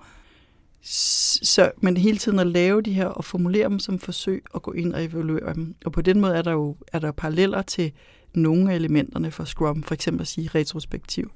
Så, 0.82 1.72
men 1.82 1.98
hele 1.98 2.18
tiden 2.18 2.40
at 2.40 2.48
lave 2.48 2.82
de 2.82 2.94
her 2.94 3.06
og 3.06 3.26
formulere 3.26 3.70
dem 3.70 3.80
som 3.80 4.00
forsøg 4.00 4.44
og 4.52 4.62
gå 4.62 4.72
ind 4.72 4.94
og 4.94 5.04
evaluere 5.04 5.54
dem. 5.54 5.76
Og 5.86 5.92
på 5.92 6.02
den 6.02 6.22
måde 6.22 6.36
er 6.36 6.42
der 6.42 6.52
jo 6.52 6.76
er 6.94 7.00
der 7.00 7.12
paralleller 7.12 7.62
til 7.62 7.92
nogle 8.34 8.72
af 8.72 8.76
elementerne 8.76 9.32
for 9.32 9.44
Scrum, 9.44 9.84
for 9.84 9.94
eksempel 9.94 10.22
at 10.22 10.28
sige 10.28 10.50
retrospektiv. 10.56 11.32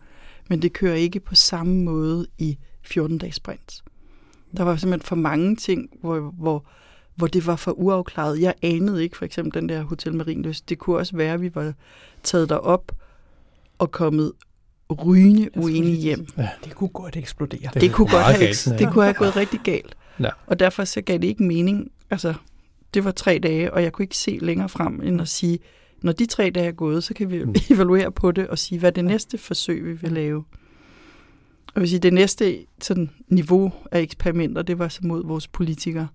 Men 0.49 0.61
det 0.61 0.73
kører 0.73 0.95
ikke 0.95 1.19
på 1.19 1.35
samme 1.35 1.83
måde 1.83 2.27
i 2.37 2.57
14-dages 2.85 3.35
sprints. 3.35 3.83
Der 4.57 4.63
var 4.63 4.75
simpelthen 4.75 5.07
for 5.07 5.15
mange 5.15 5.55
ting, 5.55 5.89
hvor, 6.01 6.19
hvor, 6.19 6.65
hvor 7.15 7.27
det 7.27 7.47
var 7.47 7.55
for 7.55 7.71
uafklaret. 7.71 8.41
Jeg 8.41 8.53
anede 8.61 9.03
ikke 9.03 9.17
for 9.17 9.25
eksempel 9.25 9.61
den 9.61 9.69
der 9.69 9.83
Hotel 9.83 10.15
Marienløs. 10.15 10.61
Det 10.61 10.77
kunne 10.77 10.97
også 10.97 11.15
være, 11.15 11.33
at 11.33 11.41
vi 11.41 11.55
var 11.55 11.73
taget 12.23 12.49
derop 12.49 12.91
og 13.79 13.91
kommet 13.91 14.31
rygende 15.05 15.49
uenige 15.57 15.97
hjem. 15.97 16.27
Ja. 16.37 16.49
Det 16.63 16.75
kunne 16.75 16.89
godt 16.89 17.17
eksplodere. 17.17 17.69
Det, 17.73 17.81
det 17.81 17.93
kunne 17.93 18.09
godt 18.11 18.23
have, 18.23 18.39
galt, 18.39 18.67
det 18.79 18.91
kunne 18.91 19.03
have 19.03 19.13
gået 19.13 19.35
rigtig 19.35 19.59
galt. 19.63 19.95
Ja. 20.19 20.29
Og 20.47 20.59
derfor 20.59 20.83
så 20.83 21.01
gav 21.01 21.17
det 21.17 21.27
ikke 21.27 21.43
mening. 21.43 21.91
Altså, 22.09 22.33
det 22.93 23.05
var 23.05 23.11
tre 23.11 23.39
dage, 23.43 23.73
og 23.73 23.83
jeg 23.83 23.91
kunne 23.91 24.03
ikke 24.03 24.17
se 24.17 24.39
længere 24.41 24.69
frem 24.69 25.01
end 25.01 25.21
at 25.21 25.27
sige, 25.27 25.59
når 26.01 26.11
de 26.11 26.25
tre 26.25 26.49
dage 26.55 26.67
er 26.67 26.71
gået, 26.71 27.03
så 27.03 27.13
kan 27.13 27.31
vi 27.31 27.43
mm. 27.43 27.55
evaluere 27.69 28.11
på 28.11 28.31
det 28.31 28.47
og 28.47 28.59
sige, 28.59 28.79
hvad 28.79 28.89
er 28.89 28.93
det 28.93 29.05
næste 29.05 29.37
forsøg, 29.37 29.85
vi 29.85 29.93
vil 29.93 30.11
lave. 30.11 30.43
Og 31.73 31.81
vil 31.81 31.89
sige, 31.89 31.99
det 31.99 32.13
næste 32.13 32.65
sådan, 32.81 33.09
niveau 33.27 33.73
af 33.91 34.01
eksperimenter, 34.01 34.61
det 34.61 34.79
var 34.79 34.87
så 34.87 34.99
mod 35.03 35.25
vores 35.25 35.47
politikere. 35.47 36.07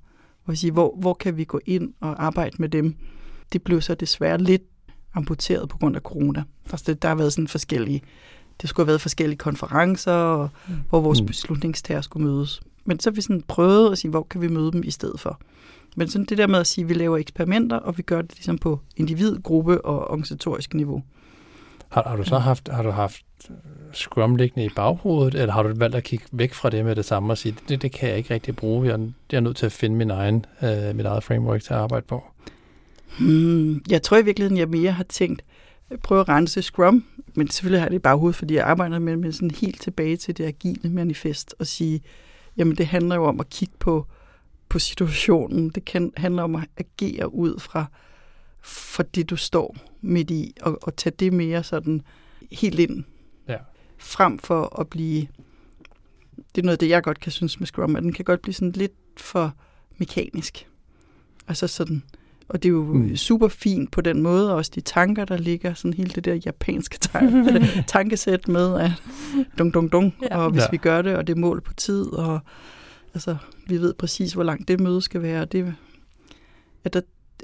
Og 0.45 0.57
sige, 0.57 0.71
hvor, 0.71 0.97
hvor 1.01 1.14
kan 1.14 1.37
vi 1.37 1.45
gå 1.45 1.61
ind 1.66 1.92
og 2.01 2.25
arbejde 2.25 2.57
med 2.59 2.69
dem? 2.69 2.95
Det 3.53 3.62
blev 3.62 3.81
så 3.81 3.95
desværre 3.95 4.38
lidt 4.38 4.62
amputeret 5.14 5.69
på 5.69 5.79
grund 5.79 5.97
af 5.97 6.03
corona. 6.03 6.45
Altså, 6.71 6.85
det, 6.87 7.03
der 7.03 7.09
har 7.09 7.14
været 7.14 7.33
sådan 7.33 7.49
forskellige, 7.49 8.03
det 8.61 8.69
skulle 8.69 8.85
have 8.85 8.88
været 8.88 9.01
forskellige 9.01 9.38
konferencer, 9.38 10.12
og, 10.12 10.49
mm. 10.69 10.75
hvor 10.88 11.01
vores 11.01 11.21
mm. 11.21 11.27
beslutningstager 11.27 12.01
skulle 12.01 12.27
mødes. 12.27 12.61
Men 12.85 13.01
så 13.01 13.11
har 13.11 13.14
vi 13.14 13.21
sådan 13.21 13.42
prøvet 13.42 13.92
at 13.92 13.99
sige, 13.99 14.11
hvor 14.11 14.23
kan 14.23 14.40
vi 14.40 14.49
møde 14.49 14.73
dem 14.73 14.83
i 14.85 14.90
stedet 14.90 15.21
for? 15.21 15.40
Men 15.97 16.09
sådan 16.09 16.25
det 16.25 16.38
der 16.38 16.47
med 16.47 16.59
at 16.59 16.66
sige, 16.66 16.83
at 16.83 16.88
vi 16.88 16.95
laver 16.95 17.19
eksperimenter, 17.19 17.77
og 17.77 17.97
vi 17.99 18.03
gør 18.03 18.23
det 18.23 18.35
ligesom 18.35 18.59
på 18.59 18.81
individ, 18.97 19.37
gruppe 19.42 19.85
og 19.85 20.11
organisatorisk 20.11 20.75
niveau. 20.75 21.03
Har, 21.88 22.09
har 22.09 22.16
du 22.16 22.25
så 22.25 22.38
haft, 22.38 22.68
har 22.68 22.83
du 22.83 22.90
haft 22.90 23.25
øh, 23.51 23.57
Scrum 23.92 24.37
liggende 24.37 24.66
i 24.66 24.70
baghovedet, 24.77 25.35
eller 25.35 25.53
har 25.53 25.62
du 25.62 25.75
valgt 25.77 25.96
at 25.96 26.05
kigge 26.05 26.27
væk 26.33 26.55
fra 26.55 26.70
det 26.70 26.85
med 26.85 26.96
det 26.96 27.05
samme 27.05 27.33
og 27.33 27.38
sige, 27.38 27.57
det, 27.68 27.83
det 27.83 27.92
kan 27.92 28.09
jeg 28.09 28.18
ikke 28.18 28.35
rigtig 28.35 28.57
bruge, 28.57 28.88
jeg, 28.88 29.01
jeg 29.33 29.37
er 29.37 29.40
nødt 29.40 29.57
til 29.57 29.66
at 29.66 29.72
finde 29.72 29.96
min 29.96 30.11
egen, 30.11 30.46
øh, 30.62 30.96
mit 30.96 31.07
eget 31.07 31.25
framework 31.25 31.62
til 31.62 31.75
at 31.75 31.81
arbejde 31.81 32.07
på? 32.07 32.25
Hmm, 33.18 33.85
jeg 33.90 34.03
tror 34.03 34.16
i 34.16 34.25
virkeligheden, 34.25 34.59
jeg 34.59 34.68
mere 34.68 34.92
har 34.92 35.05
tænkt, 35.05 35.44
øh, 35.90 35.99
prøve 35.99 36.20
at 36.20 36.29
rense 36.29 36.62
Scrum, 36.62 37.05
men 37.35 37.51
selvfølgelig 37.51 37.81
har 37.81 37.87
jeg 37.87 37.90
det 37.90 37.96
i 37.96 37.99
baghovedet, 37.99 38.37
fordi 38.37 38.55
jeg 38.55 38.64
arbejder 38.64 38.99
med, 38.99 39.16
med 39.16 39.33
sådan 39.33 39.51
helt 39.51 39.83
tilbage 39.83 40.16
til 40.16 40.38
det 40.38 40.44
agile 40.44 40.90
manifest 40.90 41.55
og 41.59 41.66
sige, 41.66 42.01
jamen 42.57 42.77
det 42.77 42.87
handler 42.87 43.16
jo 43.16 43.25
om 43.25 43.40
at 43.40 43.51
kigge 43.51 43.75
på, 43.79 44.07
på 44.68 44.79
situationen. 44.79 45.70
Det 45.70 45.85
kan, 45.85 46.12
handler 46.16 46.42
om 46.42 46.55
at 46.55 46.68
agere 46.77 47.35
ud 47.35 47.61
fra 47.61 47.87
for 48.66 49.02
det, 49.02 49.31
du 49.31 49.37
står 49.37 49.76
midt 50.00 50.31
i, 50.31 50.55
og, 50.62 50.79
og 50.83 50.96
tage 50.96 51.14
det 51.18 51.33
mere 51.33 51.62
sådan 51.62 52.02
helt 52.52 52.79
ind. 52.79 53.05
Ja. 53.48 53.57
Frem 53.98 54.38
for 54.38 54.81
at 54.81 54.88
blive... 54.88 55.26
Det 56.55 56.62
er 56.62 56.62
noget 56.62 56.72
af 56.72 56.79
det, 56.79 56.88
jeg 56.88 57.02
godt 57.02 57.20
kan 57.20 57.33
synes 57.33 57.61
med 57.61 57.66
Scrum, 57.66 57.96
at 57.96 58.02
den 58.02 58.12
kan 58.12 58.24
godt 58.24 58.42
blive 58.42 58.55
sådan 58.55 58.72
lidt 58.72 58.92
for 59.16 59.55
mekanisk. 59.98 60.68
Altså 61.48 61.66
sådan... 61.66 62.02
Og 62.48 62.62
det 62.62 62.68
er 62.68 62.72
jo 62.72 62.85
mm. 62.85 63.16
super 63.16 63.48
fint 63.48 63.92
på 63.92 64.00
den 64.00 64.22
måde, 64.22 64.50
og 64.50 64.57
også 64.57 64.72
de 64.74 64.81
tanker, 64.81 65.24
der 65.24 65.37
ligger, 65.37 65.74
sådan 65.74 65.94
hele 65.94 66.11
det 66.11 66.24
der 66.24 66.35
japanske 66.46 66.98
tankesæt 67.88 68.48
med, 68.48 68.81
at 68.81 68.90
dung, 69.59 69.74
dung, 69.74 69.92
dung, 69.92 70.14
ja. 70.22 70.38
og 70.38 70.50
hvis 70.50 70.62
ja. 70.62 70.68
vi 70.70 70.76
gør 70.76 71.02
det, 71.02 71.16
og 71.16 71.26
det 71.26 71.33
er 71.33 71.40
mål 71.40 71.61
på 71.61 71.74
tid, 71.74 72.07
og 72.07 72.40
altså, 73.14 73.37
vi 73.68 73.79
ved 73.79 73.94
præcis, 73.94 74.33
hvor 74.33 74.42
langt 74.42 74.68
det 74.68 74.81
møde 74.81 75.02
skal 75.02 75.22
være, 75.22 75.44
det, 75.44 75.74
at 76.85 76.92
der, 76.92 77.00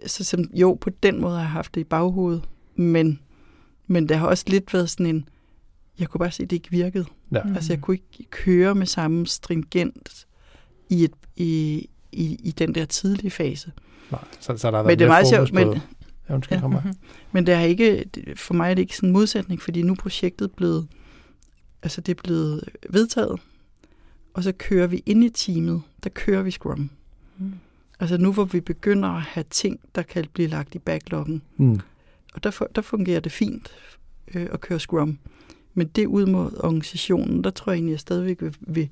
så 0.06 0.24
som, 0.24 0.40
jo, 0.54 0.78
på 0.80 0.90
den 0.90 1.20
måde 1.20 1.34
har 1.34 1.40
jeg 1.40 1.50
haft 1.50 1.74
det 1.74 1.80
i 1.80 1.84
baghovedet, 1.84 2.42
men, 2.76 3.20
men 3.86 4.08
det 4.08 4.16
har 4.16 4.26
også 4.26 4.44
lidt 4.46 4.74
været 4.74 4.90
sådan 4.90 5.06
en, 5.06 5.28
jeg 5.98 6.08
kunne 6.08 6.18
bare 6.18 6.30
se, 6.30 6.42
at 6.42 6.50
det 6.50 6.56
ikke 6.56 6.70
virkede. 6.70 7.04
Ja. 7.32 7.54
Altså, 7.54 7.72
jeg 7.72 7.80
kunne 7.80 7.94
ikke 7.94 8.30
køre 8.30 8.74
med 8.74 8.86
samme 8.86 9.26
stringent 9.26 10.26
i, 10.88 11.04
et, 11.04 11.12
i, 11.36 11.88
i, 12.12 12.38
i 12.42 12.50
den 12.50 12.74
der 12.74 12.84
tidlige 12.84 13.30
fase. 13.30 13.72
Nej, 14.10 14.20
så, 14.40 14.56
så 14.56 14.70
der 14.70 14.76
har 14.76 14.82
været 14.82 14.86
men 14.86 14.98
det 14.98 15.04
er 15.04 15.08
meget 15.08 15.28
sjovt, 15.28 15.52
men, 15.52 15.72
ja, 16.28 16.34
undskyld, 16.34 16.58
ja, 16.58 16.66
mm-hmm. 16.66 16.92
men 17.32 17.46
det 17.46 17.54
er 17.54 17.60
ikke, 17.60 18.04
for 18.36 18.54
mig 18.54 18.70
er 18.70 18.74
det 18.74 18.82
ikke 18.82 18.96
sådan 18.96 19.08
en 19.08 19.12
modsætning, 19.12 19.62
fordi 19.62 19.82
nu 19.82 19.92
er 19.92 19.96
projektet 19.96 20.52
blevet, 20.52 20.88
altså 21.82 22.00
det 22.00 22.18
er 22.18 22.22
blevet 22.22 22.64
vedtaget, 22.90 23.40
og 24.34 24.42
så 24.42 24.52
kører 24.52 24.86
vi 24.86 25.02
ind 25.06 25.24
i 25.24 25.28
teamet, 25.28 25.82
der 26.04 26.10
kører 26.10 26.42
vi 26.42 26.50
Scrum. 26.50 26.90
Mm. 27.38 27.52
Altså 28.02 28.16
nu, 28.16 28.32
hvor 28.32 28.44
vi 28.44 28.60
begynder 28.60 29.08
at 29.08 29.22
have 29.22 29.44
ting, 29.50 29.80
der 29.94 30.02
kan 30.02 30.24
blive 30.32 30.48
lagt 30.48 30.74
i 30.74 30.78
backloggen. 30.78 31.42
Mm. 31.56 31.80
Og 32.34 32.44
der, 32.44 32.66
der 32.74 32.82
fungerer 32.82 33.20
det 33.20 33.32
fint 33.32 33.72
øh, 34.34 34.48
at 34.52 34.60
køre 34.60 34.80
Scrum. 34.80 35.18
Men 35.74 35.86
det 35.86 36.06
ud 36.06 36.26
mod 36.26 36.64
organisationen, 36.64 37.44
der 37.44 37.50
tror 37.50 37.72
jeg 37.72 37.76
egentlig, 37.76 37.90
at 37.90 37.94
jeg 37.94 38.00
stadigvæk 38.00 38.42
vil, 38.42 38.56
vil, 38.60 38.88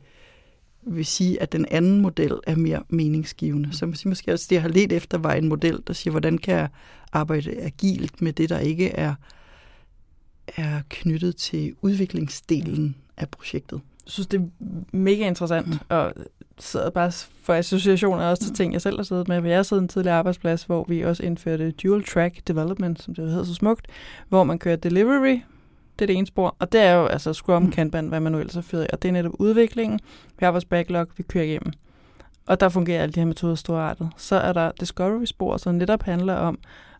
vil 0.82 1.06
sige, 1.06 1.42
at 1.42 1.52
den 1.52 1.66
anden 1.70 2.00
model 2.00 2.40
er 2.46 2.56
mere 2.56 2.82
meningsgivende. 2.88 3.72
Så 3.72 4.06
måske 4.06 4.32
også 4.32 4.46
det, 4.50 4.54
jeg 4.54 4.62
har 4.62 4.68
let 4.68 4.92
efter, 4.92 5.18
var 5.18 5.32
en 5.32 5.48
model, 5.48 5.82
der 5.86 5.92
siger, 5.92 6.10
hvordan 6.10 6.38
kan 6.38 6.54
jeg 6.54 6.68
arbejde 7.12 7.60
agilt 7.60 8.22
med 8.22 8.32
det, 8.32 8.48
der 8.48 8.58
ikke 8.58 8.88
er, 8.88 9.14
er 10.56 10.80
knyttet 10.88 11.36
til 11.36 11.74
udviklingsdelen 11.82 12.96
af 13.16 13.28
projektet. 13.28 13.80
Synes, 14.10 14.26
det 14.26 14.40
er 14.40 14.44
mega 14.92 15.26
interessant, 15.26 15.66
mm. 15.66 15.78
og 15.88 16.12
sidder 16.58 16.90
bare 16.90 17.12
for 17.42 17.54
associationer 17.54 18.24
også 18.24 18.42
til 18.42 18.54
ting, 18.54 18.72
jeg 18.72 18.82
selv 18.82 18.96
har 18.96 19.02
siddet 19.02 19.28
med. 19.28 19.44
Jeg 19.44 19.58
har 19.58 19.62
siddet 19.62 19.82
en 19.82 19.88
tidligere 19.88 20.16
arbejdsplads, 20.16 20.62
hvor 20.62 20.84
vi 20.88 21.00
også 21.00 21.22
indførte 21.22 21.70
dual 21.70 22.04
track 22.04 22.48
development, 22.48 23.02
som 23.02 23.14
det 23.14 23.30
hedder 23.30 23.44
så 23.44 23.54
smukt, 23.54 23.86
hvor 24.28 24.44
man 24.44 24.58
kører 24.58 24.76
delivery, 24.76 25.40
det 25.98 26.04
er 26.04 26.06
det 26.06 26.16
ene 26.16 26.26
spor, 26.26 26.56
og 26.58 26.72
det 26.72 26.80
er 26.80 26.94
jo 26.94 27.06
altså 27.06 27.32
Scrum, 27.32 27.62
mm. 27.62 27.70
Kanban, 27.70 28.08
hvad 28.08 28.20
man 28.20 28.32
nu 28.32 28.38
ellers 28.38 28.54
har 28.54 28.62
fyret 28.62 28.86
og 28.90 29.02
det 29.02 29.08
er 29.08 29.12
netop 29.12 29.32
udviklingen. 29.38 30.00
Vi 30.38 30.44
har 30.44 30.50
vores 30.50 30.64
backlog, 30.64 31.06
vi 31.16 31.22
kører 31.22 31.44
igennem. 31.44 31.72
Og 32.46 32.60
der 32.60 32.68
fungerer 32.68 33.02
alle 33.02 33.12
de 33.12 33.20
her 33.20 33.26
metoder 33.26 33.54
storartet. 33.54 34.10
Så 34.16 34.36
er 34.36 34.52
der 34.52 34.72
discovery-spor, 34.80 35.56
som 35.56 35.74
netop 35.74 36.02
handler 36.02 36.34
om 36.34 36.58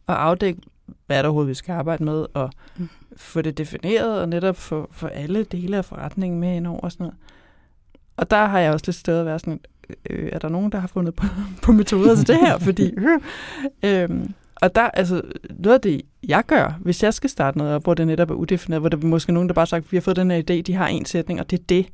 at 0.09 0.15
afdække, 0.15 0.61
hvad 1.07 1.19
er 1.19 1.23
der 1.23 1.29
overhovedet, 1.29 1.49
vi 1.49 1.55
skal 1.55 1.73
arbejde 1.73 2.05
med, 2.05 2.27
og 2.35 2.51
mm. 2.77 2.89
få 3.17 3.43
det 3.43 3.59
defineret, 3.59 4.21
og 4.21 4.29
netop 4.29 4.57
få, 4.57 4.89
få 4.93 5.07
alle 5.07 5.45
dele 5.45 5.77
af 5.77 5.85
forretningen 5.85 6.41
med 6.41 6.57
ind 6.57 6.67
over 6.67 6.81
og 6.81 6.93
sådan 6.93 7.05
noget. 7.05 7.19
Og 8.17 8.31
der 8.31 8.45
har 8.45 8.59
jeg 8.59 8.73
også 8.73 8.87
lidt 8.87 8.97
sted 8.97 9.19
at 9.19 9.27
være 9.27 9.39
sådan, 9.39 9.61
øh, 10.11 10.29
er 10.33 10.39
der 10.39 10.49
nogen, 10.49 10.73
der 10.73 10.79
har 10.79 10.89
fundet 10.89 11.15
på, 11.15 11.27
på 11.65 11.73
metoder 11.73 12.15
til 12.15 12.27
det 12.27 12.37
her? 12.37 12.59
Fordi, 12.69 12.93
øh, 13.83 14.03
øh, 14.03 14.29
og 14.63 14.75
der, 14.75 14.83
altså, 14.83 15.23
noget 15.51 15.75
af 15.75 15.81
det, 15.81 16.03
jeg 16.29 16.45
gør, 16.47 16.79
hvis 16.81 17.03
jeg 17.03 17.15
skal 17.15 17.31
starte 17.31 17.59
noget 17.59 17.75
op, 17.75 17.83
hvor 17.83 17.95
det 17.95 18.07
netop 18.07 18.31
er 18.31 18.35
udefineret, 18.35 18.83
hvor 18.83 18.89
der 18.89 18.99
er 18.99 19.07
måske 19.07 19.33
nogen, 19.33 19.49
der 19.49 19.55
bare 19.55 19.67
sagt, 19.67 19.93
vi 19.93 19.97
har 19.97 20.03
fået 20.03 20.17
den 20.17 20.31
her 20.31 20.39
idé, 20.39 20.63
de 20.63 20.75
har 20.75 20.87
en 20.87 21.05
sætning, 21.05 21.41
og 21.41 21.51
det 21.51 21.59
er 21.59 21.65
det. 21.69 21.87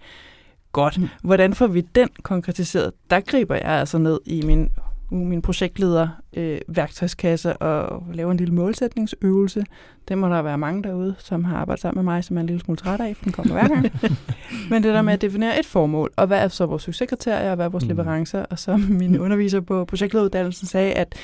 Godt. 0.73 0.99
Mm. 0.99 1.09
Hvordan 1.23 1.55
får 1.55 1.67
vi 1.67 1.81
den 1.81 2.09
konkretiseret? 2.23 2.93
Der 3.11 3.21
griber 3.21 3.55
jeg 3.55 3.65
altså 3.65 3.99
ned 3.99 4.19
i 4.27 4.43
min 4.43 4.71
min 5.11 5.43
projektleder 5.43 6.09
øh, 6.37 6.59
værktøjskasse 6.69 7.57
og 7.57 8.03
lave 8.15 8.31
en 8.31 8.37
lille 8.37 8.55
målsætningsøvelse. 8.55 9.65
Det 10.09 10.19
må 10.19 10.29
der 10.29 10.43
være 10.43 10.59
mange 10.59 10.83
derude, 10.83 11.15
som 11.19 11.45
har 11.45 11.57
arbejdet 11.57 11.83
sammen 11.83 12.05
med 12.05 12.13
mig, 12.13 12.25
som 12.25 12.37
er 12.37 12.41
en 12.41 12.47
lille 12.47 12.61
smule 12.61 12.77
træt 12.77 13.01
af, 13.01 13.17
for 13.17 13.25
den 13.25 13.33
kommer 13.33 13.53
hver 13.53 13.69
gang. 13.69 13.87
Men 14.71 14.83
det 14.83 14.95
der 14.95 15.03
med 15.03 15.13
at 15.13 15.21
definere 15.21 15.59
et 15.59 15.67
formål, 15.67 16.13
og 16.17 16.27
hvad 16.27 16.45
er 16.45 16.49
så 16.49 16.67
vores 16.67 16.83
succeskriterier, 16.83 17.51
og 17.51 17.57
hvad 17.57 17.65
er 17.65 17.71
vores 17.71 17.85
mm. 17.85 17.89
leverancer, 17.89 18.45
og 18.51 18.59
så 18.59 18.77
min 18.77 19.19
underviser 19.19 19.61
på 19.61 19.85
projektlederuddannelsen 19.85 20.67
sagde, 20.67 20.93
at 20.93 21.15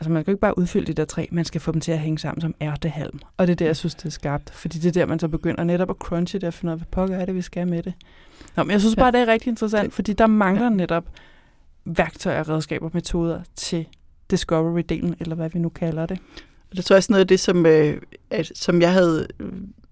altså 0.00 0.10
man 0.10 0.22
skal 0.22 0.32
ikke 0.32 0.40
bare 0.40 0.58
udfylde 0.58 0.86
de 0.86 0.92
der 0.92 1.04
tre, 1.04 1.28
man 1.32 1.44
skal 1.44 1.60
få 1.60 1.72
dem 1.72 1.80
til 1.80 1.92
at 1.92 1.98
hænge 1.98 2.18
sammen 2.18 2.40
som 2.40 2.54
ærtehalm. 2.60 3.18
Og 3.36 3.46
det 3.46 3.52
er 3.52 3.56
der, 3.56 3.66
jeg 3.66 3.76
synes, 3.76 3.94
det 3.94 4.04
er 4.04 4.10
skarpt. 4.10 4.50
Fordi 4.50 4.78
det 4.78 4.88
er 4.88 4.92
der, 4.92 5.06
man 5.06 5.18
så 5.18 5.28
begynder 5.28 5.64
netop 5.64 5.90
at 5.90 5.96
crunche 5.96 6.38
det 6.38 6.46
og 6.46 6.54
finde 6.54 6.70
ud 6.70 6.72
af, 6.72 6.78
hvad 6.78 6.86
pokker 6.90 7.16
er 7.16 7.24
det, 7.24 7.34
vi 7.34 7.42
skal 7.42 7.68
med 7.68 7.82
det. 7.82 7.92
Nå, 8.56 8.62
men 8.62 8.70
jeg 8.70 8.80
synes 8.80 8.96
bare, 8.96 9.12
det 9.12 9.20
er 9.20 9.26
rigtig 9.26 9.50
interessant, 9.50 9.94
fordi 9.94 10.12
der 10.12 10.26
mangler 10.26 10.68
netop 10.68 11.04
værktøjer, 11.86 12.48
redskaber, 12.48 12.90
metoder 12.92 13.40
til 13.56 13.86
discovery-delen, 14.32 15.14
eller 15.20 15.34
hvad 15.34 15.50
vi 15.50 15.58
nu 15.58 15.68
kalder 15.68 16.06
det. 16.06 16.18
Og 16.70 16.76
det 16.76 16.84
tror 16.84 16.94
jeg 16.94 16.98
også 16.98 17.12
noget 17.12 17.20
af 17.20 17.28
det, 17.28 17.40
som, 17.40 17.66
øh, 17.66 18.00
at, 18.30 18.52
som 18.54 18.80
jeg 18.80 18.92
havde 18.92 19.26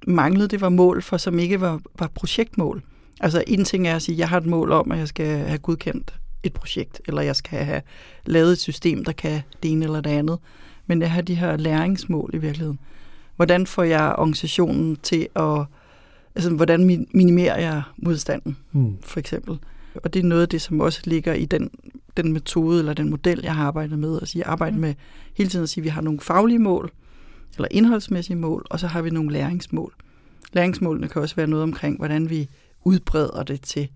manglet, 0.07 0.51
det 0.51 0.61
var 0.61 0.69
mål 0.69 1.03
for, 1.03 1.17
som 1.17 1.39
ikke 1.39 1.61
var, 1.61 1.81
var 1.99 2.11
projektmål. 2.15 2.83
Altså 3.21 3.45
en 3.47 3.65
ting 3.65 3.89
er 3.89 3.97
at 3.97 4.03
sige, 4.03 4.15
at 4.15 4.19
jeg 4.19 4.29
har 4.29 4.37
et 4.37 4.47
mål 4.47 4.73
om, 4.73 4.93
at 4.93 4.99
jeg 4.99 5.09
skal 5.09 5.27
have 5.27 5.59
godkendt 5.59 6.15
et 6.43 6.53
projekt, 6.53 7.01
eller 7.09 7.23
jeg 7.23 7.37
skal 7.37 7.65
have 7.65 7.83
lavet 8.27 8.53
et 8.53 8.59
system, 8.59 9.05
der 9.05 9.13
kan 9.13 9.41
det 9.63 9.73
ene 9.73 9.85
eller 9.85 10.01
det 10.01 10.11
andet. 10.11 10.39
Men 10.87 11.01
jeg 11.01 11.11
har 11.11 11.23
de 11.23 11.35
her 11.35 11.57
læringsmål 11.57 12.31
i 12.35 12.39
virkeligheden. 12.39 12.79
Hvordan 13.37 13.67
får 13.67 13.83
jeg 13.83 14.15
organisationen 14.19 14.97
til 14.97 15.29
at... 15.37 15.65
Altså, 16.35 16.51
hvordan 16.51 17.07
minimerer 17.15 17.61
jeg 17.61 17.83
modstanden, 17.97 18.57
mm. 18.73 18.97
for 19.03 19.21
eksempel? 19.21 19.59
Og 19.95 20.15
det 20.15 20.21
er 20.21 20.25
noget 20.25 20.43
af 20.43 20.49
det, 20.49 20.63
som 20.63 20.81
også 20.81 21.01
ligger 21.05 21.33
i 21.33 21.45
den, 21.45 21.71
den 22.17 22.33
metode 22.33 22.79
eller 22.79 22.95
den 22.95 23.11
model, 23.11 23.41
jeg 23.43 23.55
har 23.55 23.67
arbejdet 23.67 23.99
med. 23.99 24.21
At 24.23 24.29
sige, 24.29 24.47
arbejde 24.47 24.75
mm. 24.75 24.81
med 24.81 24.95
hele 25.35 25.51
tiden 25.51 25.63
at 25.63 25.69
sige, 25.69 25.83
at 25.83 25.85
vi 25.85 25.89
har 25.89 26.01
nogle 26.01 26.21
faglige 26.21 26.59
mål, 26.59 26.91
eller 27.57 27.69
indholdsmæssige 27.71 28.37
mål, 28.37 28.67
og 28.71 28.81
så 28.81 28.87
har 28.87 29.03
vi 29.03 29.11
nogle 29.11 29.33
læringsmål. 29.33 29.95
Læringsmålene 30.53 31.09
kan 31.09 31.23
også 31.23 31.37
være 31.37 31.47
noget 31.47 31.63
omkring, 31.63 31.97
hvordan 31.97 32.31
vi 32.31 32.49
udbreder 32.85 33.43
det 33.43 33.61
til, 33.61 33.89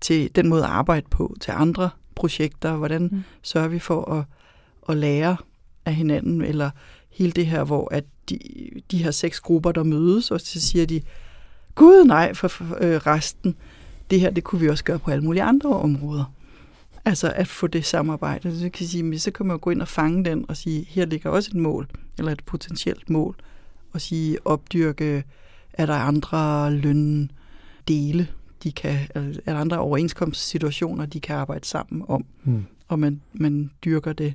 til 0.00 0.36
den 0.36 0.48
måde 0.48 0.64
at 0.64 0.70
arbejde 0.70 1.06
på, 1.10 1.36
til 1.40 1.52
andre 1.56 1.90
projekter, 2.14 2.76
hvordan 2.76 3.08
mm. 3.12 3.22
sørger 3.42 3.68
vi 3.68 3.78
for 3.78 4.12
at, 4.12 4.24
at 4.88 4.96
lære 4.96 5.36
af 5.84 5.94
hinanden, 5.94 6.42
eller 6.42 6.70
hele 7.10 7.32
det 7.32 7.46
her, 7.46 7.64
hvor 7.64 7.94
at 7.94 8.04
de, 8.28 8.38
de 8.90 9.02
her 9.02 9.10
seks 9.10 9.40
grupper, 9.40 9.72
der 9.72 9.82
mødes, 9.82 10.30
og 10.30 10.40
så 10.40 10.60
siger 10.60 10.86
de, 10.86 11.00
gud 11.74 12.04
nej, 12.04 12.34
for, 12.34 12.48
for 12.48 12.64
øh, 12.80 12.96
resten, 12.96 13.56
det 14.10 14.20
her, 14.20 14.30
det 14.30 14.44
kunne 14.44 14.60
vi 14.60 14.68
også 14.68 14.84
gøre 14.84 14.98
på 14.98 15.10
alle 15.10 15.24
mulige 15.24 15.42
andre 15.42 15.70
områder. 15.70 16.32
Altså 17.04 17.32
at 17.36 17.48
få 17.48 17.66
det 17.66 17.84
samarbejde. 17.84 18.58
Så 18.60 18.70
kan 18.70 18.86
sige, 18.86 19.18
så 19.18 19.30
kan 19.30 19.46
man 19.46 19.58
gå 19.58 19.70
ind 19.70 19.82
og 19.82 19.88
fange 19.88 20.24
den 20.24 20.44
og 20.48 20.56
sige, 20.56 20.86
her 20.88 21.06
ligger 21.06 21.30
også 21.30 21.50
et 21.54 21.60
mål, 21.60 21.88
eller 22.18 22.32
et 22.32 22.44
potentielt 22.46 23.10
mål, 23.10 23.36
og 23.92 24.00
sige, 24.00 24.46
opdyrke, 24.46 25.24
er 25.72 25.86
der 25.86 25.94
andre 25.94 26.70
løndele, 26.72 28.28
de 28.62 28.72
kan, 28.72 28.98
er 29.14 29.52
der 29.52 29.56
andre 29.56 29.78
overenskomstsituationer, 29.78 31.06
de 31.06 31.20
kan 31.20 31.36
arbejde 31.36 31.66
sammen 31.66 32.04
om, 32.08 32.24
mm. 32.44 32.64
og 32.88 32.98
man, 32.98 33.20
man 33.32 33.70
dyrker 33.84 34.12
det 34.12 34.34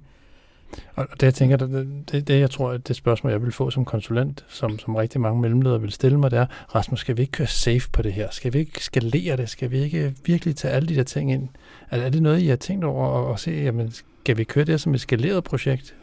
og 0.95 1.07
det, 1.11 1.23
jeg 1.23 1.33
tænker, 1.33 1.57
det, 1.57 2.03
det, 2.11 2.27
det, 2.27 2.39
jeg 2.39 2.51
tror, 2.51 2.71
at 2.71 2.87
det 2.87 2.95
spørgsmål, 2.95 3.31
jeg 3.31 3.41
vil 3.41 3.51
få 3.51 3.69
som 3.69 3.85
konsulent, 3.85 4.45
som, 4.47 4.79
som 4.79 4.95
rigtig 4.95 5.21
mange 5.21 5.41
mellemledere 5.41 5.81
vil 5.81 5.91
stille 5.91 6.19
mig, 6.19 6.31
det 6.31 6.39
er, 6.39 6.45
Rasmus, 6.75 6.99
skal 6.99 7.17
vi 7.17 7.21
ikke 7.21 7.31
køre 7.31 7.47
safe 7.47 7.89
på 7.91 8.01
det 8.01 8.13
her? 8.13 8.27
Skal 8.31 8.53
vi 8.53 8.59
ikke 8.59 8.83
skalere 8.83 9.37
det? 9.37 9.49
Skal 9.49 9.71
vi 9.71 9.79
ikke 9.79 10.13
virkelig 10.25 10.55
tage 10.55 10.73
alle 10.73 10.89
de 10.89 10.95
der 10.95 11.03
ting 11.03 11.31
ind? 11.31 11.49
Er, 11.91 12.01
er 12.01 12.09
det 12.09 12.21
noget, 12.21 12.41
I 12.41 12.47
har 12.47 12.55
tænkt 12.55 12.83
over 12.85 13.27
at, 13.27 13.33
at 13.33 13.39
se, 13.39 13.51
jamen, 13.51 13.91
skal 14.23 14.37
vi 14.37 14.43
køre 14.43 14.65
det 14.65 14.81
som 14.81 14.93
et 14.93 15.01
skaleret 15.01 15.43
projekt? 15.43 15.95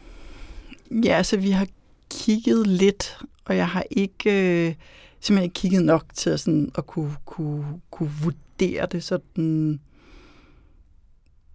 Ja, 0.91 1.13
altså 1.13 1.37
vi 1.37 1.51
har 1.51 1.67
kigget 2.11 2.67
lidt, 2.67 3.17
og 3.45 3.57
jeg 3.57 3.67
har 3.67 3.83
ikke 3.91 4.67
øh, 4.67 4.73
simpelthen 5.19 5.43
ikke 5.43 5.53
kigget 5.53 5.83
nok 5.83 6.05
til 6.13 6.29
at, 6.29 6.39
sådan, 6.39 6.71
at 6.77 6.87
kunne, 6.87 7.15
kunne, 7.25 7.65
kunne 7.91 8.11
vurdere 8.23 8.85
det 8.91 9.03
sådan 9.03 9.79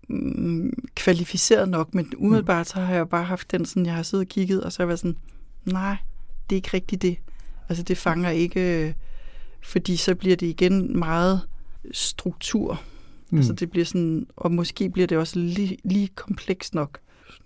mm, 0.09 0.73
kvalificeret 0.95 1.69
nok, 1.69 1.95
men 1.95 2.13
umiddelbart 2.17 2.69
så 2.69 2.81
har 2.81 2.95
jeg 2.95 3.09
bare 3.09 3.25
haft 3.25 3.51
den 3.51 3.67
sådan, 3.67 3.87
jeg 3.87 3.95
har 3.95 4.03
siddet 4.03 4.25
og 4.25 4.29
kigget, 4.29 4.63
og 4.63 4.73
så 4.73 4.79
har 4.79 4.85
jeg 4.85 4.89
været 4.89 4.99
sådan, 4.99 5.17
nej, 5.65 5.97
det 6.51 6.57
er 6.57 6.59
ikke 6.59 6.71
rigtigt 6.75 7.03
det. 7.03 7.17
Altså 7.69 7.83
det 7.83 7.99
fanger 7.99 8.31
ikke, 8.31 8.95
fordi 9.63 9.97
så 9.97 10.15
bliver 10.15 10.37
det 10.37 10.47
igen 10.47 10.99
meget 10.99 11.41
struktur. 11.93 12.83
Mm. 13.31 13.39
Altså 13.39 13.53
det 13.53 13.71
bliver 13.71 13.85
sådan, 13.85 14.27
og 14.37 14.53
måske 14.53 14.91
bliver 14.91 15.07
det 15.07 15.19
også 15.19 15.39
lige, 15.39 15.79
lige 15.85 16.09
komplekst 16.09 16.75
nok 16.75 16.99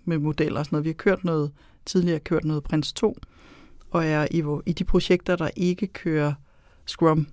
med 0.05 0.17
modeller 0.17 0.59
og 0.59 0.65
sådan 0.65 0.75
noget. 0.75 0.85
Vi 0.85 0.89
har 0.89 0.93
kørt 0.93 1.23
noget, 1.23 1.51
tidligere 1.85 2.19
kørt 2.19 2.45
noget 2.45 2.63
Prins 2.63 2.93
2, 2.93 3.17
og 3.91 4.05
er 4.05 4.27
i, 4.31 4.43
i 4.65 4.73
de 4.73 4.83
projekter, 4.83 5.35
der 5.35 5.49
ikke 5.55 5.87
kører 5.87 6.33
Scrum, 6.85 7.27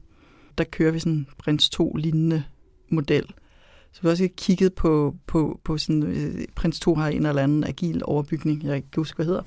der 0.59 0.65
kører 0.65 0.93
vi 0.93 0.99
sådan 0.99 1.27
Prins 1.39 1.71
2 1.71 1.95
lignende 1.95 2.45
model. 2.89 3.25
Så 3.93 4.03
vi 4.03 4.07
har 4.07 4.11
også 4.11 4.29
kigget 4.37 4.75
på, 4.75 5.15
på, 5.27 5.61
på 5.65 5.79
sådan, 5.79 6.03
øh, 6.03 6.45
Prins 6.55 6.81
2 6.81 6.95
har 6.95 7.09
en 7.09 7.27
eller 7.27 7.43
anden 7.43 7.65
agil 7.65 8.03
overbygning, 8.05 8.63
jeg 8.63 8.69
kan 8.69 8.77
ikke 8.77 8.89
huske, 8.97 9.17
hvad 9.17 9.27
hedder. 9.27 9.43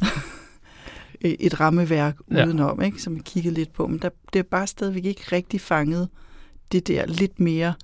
et 1.20 1.60
rammeværk 1.60 2.16
ja. 2.30 2.46
udenom, 2.46 2.82
ikke, 2.82 3.02
som 3.02 3.14
vi 3.14 3.20
kiggede 3.24 3.54
lidt 3.54 3.72
på. 3.72 3.86
Men 3.86 3.98
der, 3.98 4.08
det 4.32 4.38
er 4.38 4.42
bare 4.42 4.66
stadigvæk 4.66 5.04
ikke 5.04 5.24
rigtig 5.32 5.60
fanget 5.60 6.08
det 6.72 6.88
der 6.88 7.06
lidt 7.06 7.40
mere 7.40 7.74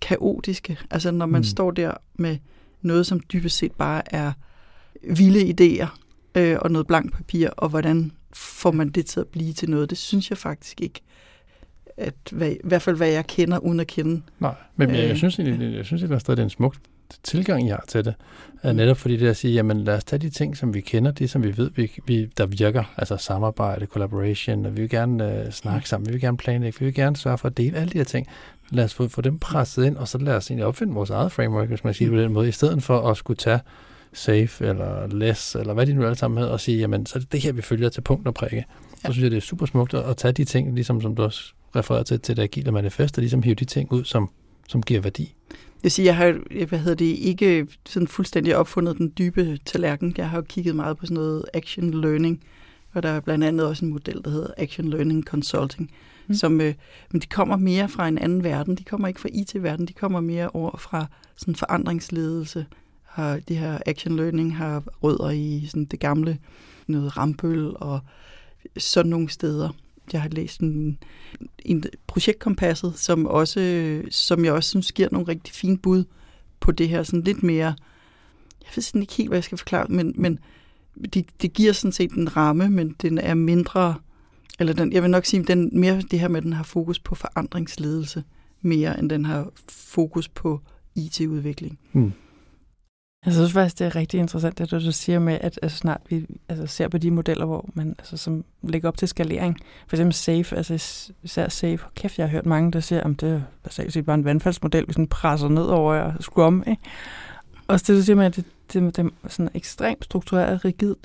kaotiske. 0.00 0.78
Altså 0.90 1.10
når 1.10 1.26
man 1.26 1.40
mm. 1.40 1.44
står 1.44 1.70
der 1.70 1.92
med 2.14 2.38
noget, 2.82 3.06
som 3.06 3.20
dybest 3.20 3.56
set 3.56 3.72
bare 3.72 4.14
er 4.14 4.32
vilde 5.14 5.54
idéer 5.54 5.88
øh, 6.34 6.56
og 6.62 6.70
noget 6.70 6.86
blankt 6.86 7.12
papir, 7.12 7.48
og 7.48 7.68
hvordan 7.68 8.12
får 8.32 8.70
man 8.70 8.88
det 8.88 9.06
til 9.06 9.20
at 9.20 9.26
blive 9.26 9.52
til 9.52 9.70
noget, 9.70 9.90
det 9.90 9.98
synes 9.98 10.30
jeg 10.30 10.38
faktisk 10.38 10.80
ikke, 10.80 11.00
at 11.98 12.14
hvad, 12.32 12.50
i 12.50 12.56
hvert 12.64 12.82
fald 12.82 12.96
hvad 12.96 13.08
jeg 13.08 13.26
kender, 13.26 13.58
uden 13.58 13.80
at 13.80 13.86
kende. 13.86 14.22
Nej, 14.38 14.54
men 14.76 14.90
jeg, 14.90 14.98
jeg 14.98 15.10
øh. 15.10 15.16
synes 15.16 15.38
egentlig, 15.38 15.76
jeg 15.76 15.84
synes, 15.84 16.02
det 16.02 16.38
er 16.38 16.42
en 16.42 16.50
smuk 16.50 16.76
tilgang, 17.22 17.68
jeg 17.68 17.74
har 17.74 17.84
til 17.88 18.04
det. 18.04 18.14
Mm. 18.64 18.74
Netop 18.74 18.96
fordi 18.96 19.16
det 19.16 19.26
er 19.26 19.30
at 19.30 19.36
sige, 19.36 19.54
jamen 19.54 19.84
lad 19.84 19.94
os 19.94 20.04
tage 20.04 20.20
de 20.20 20.30
ting, 20.30 20.56
som 20.56 20.74
vi 20.74 20.80
kender, 20.80 21.10
det 21.10 21.30
som 21.30 21.42
vi 21.42 21.56
ved, 21.56 21.70
vi, 21.74 21.92
vi, 22.06 22.30
der 22.38 22.46
virker, 22.46 22.84
altså 22.96 23.16
samarbejde, 23.16 23.86
collaboration, 23.86 24.66
og 24.66 24.76
vi 24.76 24.80
vil 24.80 24.90
gerne 24.90 25.42
uh, 25.46 25.52
snakke 25.52 25.78
mm. 25.78 25.84
sammen, 25.84 26.06
vi 26.06 26.12
vil 26.12 26.20
gerne 26.20 26.36
planlægge, 26.36 26.78
vi 26.78 26.84
vil 26.84 26.94
gerne 26.94 27.16
sørge 27.16 27.38
for 27.38 27.48
at 27.48 27.56
dele 27.56 27.76
alle 27.76 27.90
de 27.90 27.98
her 27.98 28.04
ting. 28.04 28.26
Lad 28.70 28.84
os 28.84 28.94
få, 28.94 29.08
få 29.08 29.20
dem 29.20 29.38
presset 29.38 29.84
ind, 29.84 29.96
og 29.96 30.08
så 30.08 30.18
lad 30.18 30.34
os 30.34 30.50
egentlig 30.50 30.66
opfinde 30.66 30.94
vores 30.94 31.10
eget 31.10 31.32
framework, 31.32 31.68
hvis 31.68 31.84
man 31.84 31.94
siger 31.94 32.10
det 32.10 32.16
på 32.16 32.22
den 32.22 32.32
måde, 32.32 32.48
i 32.48 32.52
stedet 32.52 32.82
for 32.82 33.10
at 33.10 33.16
skulle 33.16 33.36
tage 33.36 33.60
safe 34.12 34.66
eller 34.66 35.06
less, 35.06 35.54
eller 35.54 35.74
hvad 35.74 35.86
de 35.86 35.94
nu 35.94 36.04
alle 36.04 36.16
sammen 36.16 36.38
hedder, 36.38 36.52
og 36.52 36.60
sige, 36.60 36.78
jamen 36.78 37.06
så 37.06 37.18
er 37.18 37.20
det 37.20 37.32
det 37.32 37.40
her, 37.40 37.52
vi 37.52 37.62
følger 37.62 37.88
til 37.88 38.00
punkt 38.00 38.26
og 38.26 38.34
prikke. 38.34 38.56
Ja. 38.56 38.62
Så 39.08 39.12
synes 39.12 39.22
jeg, 39.22 39.30
det 39.30 39.36
er 39.36 39.40
super 39.40 39.66
smukt 39.66 39.94
at, 39.94 40.04
at 40.04 40.16
tage 40.16 40.32
de 40.32 40.44
ting, 40.44 40.74
ligesom 40.74 41.00
som 41.00 41.14
du 41.14 41.22
også 41.22 41.52
refererer 41.76 42.02
til, 42.02 42.20
til 42.20 42.36
det 42.36 42.42
agile 42.42 42.72
manifest, 42.72 43.18
og 43.18 43.22
ligesom 43.22 43.42
hive 43.42 43.54
de 43.54 43.64
ting 43.64 43.92
ud, 43.92 44.04
som, 44.04 44.30
som 44.68 44.82
giver 44.82 45.00
værdi. 45.00 45.34
Jeg 45.82 45.92
siger, 45.92 46.06
jeg 46.06 46.16
har 46.16 46.66
hvad 46.66 46.78
hedder 46.78 46.94
det, 46.94 47.04
ikke 47.04 47.66
sådan 47.86 48.08
fuldstændig 48.08 48.56
opfundet 48.56 48.98
den 48.98 49.12
dybe 49.18 49.58
tallerken. 49.64 50.14
Jeg 50.16 50.30
har 50.30 50.38
jo 50.38 50.44
kigget 50.48 50.76
meget 50.76 50.96
på 50.96 51.06
sådan 51.06 51.14
noget 51.14 51.44
action 51.54 51.90
learning, 52.00 52.42
og 52.92 53.02
der 53.02 53.08
er 53.08 53.20
blandt 53.20 53.44
andet 53.44 53.66
også 53.66 53.84
en 53.84 53.90
model, 53.90 54.20
der 54.24 54.30
hedder 54.30 54.50
Action 54.56 54.88
Learning 54.88 55.24
Consulting, 55.24 55.90
mm. 56.26 56.34
som, 56.34 56.60
øh, 56.60 56.74
men 57.10 57.22
de 57.22 57.26
kommer 57.26 57.56
mere 57.56 57.88
fra 57.88 58.08
en 58.08 58.18
anden 58.18 58.44
verden. 58.44 58.76
De 58.76 58.84
kommer 58.84 59.08
ikke 59.08 59.20
fra 59.20 59.28
IT-verden, 59.32 59.86
de 59.86 59.92
kommer 59.92 60.20
mere 60.20 60.50
over 60.50 60.76
fra 60.76 61.06
sådan 61.36 61.54
forandringsledelse. 61.54 62.66
Har, 63.04 63.38
de 63.48 63.54
her 63.54 63.78
action 63.86 64.16
learning 64.16 64.56
har 64.56 64.82
rødder 65.02 65.30
i 65.30 65.66
sådan 65.66 65.84
det 65.84 66.00
gamle, 66.00 66.38
noget 66.86 67.16
rambøl 67.16 67.72
og 67.76 68.00
sådan 68.76 69.10
nogle 69.10 69.28
steder 69.28 69.70
jeg 70.12 70.22
har 70.22 70.28
læst 70.28 70.60
en, 70.60 70.98
en 71.58 71.84
projektkompasset, 72.06 72.92
som, 72.96 73.26
også, 73.26 74.02
som 74.10 74.44
jeg 74.44 74.52
også 74.52 74.68
synes 74.68 74.92
giver 74.92 75.08
nogle 75.12 75.28
rigtig 75.28 75.54
fine 75.54 75.78
bud 75.78 76.04
på 76.60 76.72
det 76.72 76.88
her 76.88 77.02
sådan 77.02 77.22
lidt 77.22 77.42
mere, 77.42 77.74
jeg 78.60 78.70
ved 78.76 78.82
sådan 78.82 79.00
ikke 79.00 79.14
helt, 79.14 79.28
hvad 79.28 79.36
jeg 79.36 79.44
skal 79.44 79.58
forklare, 79.58 79.86
men, 79.88 80.14
men 80.16 80.38
det, 81.14 81.26
det 81.42 81.52
giver 81.52 81.72
sådan 81.72 81.92
set 81.92 82.10
en 82.10 82.36
ramme, 82.36 82.68
men 82.68 82.96
den 83.02 83.18
er 83.18 83.34
mindre, 83.34 83.94
eller 84.58 84.72
den, 84.72 84.92
jeg 84.92 85.02
vil 85.02 85.10
nok 85.10 85.24
sige, 85.24 85.42
den 85.42 85.70
mere 85.72 86.02
det 86.10 86.20
her 86.20 86.28
med, 86.28 86.36
at 86.36 86.44
den 86.44 86.52
har 86.52 86.64
fokus 86.64 86.98
på 86.98 87.14
forandringsledelse, 87.14 88.24
mere 88.60 88.98
end 88.98 89.10
den 89.10 89.24
har 89.24 89.50
fokus 89.68 90.28
på 90.28 90.60
IT-udvikling. 90.94 91.78
Mm. 91.92 92.12
Jeg 93.28 93.34
synes 93.34 93.52
faktisk, 93.52 93.78
det 93.78 93.86
er 93.86 93.96
rigtig 93.96 94.20
interessant, 94.20 94.58
det 94.58 94.70
du 94.70 94.92
siger 94.92 95.18
med, 95.18 95.38
at 95.40 95.58
altså, 95.62 95.78
snart 95.78 96.00
vi 96.08 96.26
altså, 96.48 96.66
ser 96.66 96.88
på 96.88 96.98
de 96.98 97.10
modeller, 97.10 97.44
hvor 97.44 97.68
man 97.74 97.94
altså, 97.98 98.16
som 98.16 98.44
lægger 98.62 98.88
op 98.88 98.96
til 98.96 99.08
skalering. 99.08 99.56
For 99.88 99.96
eksempel 99.96 100.14
SAFE, 100.14 100.56
altså 100.56 100.74
især 101.22 101.48
SAFE. 101.48 101.84
Kæft, 101.94 102.18
jeg 102.18 102.26
har 102.26 102.30
hørt 102.30 102.46
mange, 102.46 102.72
der 102.72 102.80
siger, 102.80 103.00
at 103.00 103.20
det 103.20 103.32
er 103.32 103.40
basalt 103.62 103.92
set 103.92 104.04
bare 104.04 104.14
en 104.14 104.24
vandfaldsmodel, 104.24 104.84
vi 104.88 104.92
sådan 104.92 105.06
presser 105.06 105.48
ned 105.48 105.62
over 105.62 106.12
Scrum. 106.20 106.64
Ikke? 106.66 106.82
Og 107.66 107.80
det, 107.80 107.88
du 107.88 108.02
siger 108.02 108.16
med, 108.16 108.26
at 108.26 108.36
det, 108.36 108.44
det, 108.72 108.96
det 108.96 109.06
er 109.24 109.28
sådan 109.28 109.50
ekstremt 109.54 110.04
struktureret 110.04 110.54
og 110.54 110.64
rigidt. 110.64 110.98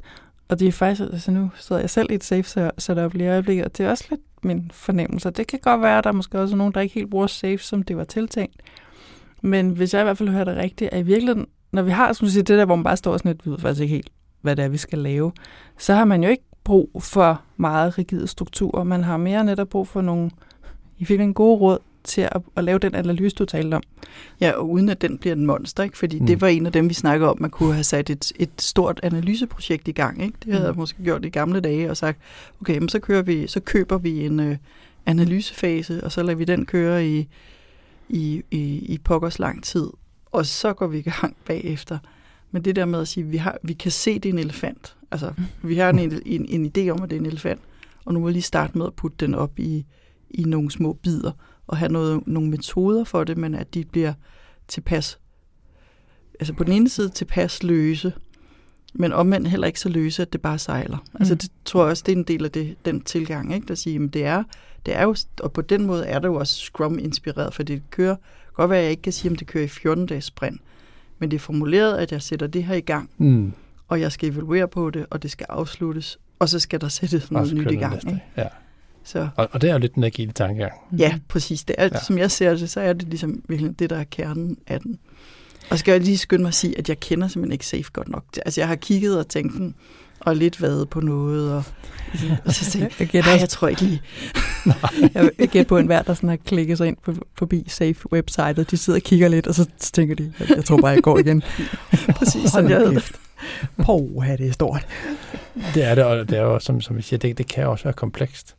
Og 0.49 0.59
det 0.59 0.67
er 0.67 0.71
faktisk, 0.71 1.09
altså 1.13 1.31
nu 1.31 1.51
sidder 1.55 1.81
jeg 1.81 1.89
selv 1.89 2.11
i 2.11 2.15
et 2.15 2.23
safe 2.23 2.71
setup 2.77 3.13
lige 3.13 3.25
i 3.25 3.29
øjeblikket, 3.29 3.65
og 3.65 3.77
det 3.77 3.85
er 3.85 3.89
også 3.89 4.05
lidt 4.09 4.21
min 4.43 4.71
fornemmelse. 4.73 5.29
Det 5.29 5.47
kan 5.47 5.59
godt 5.59 5.81
være, 5.81 5.97
at 5.97 6.03
der 6.03 6.09
er 6.09 6.13
måske 6.13 6.39
også 6.39 6.55
nogen, 6.55 6.73
der 6.73 6.81
ikke 6.81 6.95
helt 6.95 7.09
bruger 7.09 7.27
safe, 7.27 7.57
som 7.57 7.83
det 7.83 7.97
var 7.97 8.03
tiltænkt. 8.03 8.61
Men 9.41 9.69
hvis 9.69 9.93
jeg 9.93 10.01
i 10.01 10.03
hvert 10.03 10.17
fald 10.17 10.29
hører 10.29 10.43
det 10.43 10.57
rigtigt, 10.57 10.89
er 10.93 10.97
i 10.97 11.03
virkeligheden 11.03 11.45
når 11.73 11.81
vi 11.81 11.91
har 11.91 12.13
som 12.13 12.27
siger, 12.27 12.43
det 12.43 12.57
der, 12.57 12.65
hvor 12.65 12.75
man 12.75 12.83
bare 12.83 12.97
står 12.97 13.17
sådan 13.17 13.29
lidt, 13.29 13.45
vi 13.45 13.51
ved 13.51 13.59
faktisk 13.59 13.81
ikke 13.81 13.95
helt, 13.95 14.09
hvad 14.41 14.55
det 14.55 14.65
er, 14.65 14.69
vi 14.69 14.77
skal 14.77 14.99
lave, 14.99 15.31
så 15.77 15.93
har 15.93 16.05
man 16.05 16.23
jo 16.23 16.29
ikke 16.29 16.43
brug 16.63 17.03
for 17.03 17.41
meget 17.57 17.97
rigide 17.97 18.27
strukturer. 18.27 18.83
Man 18.83 19.03
har 19.03 19.17
mere 19.17 19.43
netop 19.43 19.69
brug 19.69 19.87
for 19.87 20.01
nogle 20.01 20.31
i 20.97 21.13
en 21.13 21.33
gode 21.33 21.59
råd 21.59 21.79
til 22.03 22.21
at, 22.21 22.41
at 22.55 22.63
lave 22.63 22.79
den 22.79 22.95
analyse, 22.95 23.35
du 23.35 23.45
talte 23.45 23.75
om. 23.75 23.83
Ja, 24.41 24.51
og 24.51 24.69
uden 24.69 24.89
at 24.89 25.01
den 25.01 25.17
bliver 25.17 25.35
en 25.35 25.45
monster, 25.45 25.83
ikke? 25.83 25.97
fordi 25.97 26.19
mm. 26.19 26.25
det 26.25 26.41
var 26.41 26.47
en 26.47 26.65
af 26.65 26.71
dem, 26.71 26.89
vi 26.89 26.93
snakker 26.93 27.27
om, 27.27 27.37
man 27.39 27.49
kunne 27.49 27.73
have 27.73 27.83
sat 27.83 28.09
et, 28.09 28.31
et 28.35 28.49
stort 28.59 28.99
analyseprojekt 29.03 29.87
i 29.87 29.91
gang. 29.91 30.23
Ikke? 30.23 30.37
Det 30.45 30.53
havde 30.53 30.63
mm. 30.63 30.67
jeg 30.67 30.75
måske 30.75 31.03
gjort 31.03 31.25
i 31.25 31.29
gamle 31.29 31.59
dage 31.59 31.89
og 31.89 31.97
sagt, 31.97 32.19
okay, 32.61 32.77
men 32.77 32.89
så, 32.89 32.99
kører 32.99 33.21
vi, 33.21 33.47
så 33.47 33.59
køber 33.59 33.97
vi 33.97 34.25
en 34.25 34.39
øh, 34.39 34.57
analysefase, 35.05 36.03
og 36.03 36.11
så 36.11 36.23
lader 36.23 36.37
vi 36.37 36.43
den 36.43 36.65
køre 36.65 37.07
i, 37.07 37.27
i, 38.09 38.43
i, 38.51 38.63
i 38.93 38.97
pokkers 38.97 39.39
lang 39.39 39.63
tid, 39.63 39.87
og 40.33 40.45
så 40.45 40.73
går 40.73 40.87
vi 40.87 40.97
i 40.97 41.01
gang 41.01 41.37
bagefter. 41.45 41.97
Men 42.51 42.65
det 42.65 42.75
der 42.75 42.85
med 42.85 43.01
at 43.01 43.07
sige, 43.07 43.23
at 43.23 43.31
vi, 43.31 43.37
har, 43.37 43.57
vi 43.63 43.73
kan 43.73 43.91
se, 43.91 44.19
det 44.19 44.29
er 44.29 44.33
en 44.33 44.39
elefant. 44.39 44.95
Altså, 45.11 45.33
vi 45.63 45.75
har 45.75 45.89
en, 45.89 46.21
en, 46.25 46.45
en 46.45 46.71
idé 46.77 46.89
om, 46.89 47.03
at 47.03 47.09
det 47.09 47.15
er 47.15 47.19
en 47.19 47.25
elefant, 47.25 47.61
og 48.05 48.13
nu 48.13 48.19
må 48.19 48.25
vi 48.25 48.31
lige 48.31 48.41
starte 48.41 48.77
med 48.77 48.85
at 48.85 48.93
putte 48.93 49.17
den 49.25 49.35
op 49.35 49.59
i, 49.59 49.85
i 50.29 50.43
nogle 50.43 50.71
små 50.71 50.93
bidder, 50.93 51.31
og 51.67 51.77
have 51.77 51.91
noget, 51.91 52.27
nogle 52.27 52.49
metoder 52.49 53.03
for 53.03 53.23
det, 53.23 53.37
men 53.37 53.55
at 53.55 53.73
de 53.73 53.85
bliver 53.85 54.13
tilpas, 54.67 55.19
altså 56.39 56.53
på 56.53 56.63
den 56.63 56.73
ene 56.73 56.89
side 56.89 57.09
tilpas 57.09 57.63
løse, 57.63 58.13
men 58.93 59.13
omvendt 59.13 59.47
heller 59.47 59.67
ikke 59.67 59.79
så 59.79 59.89
løse, 59.89 60.21
at 60.21 60.33
det 60.33 60.41
bare 60.41 60.59
sejler. 60.59 60.97
Altså, 60.97 61.11
mm. 61.11 61.17
Altså 61.19 61.35
det 61.35 61.51
tror 61.65 61.83
jeg 61.83 61.91
også, 61.91 62.03
det 62.05 62.11
er 62.11 62.17
en 62.17 62.23
del 62.23 62.45
af 62.45 62.51
det, 62.51 62.75
den 62.85 63.01
tilgang, 63.01 63.53
ikke? 63.55 63.67
der 63.67 63.75
siger, 63.75 64.05
at 64.05 64.13
det 64.13 64.25
er, 64.25 64.43
det 64.85 64.95
er 64.95 65.03
jo, 65.03 65.15
og 65.39 65.53
på 65.53 65.61
den 65.61 65.85
måde 65.85 66.05
er 66.05 66.19
det 66.19 66.27
jo 66.27 66.35
også 66.35 66.55
Scrum-inspireret, 66.55 67.53
for 67.53 67.63
det 67.63 67.81
kører 67.89 68.15
godt 68.53 68.69
være, 68.69 68.79
at 68.79 68.83
jeg 68.83 68.91
ikke 68.91 69.01
kan 69.01 69.13
sige, 69.13 69.31
om 69.31 69.35
det 69.35 69.47
kører 69.47 69.63
i 69.63 69.67
14 69.67 70.05
dages 70.05 70.25
sprint, 70.25 70.61
men 71.19 71.31
det 71.31 71.37
er 71.37 71.39
formuleret, 71.39 71.97
at 71.97 72.11
jeg 72.11 72.21
sætter 72.21 72.47
det 72.47 72.63
her 72.63 72.75
i 72.75 72.81
gang, 72.81 73.09
mm. 73.17 73.53
og 73.87 74.01
jeg 74.01 74.11
skal 74.11 74.29
evaluere 74.29 74.67
på 74.67 74.89
det, 74.89 75.05
og 75.09 75.23
det 75.23 75.31
skal 75.31 75.45
afsluttes, 75.49 76.19
og 76.39 76.49
så 76.49 76.59
skal 76.59 76.81
der 76.81 76.87
sættes 76.87 77.31
noget 77.31 77.53
nyt 77.53 77.71
i 77.71 77.75
gang. 77.75 77.95
Ikke? 77.95 78.23
Ja. 78.37 78.47
Så. 79.03 79.27
Og, 79.35 79.49
og 79.51 79.61
det 79.61 79.69
er 79.69 79.73
jo 79.73 79.79
lidt 79.79 79.95
den 79.95 80.03
agile 80.03 80.31
tankegang. 80.31 80.73
Ja, 80.97 81.19
præcis. 81.27 81.63
Det 81.63 81.75
er, 81.77 81.83
ja. 81.83 81.99
Som 81.99 82.17
jeg 82.17 82.31
ser 82.31 82.55
det, 82.55 82.69
så 82.69 82.79
er 82.81 82.93
det 82.93 83.07
ligesom 83.07 83.43
virkelig 83.49 83.79
det, 83.79 83.89
der 83.89 83.97
er 83.97 84.03
kernen 84.03 84.57
af 84.67 84.79
den. 84.79 84.99
Og 85.69 85.79
skal 85.79 85.91
jeg 85.91 86.01
lige 86.01 86.17
skynde 86.17 86.41
mig 86.41 86.47
at 86.47 86.53
sige, 86.53 86.77
at 86.77 86.89
jeg 86.89 86.99
kender 86.99 87.27
simpelthen 87.27 87.51
ikke 87.51 87.65
SAFE 87.65 87.91
godt 87.93 88.09
nok. 88.09 88.25
Altså, 88.45 88.61
jeg 88.61 88.67
har 88.67 88.75
kigget 88.75 89.19
og 89.19 89.27
tænkt, 89.27 89.75
og 90.25 90.35
lidt 90.35 90.61
været 90.61 90.89
på 90.89 90.99
noget, 90.99 91.53
og, 91.53 91.63
og 92.45 92.53
så 92.55 92.71
tænkte 92.71 92.95
jeg, 92.99 93.15
jeg, 93.15 93.39
jeg 93.39 93.49
tror 93.49 93.67
ikke 93.67 93.81
lige. 93.81 94.01
jeg 95.39 95.49
gætter 95.49 95.63
på 95.63 95.77
en 95.77 95.85
hver, 95.85 96.01
der 96.01 96.13
sådan 96.13 96.29
har 96.29 96.35
klikket 96.35 96.77
sig 96.77 96.87
ind 96.87 96.97
på, 97.03 97.13
forbi 97.37 97.65
Safe-websitet, 97.67 98.71
de 98.71 98.77
sidder 98.77 98.99
og 98.99 99.03
kigger 99.03 99.27
lidt, 99.27 99.47
og 99.47 99.55
så 99.55 99.69
tænker 99.79 100.15
de, 100.15 100.33
jeg, 100.39 100.49
jeg 100.49 100.65
tror 100.65 100.77
bare, 100.77 100.91
jeg 100.91 101.03
går 101.03 101.19
igen. 101.19 101.43
Præcis, 102.17 102.51
sådan 102.51 102.69
jeg 102.69 102.77
havde 102.77 103.01
Poh, 103.83 104.27
det 104.27 104.47
er 104.47 104.51
stort. 104.51 104.87
Det 105.73 105.83
er 105.83 105.95
det, 105.95 106.03
og 106.03 106.29
det 106.29 106.37
er 106.37 106.41
jo, 106.41 106.59
som, 106.59 106.81
som 106.81 106.97
vi 106.97 107.01
siger, 107.01 107.17
det, 107.17 107.37
det 107.37 107.47
kan 107.47 107.67
også 107.67 107.83
være 107.83 107.93
komplekst. 107.93 108.55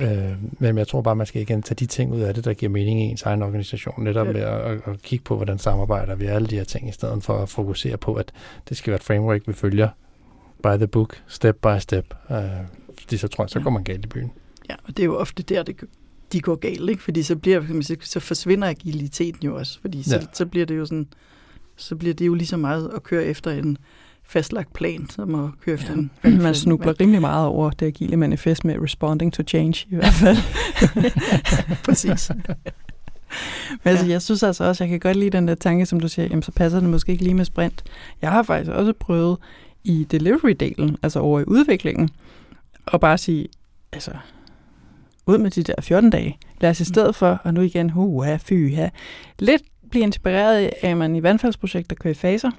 Øh, 0.00 0.32
men 0.58 0.78
jeg 0.78 0.88
tror 0.88 1.02
bare, 1.02 1.16
man 1.16 1.26
skal 1.26 1.42
igen 1.42 1.62
tage 1.62 1.74
de 1.74 1.86
ting 1.86 2.12
ud 2.12 2.20
af 2.20 2.34
det, 2.34 2.44
der 2.44 2.54
giver 2.54 2.72
mening 2.72 3.00
i 3.00 3.04
ens 3.04 3.22
egen 3.22 3.42
organisation. 3.42 4.04
Netop 4.04 4.26
ja. 4.26 4.32
med 4.32 4.40
at, 4.40 4.60
at, 4.60 4.80
at 4.86 5.02
kigge 5.02 5.24
på, 5.24 5.36
hvordan 5.36 5.58
samarbejder 5.58 6.14
vi 6.14 6.26
alle 6.26 6.48
de 6.48 6.56
her 6.56 6.64
ting, 6.64 6.88
i 6.88 6.92
stedet 6.92 7.24
for 7.24 7.38
at 7.38 7.48
fokusere 7.48 7.96
på, 7.96 8.14
at 8.14 8.32
det 8.68 8.76
skal 8.76 8.90
være 8.90 8.96
et 8.96 9.02
framework, 9.02 9.40
vi 9.46 9.52
følger 9.52 9.88
by 10.62 10.76
the 10.76 10.86
book, 10.86 11.22
step 11.26 11.56
by 11.56 11.78
step. 11.78 12.14
Uh, 12.30 12.36
fordi 13.00 13.16
så 13.16 13.28
tror 13.28 13.44
jeg, 13.44 13.50
så 13.50 13.60
går 13.60 13.70
man 13.70 13.84
galt 13.84 14.04
i 14.04 14.08
byen. 14.08 14.32
Ja, 14.70 14.74
og 14.84 14.96
det 14.96 14.98
er 14.98 15.06
jo 15.06 15.16
ofte 15.16 15.42
der, 15.42 15.62
det, 15.62 15.76
de 16.32 16.40
går 16.40 16.54
galt, 16.54 16.90
ikke? 16.90 17.02
Fordi 17.02 17.22
så, 17.22 17.36
bliver, 17.36 17.96
så 18.00 18.20
forsvinder 18.20 18.68
agiliteten 18.68 19.46
jo 19.46 19.56
også, 19.56 19.80
fordi 19.80 20.02
så, 20.02 20.16
ja. 20.16 20.22
så 20.32 20.46
bliver 20.46 20.66
det 20.66 20.76
jo 20.76 20.86
sådan, 20.86 21.06
så 21.76 21.96
bliver 21.96 22.14
det 22.14 22.26
jo 22.26 22.34
lige 22.34 22.46
så 22.46 22.56
meget 22.56 22.90
at 22.94 23.02
køre 23.02 23.24
efter 23.24 23.50
en 23.50 23.78
fastlagt 24.24 24.72
plan, 24.72 25.10
som 25.10 25.34
at 25.34 25.50
køre 25.64 25.74
efter 25.74 25.92
ja. 26.24 26.28
en... 26.28 26.42
Man 26.42 26.54
snubler 26.54 27.00
rimelig 27.00 27.20
meget 27.20 27.46
over 27.46 27.70
det 27.70 27.86
agile 27.86 28.16
manifest 28.16 28.64
med 28.64 28.82
responding 28.82 29.32
to 29.32 29.42
change, 29.42 29.86
i 29.90 29.94
hvert 29.94 30.12
fald. 30.12 30.36
Præcis. 31.86 32.30
Men 33.70 33.90
altså, 33.90 34.06
jeg 34.06 34.22
synes 34.22 34.42
altså 34.42 34.64
også, 34.64 34.84
jeg 34.84 34.90
kan 34.90 35.00
godt 35.00 35.16
lide 35.16 35.30
den 35.30 35.48
der 35.48 35.54
tanke, 35.54 35.86
som 35.86 36.00
du 36.00 36.08
siger, 36.08 36.26
jamen 36.26 36.42
så 36.42 36.52
passer 36.52 36.80
det 36.80 36.88
måske 36.88 37.12
ikke 37.12 37.24
lige 37.24 37.34
med 37.34 37.44
sprint. 37.44 37.82
Jeg 38.22 38.30
har 38.30 38.42
faktisk 38.42 38.70
også 38.70 38.92
prøvet 39.00 39.38
i 39.84 40.06
delivery-delen, 40.12 40.96
altså 41.02 41.20
over 41.20 41.40
i 41.40 41.44
udviklingen, 41.46 42.10
og 42.86 43.00
bare 43.00 43.18
sige, 43.18 43.48
altså, 43.92 44.10
ud 45.26 45.38
med 45.38 45.50
de 45.50 45.62
der 45.62 45.74
14 45.80 46.10
dage. 46.10 46.38
Lad 46.60 46.70
os 46.70 46.80
i 46.80 46.84
stedet 46.84 47.14
for, 47.14 47.40
og 47.44 47.54
nu 47.54 47.60
igen, 47.60 47.90
huha, 47.90 48.36
fy, 48.36 48.74
ha, 48.74 48.88
lidt 49.38 49.62
blive 49.90 50.02
inspireret 50.02 50.56
af, 50.56 50.78
at 50.82 50.96
man 50.96 51.16
i 51.16 51.22
vandfaldsprojekter 51.22 51.96
kører 51.96 52.12
i 52.12 52.14
faser. 52.14 52.50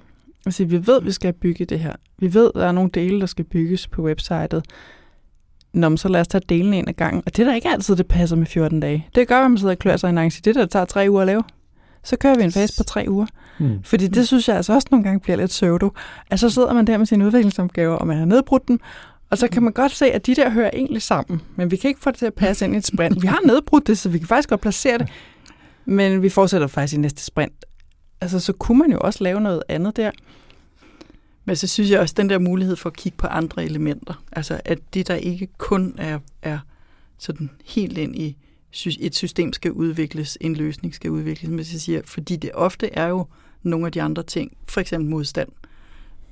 Altså, 0.46 0.66
vi 0.66 0.88
ved, 0.88 0.98
at 0.98 1.06
vi 1.06 1.12
skal 1.12 1.34
bygge 1.34 1.66
det 1.66 1.80
her. 1.80 1.94
Vi 2.18 2.34
ved, 2.34 2.52
at 2.56 2.60
der 2.60 2.68
er 2.68 2.72
nogle 2.72 2.90
dele, 2.94 3.20
der 3.20 3.26
skal 3.26 3.46
bygges 3.46 3.88
på 3.88 4.02
websitet. 4.02 4.66
Nå, 5.74 5.90
men 5.90 5.98
så 5.98 6.08
lad 6.08 6.22
os 6.22 6.28
tage 6.28 6.44
delen 6.50 6.74
en 6.74 6.88
af 6.88 6.96
gangen. 6.96 7.24
Og 7.26 7.38
det 7.38 7.44
er 7.44 7.50
da 7.50 7.56
ikke 7.56 7.70
altid, 7.70 7.96
det 7.96 8.08
passer 8.08 8.36
med 8.36 8.46
14 8.46 8.80
dage. 8.80 9.08
Det 9.16 9.28
gør, 9.28 9.46
at 9.46 9.52
man 9.52 9.58
sidder 9.58 9.74
og 9.74 9.80
klør 9.80 9.98
sig 9.98 10.10
i 10.10 10.14
Nancy. 10.14 10.40
Det 10.46 10.56
der 10.56 10.66
tager 10.66 10.86
tre 10.86 11.06
uger 11.10 11.22
at 11.22 11.28
lave. 11.28 11.44
Så 12.04 12.18
kører 12.18 12.36
vi 12.36 12.44
en 12.44 12.52
fase 12.52 12.74
på 12.78 12.84
tre 12.84 13.06
uger. 13.08 13.26
Mm. 13.60 13.84
Fordi 13.84 14.08
det 14.08 14.28
synes 14.28 14.48
jeg 14.48 14.56
altså 14.56 14.74
også 14.74 14.88
nogle 14.92 15.04
gange 15.04 15.20
bliver 15.20 15.38
lidt 15.38 15.50
pseudo. 15.50 15.90
Altså 16.30 16.50
så 16.50 16.54
sidder 16.54 16.74
man 16.74 16.88
der 16.88 16.98
med 16.98 17.06
sine 17.06 17.26
udviklingsopgaver, 17.26 17.96
og 17.96 18.08
man 18.08 18.18
har 18.18 18.26
nedbrudt 18.26 18.68
dem, 18.68 18.80
og 19.30 19.38
så 19.38 19.48
kan 19.48 19.64
man 19.64 19.74
godt 19.74 19.92
se, 19.92 20.06
at 20.06 20.26
de 20.26 20.36
der 20.36 20.50
hører 20.50 20.70
egentlig 20.74 21.02
sammen. 21.02 21.42
Men 21.56 21.72
vi 21.72 21.76
kan 21.76 21.88
ikke 21.88 22.02
få 22.02 22.12
det 22.12 22.20
til 22.20 22.26
at 22.26 22.34
passe 22.34 22.66
ind 22.66 22.76
i 22.76 22.78
et 22.78 22.88
sprint. 22.88 23.22
Vi 23.22 23.28
har 23.28 23.40
nedbrudt 23.46 23.88
det, 23.88 23.98
så 23.98 24.10
vi 24.10 24.18
kan 24.18 24.28
faktisk 24.28 24.50
godt 24.50 24.62
placere 24.62 24.98
det. 24.98 25.08
Men 25.86 26.22
vi 26.22 26.30
fortsætter 26.30 26.68
faktisk 26.68 26.94
i 26.94 26.98
næste 26.98 27.24
sprint. 27.26 27.66
Altså 28.22 28.40
så 28.40 28.54
kunne 28.54 28.80
man 28.80 28.92
jo 28.92 28.98
også 29.00 29.24
lave 29.24 29.42
noget 29.42 29.64
andet 29.70 29.98
der. 29.98 30.12
Men 31.46 31.56
så 31.56 31.68
synes 31.68 31.92
jeg 31.92 32.00
også, 32.00 32.14
den 32.18 32.30
der 32.30 32.40
mulighed 32.40 32.76
for 32.76 32.90
at 32.90 32.96
kigge 32.96 33.18
på 33.18 33.28
andre 33.28 33.66
elementer, 33.66 34.24
altså 34.32 34.62
at 34.66 34.80
det 34.94 35.08
der 35.08 35.16
ikke 35.16 35.48
kun 35.58 35.96
er, 35.98 36.20
er 36.42 36.60
sådan 37.18 37.50
helt 37.66 37.98
ind 37.98 38.16
i 38.16 38.38
et 39.00 39.16
system 39.16 39.54
skal 39.54 39.72
udvikles, 39.72 40.38
en 40.42 40.56
løsning 40.56 40.96
skal 40.96 41.12
udvikles, 41.12 41.50
men 41.50 41.60
jeg 41.60 41.66
siger, 41.66 42.02
fordi 42.06 42.36
det 42.36 42.52
ofte 42.54 42.94
er 42.94 43.08
jo 43.08 43.28
nogle 43.64 43.86
af 43.86 43.92
de 43.92 44.02
andre 44.02 44.24
ting, 44.24 44.58
for 44.70 44.82
eksempel 44.82 45.10
modstand. 45.10 45.50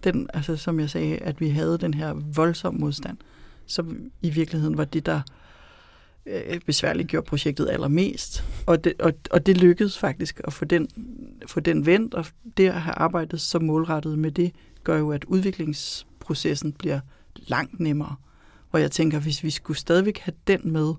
Den, 0.03 0.29
altså 0.33 0.57
som 0.57 0.79
jeg 0.79 0.89
sagde, 0.89 1.17
at 1.17 1.41
vi 1.41 1.49
havde 1.49 1.77
den 1.77 1.93
her 1.93 2.13
voldsom 2.13 2.75
modstand, 2.79 3.17
som 3.65 4.11
i 4.21 4.29
virkeligheden 4.29 4.77
var 4.77 4.85
det, 4.85 5.05
der 5.05 5.21
øh, 6.25 6.59
besværligt 6.65 7.07
gjorde 7.07 7.25
projektet 7.25 7.69
allermest. 7.69 8.43
Og 8.65 8.83
det, 8.83 8.93
og, 8.99 9.13
og 9.31 9.45
det 9.45 9.57
lykkedes 9.57 9.99
faktisk 9.99 10.41
at 10.43 10.53
få 10.53 10.65
den, 10.65 10.87
få 11.47 11.59
den 11.59 11.85
vendt, 11.85 12.13
og 12.13 12.25
det 12.57 12.67
at 12.67 12.81
have 12.81 12.93
arbejdet 12.93 13.41
så 13.41 13.59
målrettet 13.59 14.19
med 14.19 14.31
det, 14.31 14.51
gør 14.83 14.97
jo, 14.97 15.11
at 15.11 15.23
udviklingsprocessen 15.23 16.73
bliver 16.73 16.99
langt 17.35 17.79
nemmere. 17.79 18.15
Og 18.71 18.81
jeg 18.81 18.91
tænker, 18.91 19.19
hvis 19.19 19.43
vi 19.43 19.49
skulle 19.49 19.77
stadigvæk 19.77 20.17
have 20.17 20.33
den 20.47 20.59
med 20.63 20.93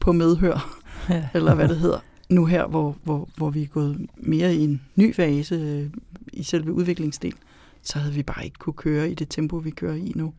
på 0.00 0.12
medhør, 0.12 0.80
ja. 1.08 1.28
eller 1.34 1.54
hvad 1.54 1.68
det 1.68 1.76
hedder, 1.76 1.98
nu 2.28 2.46
her, 2.46 2.66
hvor, 2.66 2.96
hvor, 3.02 3.28
hvor 3.36 3.50
vi 3.50 3.62
er 3.62 3.66
gået 3.66 4.06
mere 4.16 4.54
i 4.54 4.64
en 4.64 4.82
ny 4.96 5.14
fase 5.14 5.54
øh, 5.54 5.90
i 6.32 6.42
selve 6.42 6.72
udviklingsdelen, 6.72 7.38
så 7.82 7.98
havde 7.98 8.14
vi 8.14 8.22
bare 8.22 8.44
ikke 8.44 8.58
kunne 8.58 8.72
køre 8.72 9.10
i 9.10 9.14
det 9.14 9.28
tempo, 9.28 9.56
vi 9.56 9.70
kører 9.70 9.94
i 9.94 10.12
nu. 10.16 10.34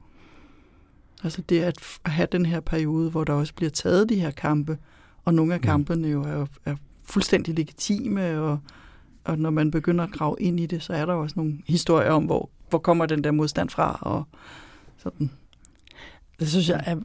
Altså 1.23 1.41
det 1.41 1.61
at 1.61 1.99
have 2.05 2.27
den 2.31 2.45
her 2.45 2.59
periode, 2.59 3.09
hvor 3.09 3.23
der 3.23 3.33
også 3.33 3.53
bliver 3.53 3.69
taget 3.69 4.09
de 4.09 4.15
her 4.15 4.31
kampe, 4.31 4.77
og 5.25 5.33
nogle 5.33 5.53
af 5.53 5.59
mm. 5.59 5.63
kampene 5.63 6.07
jo 6.07 6.23
er, 6.23 6.45
er 6.65 6.75
fuldstændig 7.03 7.55
legitime, 7.55 8.39
og, 8.39 8.59
og 9.23 9.39
når 9.39 9.49
man 9.49 9.71
begynder 9.71 10.03
at 10.03 10.11
grave 10.11 10.35
ind 10.39 10.59
i 10.59 10.65
det, 10.65 10.83
så 10.83 10.93
er 10.93 11.05
der 11.05 11.13
også 11.13 11.33
nogle 11.37 11.57
historier 11.67 12.11
om, 12.11 12.23
hvor 12.23 12.49
hvor 12.71 12.79
kommer 12.79 13.05
den 13.05 13.23
der 13.23 13.31
modstand 13.31 13.69
fra, 13.69 13.99
og 14.01 14.23
sådan. 14.97 15.31
Det 16.39 16.49
synes 16.49 16.69
jeg 16.69 16.83
er 16.85 16.95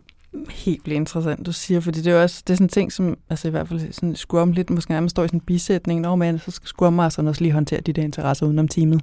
helt 0.51 0.87
vildt 0.87 0.97
interessant, 0.97 1.47
du 1.47 1.53
siger, 1.53 1.81
fordi 1.81 2.01
det 2.01 2.13
er 2.13 2.23
også 2.23 2.43
det 2.47 2.53
er 2.53 2.57
sådan 2.57 2.65
en 2.65 2.69
ting, 2.69 2.93
som 2.93 3.17
altså 3.31 3.49
i 3.49 3.51
hvert 3.51 3.69
fald 3.69 3.93
sådan, 3.93 4.17
Squam 4.17 4.53
lidt 4.53 4.71
måske 4.71 4.91
nærmest 4.91 5.11
står 5.11 5.25
i 5.25 5.29
sådan 5.29 5.41
en 5.41 5.47
bisætning, 5.47 6.01
når 6.01 6.17
man 6.17 6.39
så 6.39 6.51
skal 6.51 6.69
Squam 6.69 6.93
Masteren 6.93 7.29
også 7.29 7.43
lige 7.43 7.53
håndtere 7.53 7.81
de 7.81 7.93
der 7.93 8.03
interesser 8.03 8.47
udenom 8.47 8.69
teamet. 8.69 9.01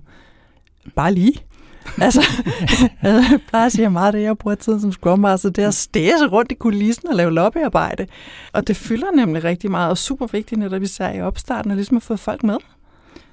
Bare 0.96 1.14
lige. 1.14 1.34
altså, 2.02 2.22
jeg 3.04 3.40
plejer 3.48 3.66
at 3.66 3.72
sige 3.72 3.90
meget 3.90 4.14
det, 4.14 4.22
jeg 4.22 4.38
bruger 4.38 4.56
tiden 4.56 4.82
som 4.82 4.92
Scrum 4.92 5.20
Master, 5.20 5.50
det 5.50 5.64
er 5.64 5.68
at 5.68 5.74
stæse 5.74 6.28
rundt 6.28 6.52
i 6.52 6.56
kulissen 6.56 7.08
og 7.08 7.16
lave 7.16 7.32
lobbyarbejde. 7.32 8.08
Og 8.54 8.68
det 8.68 8.76
fylder 8.76 9.12
nemlig 9.16 9.44
rigtig 9.44 9.72
meget, 9.72 9.90
og 9.90 9.98
super 9.98 10.28
vigtigt, 10.28 10.60
når 10.60 10.80
vi 10.80 10.88
ser 10.88 11.10
i 11.10 11.22
opstarten, 11.22 11.72
og 11.72 11.78
ligesom 11.78 11.98
at 11.98 12.04
få 12.04 12.16
folk 12.16 12.44
med. 12.44 12.58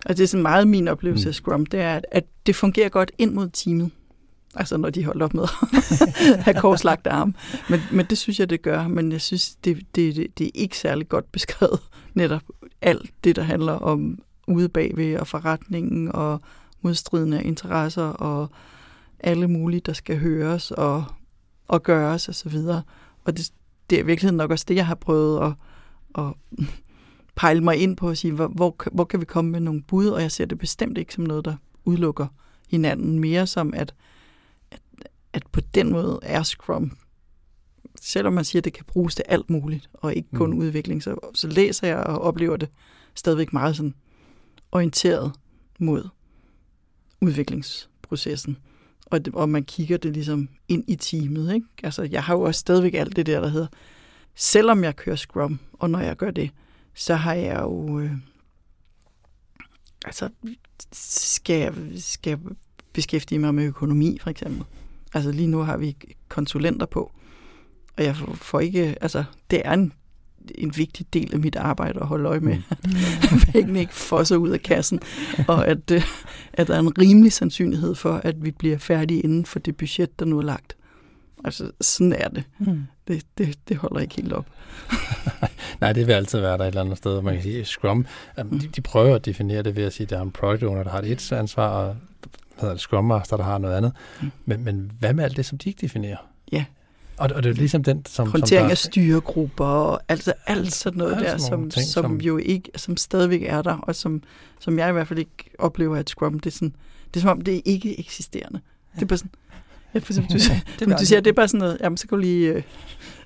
Og 0.07 0.17
det 0.17 0.21
er 0.21 0.27
sådan 0.27 0.43
meget 0.43 0.69
min 0.69 0.89
oplevelse 0.89 1.27
mm. 1.27 1.29
af 1.29 1.35
Scrum, 1.35 1.67
det 1.67 1.81
er, 1.81 2.01
at 2.13 2.25
det 2.47 2.57
fungerer 2.57 2.89
godt 2.89 3.13
ind 3.19 3.33
mod 3.33 3.49
teamet. 3.53 3.91
Altså 4.55 4.77
når 4.77 4.91
de 4.91 5.05
holdt 5.05 5.23
op 5.23 5.35
med 5.35 5.43
at 5.43 6.43
have 6.43 6.61
korslagt 6.61 7.07
arm. 7.07 7.35
Men, 7.71 7.81
men 7.93 8.07
det 8.07 8.19
synes 8.19 8.41
jeg, 8.41 8.51
det 8.51 8.63
gør. 8.63 8.89
Men 8.89 9.13
jeg 9.13 9.21
synes, 9.21 9.55
det, 9.55 9.77
det, 9.95 10.17
det, 10.17 10.39
det 10.39 10.47
er 10.47 10.51
ikke 10.55 10.79
særlig 10.79 11.09
godt 11.09 11.33
beskrevet. 11.33 11.81
Netop 12.15 12.43
alt 12.83 13.11
det, 13.25 13.37
der 13.37 13.43
handler 13.43 13.73
om 13.73 14.19
ude 14.47 14.69
bagved 14.69 15.17
og 15.17 15.27
forretningen 15.27 16.13
og 16.13 16.41
modstridende 16.83 17.43
interesser 17.43 18.03
og 18.03 18.51
alle 19.21 19.49
mulige, 19.49 19.81
der 19.81 19.93
skal 19.93 20.19
høres 20.19 20.71
og, 20.71 21.05
og 21.69 21.83
gøres 21.83 22.29
osv. 22.29 22.31
Og, 22.31 22.35
så 22.35 22.49
videre. 22.49 22.83
og 23.25 23.37
det, 23.37 23.53
det 23.91 23.99
er 23.99 24.03
i 24.03 24.07
virkeligheden 24.07 24.37
nok 24.37 24.51
også 24.51 24.65
det, 24.69 24.77
jeg 24.77 24.87
har 24.87 24.95
prøvet 24.95 25.47
at, 25.47 25.53
at 26.25 26.33
pejle 27.35 27.61
mig 27.61 27.77
ind 27.77 27.97
på 27.97 28.09
og 28.09 28.17
sige, 28.17 28.33
hvor, 28.33 28.49
hvor, 28.49 28.77
hvor 28.93 29.05
kan 29.05 29.21
vi 29.21 29.25
komme 29.25 29.51
med 29.51 29.61
nogle 29.61 29.83
bud, 29.83 30.07
og 30.07 30.23
jeg 30.23 30.33
ser 30.33 30.45
det 30.45 30.59
bestemt 30.59 30.99
ikke 30.99 31.15
som 31.15 31.25
noget, 31.25 31.45
der 31.45 31.57
udelukker 31.85 32.27
hinanden, 32.69 33.19
mere 33.19 33.47
som 33.47 33.75
at, 33.77 33.95
at, 35.33 35.47
på 35.53 35.61
den 35.61 35.93
måde 35.93 36.19
er 36.23 36.43
Scrum, 36.43 36.97
selvom 38.01 38.33
man 38.33 38.45
siger, 38.45 38.61
at 38.61 38.65
det 38.65 38.73
kan 38.73 38.85
bruges 38.85 39.15
til 39.15 39.25
alt 39.29 39.51
muligt, 39.51 39.91
og 39.93 40.15
ikke 40.15 40.29
kun 40.35 40.51
mm. 40.51 40.59
udvikling, 40.59 41.03
så, 41.03 41.31
så 41.35 41.49
læser 41.49 41.87
jeg 41.87 41.97
og 41.97 42.19
oplever 42.19 42.57
det 42.57 42.69
stadigvæk 43.15 43.53
meget 43.53 43.77
sådan 43.77 43.95
orienteret 44.73 45.33
mod 45.79 46.09
udviklingsprocessen. 47.21 48.57
Og, 49.07 49.25
det, 49.25 49.35
og 49.35 49.49
man 49.49 49.65
kigger 49.65 49.97
det 49.97 50.13
ligesom 50.13 50.49
ind 50.69 50.85
i 50.87 50.97
teamet. 50.97 51.55
Ikke? 51.55 51.67
Altså, 51.83 52.03
jeg 52.03 52.25
har 52.25 52.35
jo 52.35 52.41
også 52.41 52.59
stadigvæk 52.59 52.95
alt 52.95 53.17
det 53.17 53.27
der, 53.27 53.41
der 53.41 53.49
hedder, 53.49 53.67
selvom 54.35 54.85
jeg 54.85 54.97
kører 54.97 55.17
Scrum, 55.17 55.59
og 55.73 55.91
når 55.91 55.99
jeg 55.99 56.17
gør 56.17 56.31
det, 56.31 56.51
så 56.95 57.15
har 57.15 57.35
jeg 57.35 57.61
jo... 57.63 58.01
Øh, 58.01 58.13
altså, 60.05 60.29
skal 60.93 61.61
jeg, 61.61 61.75
skal 61.97 62.31
jeg 62.31 62.39
beskæftige 62.93 63.39
mig 63.39 63.55
med 63.55 63.65
økonomi, 63.65 64.19
for 64.21 64.31
eksempel. 64.31 64.65
Altså 65.15 65.33
lige 65.33 65.47
nu 65.47 65.59
har 65.59 65.77
vi 65.77 65.97
konsulenter 66.29 66.87
på, 66.87 67.13
og 67.97 68.05
jeg 68.05 68.17
får 68.35 68.61
ikke... 68.61 68.97
Altså, 69.01 69.25
det 69.51 69.63
er 69.65 69.73
en, 69.73 69.93
en 70.55 70.77
vigtig 70.77 71.07
del 71.13 71.35
af 71.35 71.41
mit 71.41 71.57
arbejde 71.57 72.01
at 72.01 72.07
holde 72.07 72.29
øje 72.29 72.41
med, 72.41 72.57
mm. 72.57 72.91
at 73.23 73.47
pengene 73.53 73.81
ikke 73.81 73.95
fosser 73.95 74.37
ud 74.37 74.51
af 74.51 74.63
kassen, 74.63 75.01
og 75.49 75.69
at, 75.69 75.91
øh, 75.91 76.03
at 76.53 76.67
der 76.67 76.75
er 76.75 76.81
en 76.81 76.99
rimelig 76.99 77.33
sandsynlighed 77.33 77.95
for, 77.95 78.21
at 78.25 78.45
vi 78.45 78.51
bliver 78.51 78.79
færdige 78.79 79.21
inden 79.21 79.47
for 79.47 79.59
det 79.59 79.77
budget, 79.77 80.19
der 80.19 80.25
nu 80.25 80.39
er 80.39 80.43
lagt. 80.43 80.77
Altså, 81.45 81.71
sådan 81.81 82.13
er 82.13 82.29
det. 82.29 82.45
Mm. 82.59 82.83
Det, 83.09 83.23
det, 83.39 83.59
det 83.69 83.77
holder 83.77 84.01
ikke 84.01 84.15
helt 84.15 84.33
op. 84.33 84.47
Nej, 85.81 85.93
det 85.93 86.07
vil 86.07 86.13
altid 86.13 86.41
være 86.41 86.59
der 86.59 86.65
et 86.65 86.69
eller 86.69 86.81
andet 86.81 86.99
sted. 86.99 87.23
Man 87.23 87.35
kan 87.35 87.43
sige, 87.43 87.65
Scrum, 87.65 88.07
mm. 88.39 88.59
de, 88.59 88.69
de 88.69 88.81
prøver 88.81 89.15
at 89.15 89.25
definere 89.25 89.63
det 89.63 89.77
ved 89.77 89.85
at 89.85 89.93
sige, 89.93 90.05
at 90.05 90.11
der 90.11 90.19
er 90.19 90.23
en 90.23 90.31
product 90.31 90.63
owner, 90.63 90.83
der 90.83 90.91
har 90.91 91.03
et 91.05 91.33
ansvar, 91.33 91.69
og 91.69 91.97
hedder 92.61 92.75
det, 92.75 92.81
Scrum 92.81 93.05
Master, 93.05 93.37
der 93.37 93.45
har 93.45 93.59
noget 93.59 93.77
andet. 93.77 93.93
Mm. 94.23 94.31
Men, 94.45 94.65
men 94.65 94.93
hvad 94.99 95.15
med 95.15 95.25
alt 95.25 95.37
det, 95.37 95.47
som 95.47 95.59
de 95.59 95.69
ikke 95.69 95.81
definerer? 95.81 96.17
Ja. 96.53 96.65
Og, 97.17 97.31
og 97.35 97.43
det 97.43 97.51
er 97.51 97.55
ligesom 97.55 97.83
den, 97.83 98.07
som... 98.07 98.31
Håndtering 98.31 98.61
som 98.61 98.67
der, 98.67 98.71
af 98.71 98.79
styregrupper 98.79 99.65
og 99.65 100.01
altså 100.09 100.33
alt 100.47 100.73
sådan 100.73 100.99
noget 100.99 101.17
der, 101.17 101.37
som, 101.37 101.71
ting, 101.71 101.87
som, 101.87 102.05
som, 102.05 102.21
jo 102.21 102.37
ikke, 102.37 102.71
som 102.77 102.97
stadigvæk 102.97 103.43
er 103.43 103.63
der, 103.63 103.77
og 103.77 103.95
som, 103.95 104.23
som 104.61 104.79
jeg 104.79 104.89
i 104.89 104.93
hvert 104.93 105.09
fald 105.09 105.19
ikke 105.19 105.51
oplever, 105.59 105.97
at 105.97 106.11
Scrum, 106.11 106.41
det 106.41 106.51
er, 106.51 106.55
sådan, 106.55 106.75
det 107.15 107.17
er 107.17 107.21
som 107.21 107.31
om, 107.31 107.41
det 107.41 107.57
er 107.57 107.61
ikke 107.65 108.01
eksisterende. 108.01 108.61
Ja. 108.95 108.97
Det 108.97 109.03
er 109.03 109.07
bare 109.07 109.19
sådan, 109.19 109.31
Ja, 109.95 109.99
for 109.99 110.13
eksempel, 110.13 110.33
du, 110.33 110.39
ja, 110.53 110.61
det 110.79 110.99
du 111.01 111.07
siger, 111.07 111.21
det 111.21 111.31
er 111.31 111.35
bare 111.35 111.49
sådan 111.49 111.61
noget, 111.61 111.79
jamen 111.81 111.97
så 111.97 112.07
kan 112.07 112.19
du 112.19 112.23
lige, 112.23 112.53
øh, 112.53 112.63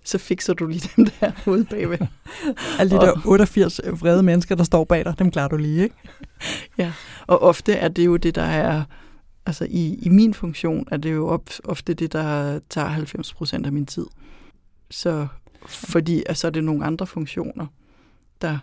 så 0.04 0.18
fikser 0.18 0.54
du 0.54 0.66
lige 0.66 0.90
dem 0.96 1.06
der 1.06 1.30
ude 1.46 1.64
bagved. 1.64 1.98
Alle 2.78 2.90
de 2.90 3.00
der 3.00 3.12
88 3.24 3.80
vrede 4.00 4.22
mennesker, 4.22 4.54
der 4.54 4.64
står 4.64 4.84
bag 4.84 5.04
dig, 5.04 5.18
dem 5.18 5.30
klarer 5.30 5.48
du 5.48 5.56
lige, 5.56 5.82
ikke? 5.82 5.96
ja, 6.78 6.92
og 7.26 7.42
ofte 7.42 7.72
er 7.72 7.88
det 7.88 8.06
jo 8.06 8.16
det, 8.16 8.34
der 8.34 8.42
er, 8.42 8.82
altså 9.46 9.66
i, 9.70 9.94
i 9.94 10.08
min 10.08 10.34
funktion, 10.34 10.88
er 10.90 10.96
det 10.96 11.12
jo 11.12 11.28
op, 11.28 11.50
ofte 11.64 11.94
det, 11.94 12.12
der 12.12 12.60
tager 12.70 12.88
90 12.88 13.34
procent 13.34 13.66
af 13.66 13.72
min 13.72 13.86
tid. 13.86 14.06
Så 14.90 15.26
fordi 15.66 16.22
altså, 16.26 16.46
er 16.46 16.50
det 16.50 16.64
nogle 16.64 16.84
andre 16.84 17.06
funktioner, 17.06 17.66
der 18.42 18.58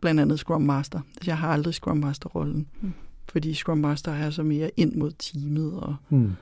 blandt 0.00 0.20
andet 0.20 0.38
Scrum 0.38 0.62
Master. 0.62 1.00
Jeg 1.26 1.38
har 1.38 1.48
aldrig 1.52 1.74
Scrum 1.74 1.96
Master-rollen, 1.96 2.66
mm. 2.80 2.92
fordi 3.28 3.54
Scrum 3.54 3.78
Master 3.78 4.12
er 4.12 4.30
så 4.30 4.42
mere 4.42 4.70
ind 4.76 4.94
mod 4.94 5.12
teamet 5.18 5.72
og... 5.72 5.96
Mm 6.08 6.36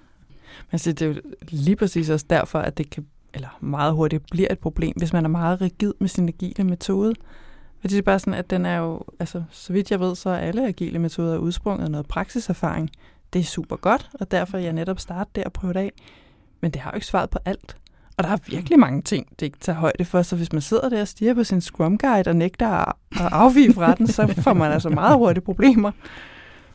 men 0.71 0.79
så 0.79 0.93
det 0.93 1.03
er 1.03 1.07
jo 1.07 1.21
lige 1.51 1.77
præcis 1.77 2.11
også 2.11 2.27
derfor, 2.31 2.59
at 2.59 2.79
det 2.79 2.91
kan, 2.91 3.07
eller 3.35 3.59
meget 3.61 3.95
hurtigt 3.95 4.25
bliver 4.31 4.49
et 4.51 4.59
problem, 4.59 4.93
hvis 4.97 5.13
man 5.13 5.25
er 5.25 5.29
meget 5.29 5.61
rigid 5.61 5.93
med 5.99 6.09
sin 6.09 6.29
agile 6.29 6.65
metode. 6.65 7.15
Fordi 7.81 7.95
det 7.95 7.99
er 7.99 8.03
bare 8.03 8.19
sådan, 8.19 8.35
at 8.35 8.51
den 8.51 8.67
er 8.67 8.77
jo, 8.77 9.03
altså 9.19 9.43
så 9.51 9.73
vidt 9.73 9.91
jeg 9.91 10.01
ved, 10.01 10.17
så 10.17 10.31
er 10.31 10.39
alle 10.39 10.67
agile 10.67 10.99
metoder 10.99 11.39
udsprunget 11.39 11.85
af 11.85 11.91
noget 11.91 12.07
praksiserfaring. 12.07 12.91
Det 13.33 13.39
er 13.39 13.45
super 13.45 13.77
godt, 13.77 14.11
og 14.21 14.31
derfor 14.31 14.59
er 14.59 14.63
jeg 14.63 14.73
netop 14.73 15.01
startet 15.01 15.37
der 15.37 15.45
og 15.45 15.53
prøvet 15.53 15.77
af. 15.77 15.93
Men 16.61 16.71
det 16.71 16.81
har 16.81 16.91
jo 16.91 16.95
ikke 16.95 17.07
svaret 17.07 17.31
på 17.31 17.39
alt. 17.45 17.77
Og 18.17 18.25
der 18.25 18.31
er 18.31 18.37
virkelig 18.47 18.79
mange 18.79 19.03
ting, 19.03 19.27
det 19.41 19.47
ikke 19.47 19.59
tager 19.59 19.79
højde 19.79 20.05
for. 20.05 20.23
Så 20.23 20.37
hvis 20.37 20.53
man 20.53 20.63
sidder 20.63 20.89
der 20.89 21.01
og 21.01 21.09
stiger 21.09 21.35
på 21.35 21.45
sin 21.45 21.61
Scrum 21.61 21.99
Guide 21.99 22.31
og 22.31 22.37
nægter 22.37 22.69
at 22.69 22.95
afvige 23.11 23.75
fra 23.75 23.95
den, 23.95 24.07
så 24.07 24.35
får 24.43 24.53
man 24.53 24.73
altså 24.73 24.89
meget 24.89 25.17
hurtigt 25.17 25.45
problemer. 25.45 25.93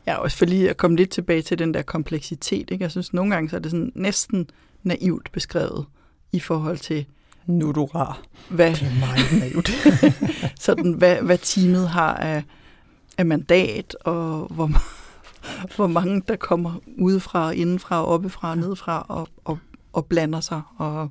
Ja, 0.08 0.16
også 0.16 0.38
for 0.38 0.46
lige 0.46 0.70
at 0.70 0.78
komme 0.78 0.98
lidt 0.98 1.10
tilbage 1.10 1.42
til 1.42 1.60
den 1.60 1.74
der 1.74 1.82
kompleksitet. 1.82 2.72
Ikke? 2.72 2.84
Jeg 2.84 2.92
synes, 2.92 3.14
nogle 3.14 3.34
gange 3.34 3.50
så 3.50 3.56
er 3.56 3.60
det 3.60 3.72
sådan 3.72 3.92
næsten 3.96 4.50
naivt 4.84 5.32
beskrevet 5.32 5.86
i 6.32 6.40
forhold 6.40 6.78
til... 6.78 7.06
Nu 7.46 7.70
er 7.70 7.74
du 7.74 7.86
rar. 7.86 8.22
Hvad, 8.50 8.72
det 8.72 8.82
er 8.82 9.00
meget 9.00 9.40
naivt. 9.40 9.72
sådan, 10.66 10.94
hvad, 10.94 11.16
hvad 11.16 11.38
teamet 11.38 11.90
har 11.90 12.14
af, 12.16 12.44
af 13.18 13.26
mandat, 13.26 13.96
og 14.06 14.48
hvor, 14.52 14.72
hvor 15.76 15.88
mange 15.88 16.22
der 16.28 16.36
kommer 16.36 16.80
udefra, 16.98 17.52
indenfra, 17.52 18.06
oppefra, 18.06 18.56
nedefra 18.56 19.06
og, 19.10 19.28
og, 19.44 19.58
og 19.94 20.06
blander 20.06 20.40
sig. 20.40 20.62
Og, 20.78 21.10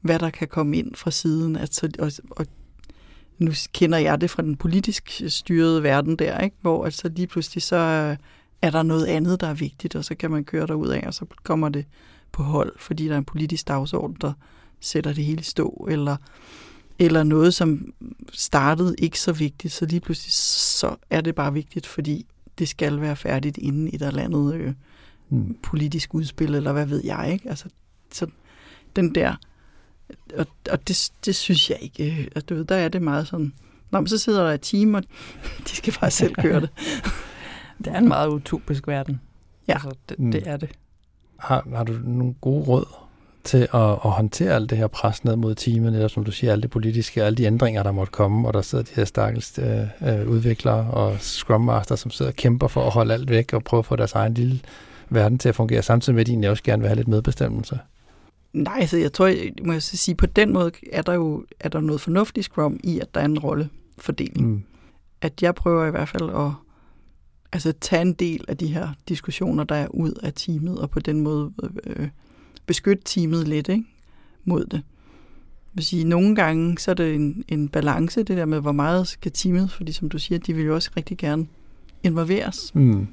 hvad 0.00 0.18
der 0.18 0.30
kan 0.30 0.48
komme 0.48 0.76
ind 0.76 0.94
fra 0.94 1.10
siden. 1.10 1.56
Altså, 1.56 1.90
og, 1.98 2.12
og 2.30 2.46
nu 3.38 3.52
kender 3.72 3.98
jeg 3.98 4.20
det 4.20 4.30
fra 4.30 4.42
den 4.42 4.56
politisk 4.56 5.22
styrede 5.28 5.82
verden 5.82 6.16
der, 6.16 6.40
ikke? 6.40 6.56
hvor 6.60 6.84
altså 6.84 7.08
lige 7.08 7.26
pludselig 7.26 7.62
så 7.62 7.76
er 8.62 8.70
der 8.70 8.82
noget 8.82 9.06
andet, 9.06 9.40
der 9.40 9.46
er 9.46 9.54
vigtigt, 9.54 9.96
og 9.96 10.04
så 10.04 10.14
kan 10.14 10.30
man 10.30 10.44
køre 10.44 10.66
derud 10.66 10.88
af, 10.88 11.06
og 11.06 11.14
så 11.14 11.26
kommer 11.42 11.68
det 11.68 11.84
på 12.32 12.42
hold, 12.42 12.72
fordi 12.78 13.06
der 13.06 13.14
er 13.14 13.18
en 13.18 13.24
politisk 13.24 13.68
dagsorden, 13.68 14.16
der 14.20 14.32
sætter 14.80 15.12
det 15.12 15.24
hele 15.24 15.40
i 15.40 15.44
stå, 15.44 15.86
eller, 15.90 16.16
eller 16.98 17.22
noget, 17.22 17.54
som 17.54 17.92
startede 18.32 18.94
ikke 18.98 19.20
så 19.20 19.32
vigtigt, 19.32 19.74
så 19.74 19.86
lige 19.86 20.00
pludselig 20.00 20.32
så 20.32 20.96
er 21.10 21.20
det 21.20 21.34
bare 21.34 21.52
vigtigt, 21.52 21.86
fordi 21.86 22.26
det 22.58 22.68
skal 22.68 23.00
være 23.00 23.16
færdigt 23.16 23.58
inden 23.58 23.88
et 23.88 24.02
eller 24.02 24.22
andet 24.22 24.54
øh, 24.54 24.72
mm. 25.28 25.56
politisk 25.62 26.14
udspil, 26.14 26.54
eller 26.54 26.72
hvad 26.72 26.86
ved 26.86 27.04
jeg, 27.04 27.32
ikke? 27.32 27.48
Altså, 27.48 27.68
så 28.12 28.26
den 28.96 29.14
der, 29.14 29.34
og, 30.36 30.46
og 30.70 30.88
det, 30.88 31.12
det 31.24 31.36
synes 31.36 31.70
jeg 31.70 31.78
ikke, 31.80 32.20
øh, 32.20 32.28
at 32.34 32.48
du 32.48 32.54
ved, 32.54 32.64
der 32.64 32.76
er 32.76 32.88
det 32.88 33.02
meget 33.02 33.28
sådan, 33.28 33.52
Nå, 33.90 34.00
men 34.00 34.08
så 34.08 34.18
sidder 34.18 34.46
der 34.46 34.54
et 34.54 34.60
team, 34.60 34.94
og 34.94 35.02
de 35.68 35.76
skal 35.76 35.94
bare 36.00 36.10
selv 36.10 36.34
køre 36.34 36.60
det. 36.60 36.70
det 37.84 37.86
er 37.86 37.98
en 37.98 38.08
meget 38.08 38.28
utopisk 38.28 38.88
verden. 38.88 39.20
Ja. 39.68 39.72
Altså, 39.72 39.94
det, 40.08 40.18
mm. 40.18 40.32
det 40.32 40.48
er 40.48 40.56
det. 40.56 40.70
Har, 41.36 41.66
har 41.76 41.84
du 41.84 41.92
nogle 41.92 42.34
gode 42.40 42.64
råd 42.64 42.86
til 43.48 43.68
at, 43.74 43.90
at 43.90 44.10
håndtere 44.10 44.54
alt 44.54 44.70
det 44.70 44.78
her 44.78 44.86
pres 44.86 45.24
ned 45.24 45.36
mod 45.36 45.54
teamet, 45.54 45.92
netop 45.92 46.10
som 46.10 46.24
du 46.24 46.30
siger, 46.30 46.52
alle 46.52 46.62
de 46.62 46.68
politiske, 46.68 47.24
alle 47.24 47.36
de 47.36 47.44
ændringer, 47.44 47.82
der 47.82 47.92
måtte 47.92 48.10
komme, 48.10 48.48
og 48.48 48.54
der 48.54 48.62
sidder 48.62 48.84
de 48.84 48.90
her 48.94 49.04
stakkels 49.04 49.58
øh, 49.58 50.20
øh, 50.20 50.28
udviklere 50.28 50.90
og 50.90 51.16
Scrum 51.20 51.60
Master, 51.60 51.96
som 51.96 52.10
sidder 52.10 52.30
og 52.30 52.36
kæmper 52.36 52.68
for 52.68 52.86
at 52.86 52.92
holde 52.92 53.14
alt 53.14 53.30
væk 53.30 53.52
og 53.52 53.64
prøve 53.64 53.78
at 53.78 53.86
få 53.86 53.96
deres 53.96 54.12
egen 54.12 54.34
lille 54.34 54.60
verden 55.10 55.38
til 55.38 55.48
at 55.48 55.54
fungere, 55.54 55.82
samtidig 55.82 56.14
med, 56.14 56.20
at 56.20 56.26
de 56.26 56.32
egentlig 56.32 56.50
også 56.50 56.62
gerne 56.62 56.80
vil 56.80 56.88
have 56.88 56.96
lidt 56.96 57.08
medbestemmelse. 57.08 57.78
Nej, 58.52 58.86
så 58.86 58.96
jeg 58.96 59.12
tror, 59.12 59.26
jeg 59.26 59.52
må 59.64 59.72
jeg 59.72 59.82
sige, 59.82 60.14
på 60.14 60.26
den 60.26 60.52
måde 60.52 60.70
er 60.92 61.02
der 61.02 61.12
jo 61.12 61.44
er 61.60 61.68
der 61.68 61.80
noget 61.80 62.00
fornuftigt 62.00 62.44
Scrum 62.44 62.80
i, 62.84 63.00
at 63.00 63.14
der 63.14 63.20
er 63.20 63.24
en 63.24 63.38
rollefordeling. 63.38 64.50
Mm. 64.50 64.62
At 65.20 65.42
jeg 65.42 65.54
prøver 65.54 65.86
i 65.86 65.90
hvert 65.90 66.08
fald 66.08 66.30
at 66.30 66.52
altså, 67.52 67.72
tage 67.80 68.02
en 68.02 68.12
del 68.12 68.44
af 68.48 68.56
de 68.56 68.66
her 68.66 68.88
diskussioner, 69.08 69.64
der 69.64 69.74
er 69.74 69.88
ud 69.88 70.12
af 70.22 70.32
teamet, 70.36 70.78
og 70.78 70.90
på 70.90 71.00
den 71.00 71.20
måde 71.20 71.52
øh, 71.86 72.08
beskytte 72.68 73.02
teamet 73.04 73.48
lidt 73.48 73.68
ikke? 73.68 73.84
mod 74.44 74.64
det. 74.64 74.82
Jeg 75.66 75.74
vil 75.74 75.84
sige, 75.84 76.04
nogle 76.04 76.34
gange 76.34 76.78
så 76.78 76.90
er 76.90 76.94
det 76.94 77.14
en, 77.14 77.44
en 77.48 77.68
balance, 77.68 78.22
det 78.22 78.36
der 78.36 78.44
med, 78.44 78.60
hvor 78.60 78.72
meget 78.72 79.08
skal 79.08 79.32
teamet, 79.32 79.70
fordi 79.70 79.92
som 79.92 80.08
du 80.08 80.18
siger, 80.18 80.38
de 80.38 80.54
vil 80.54 80.64
jo 80.64 80.74
også 80.74 80.90
rigtig 80.96 81.18
gerne 81.18 81.46
involveres. 82.02 82.74
Mm. 82.74 83.06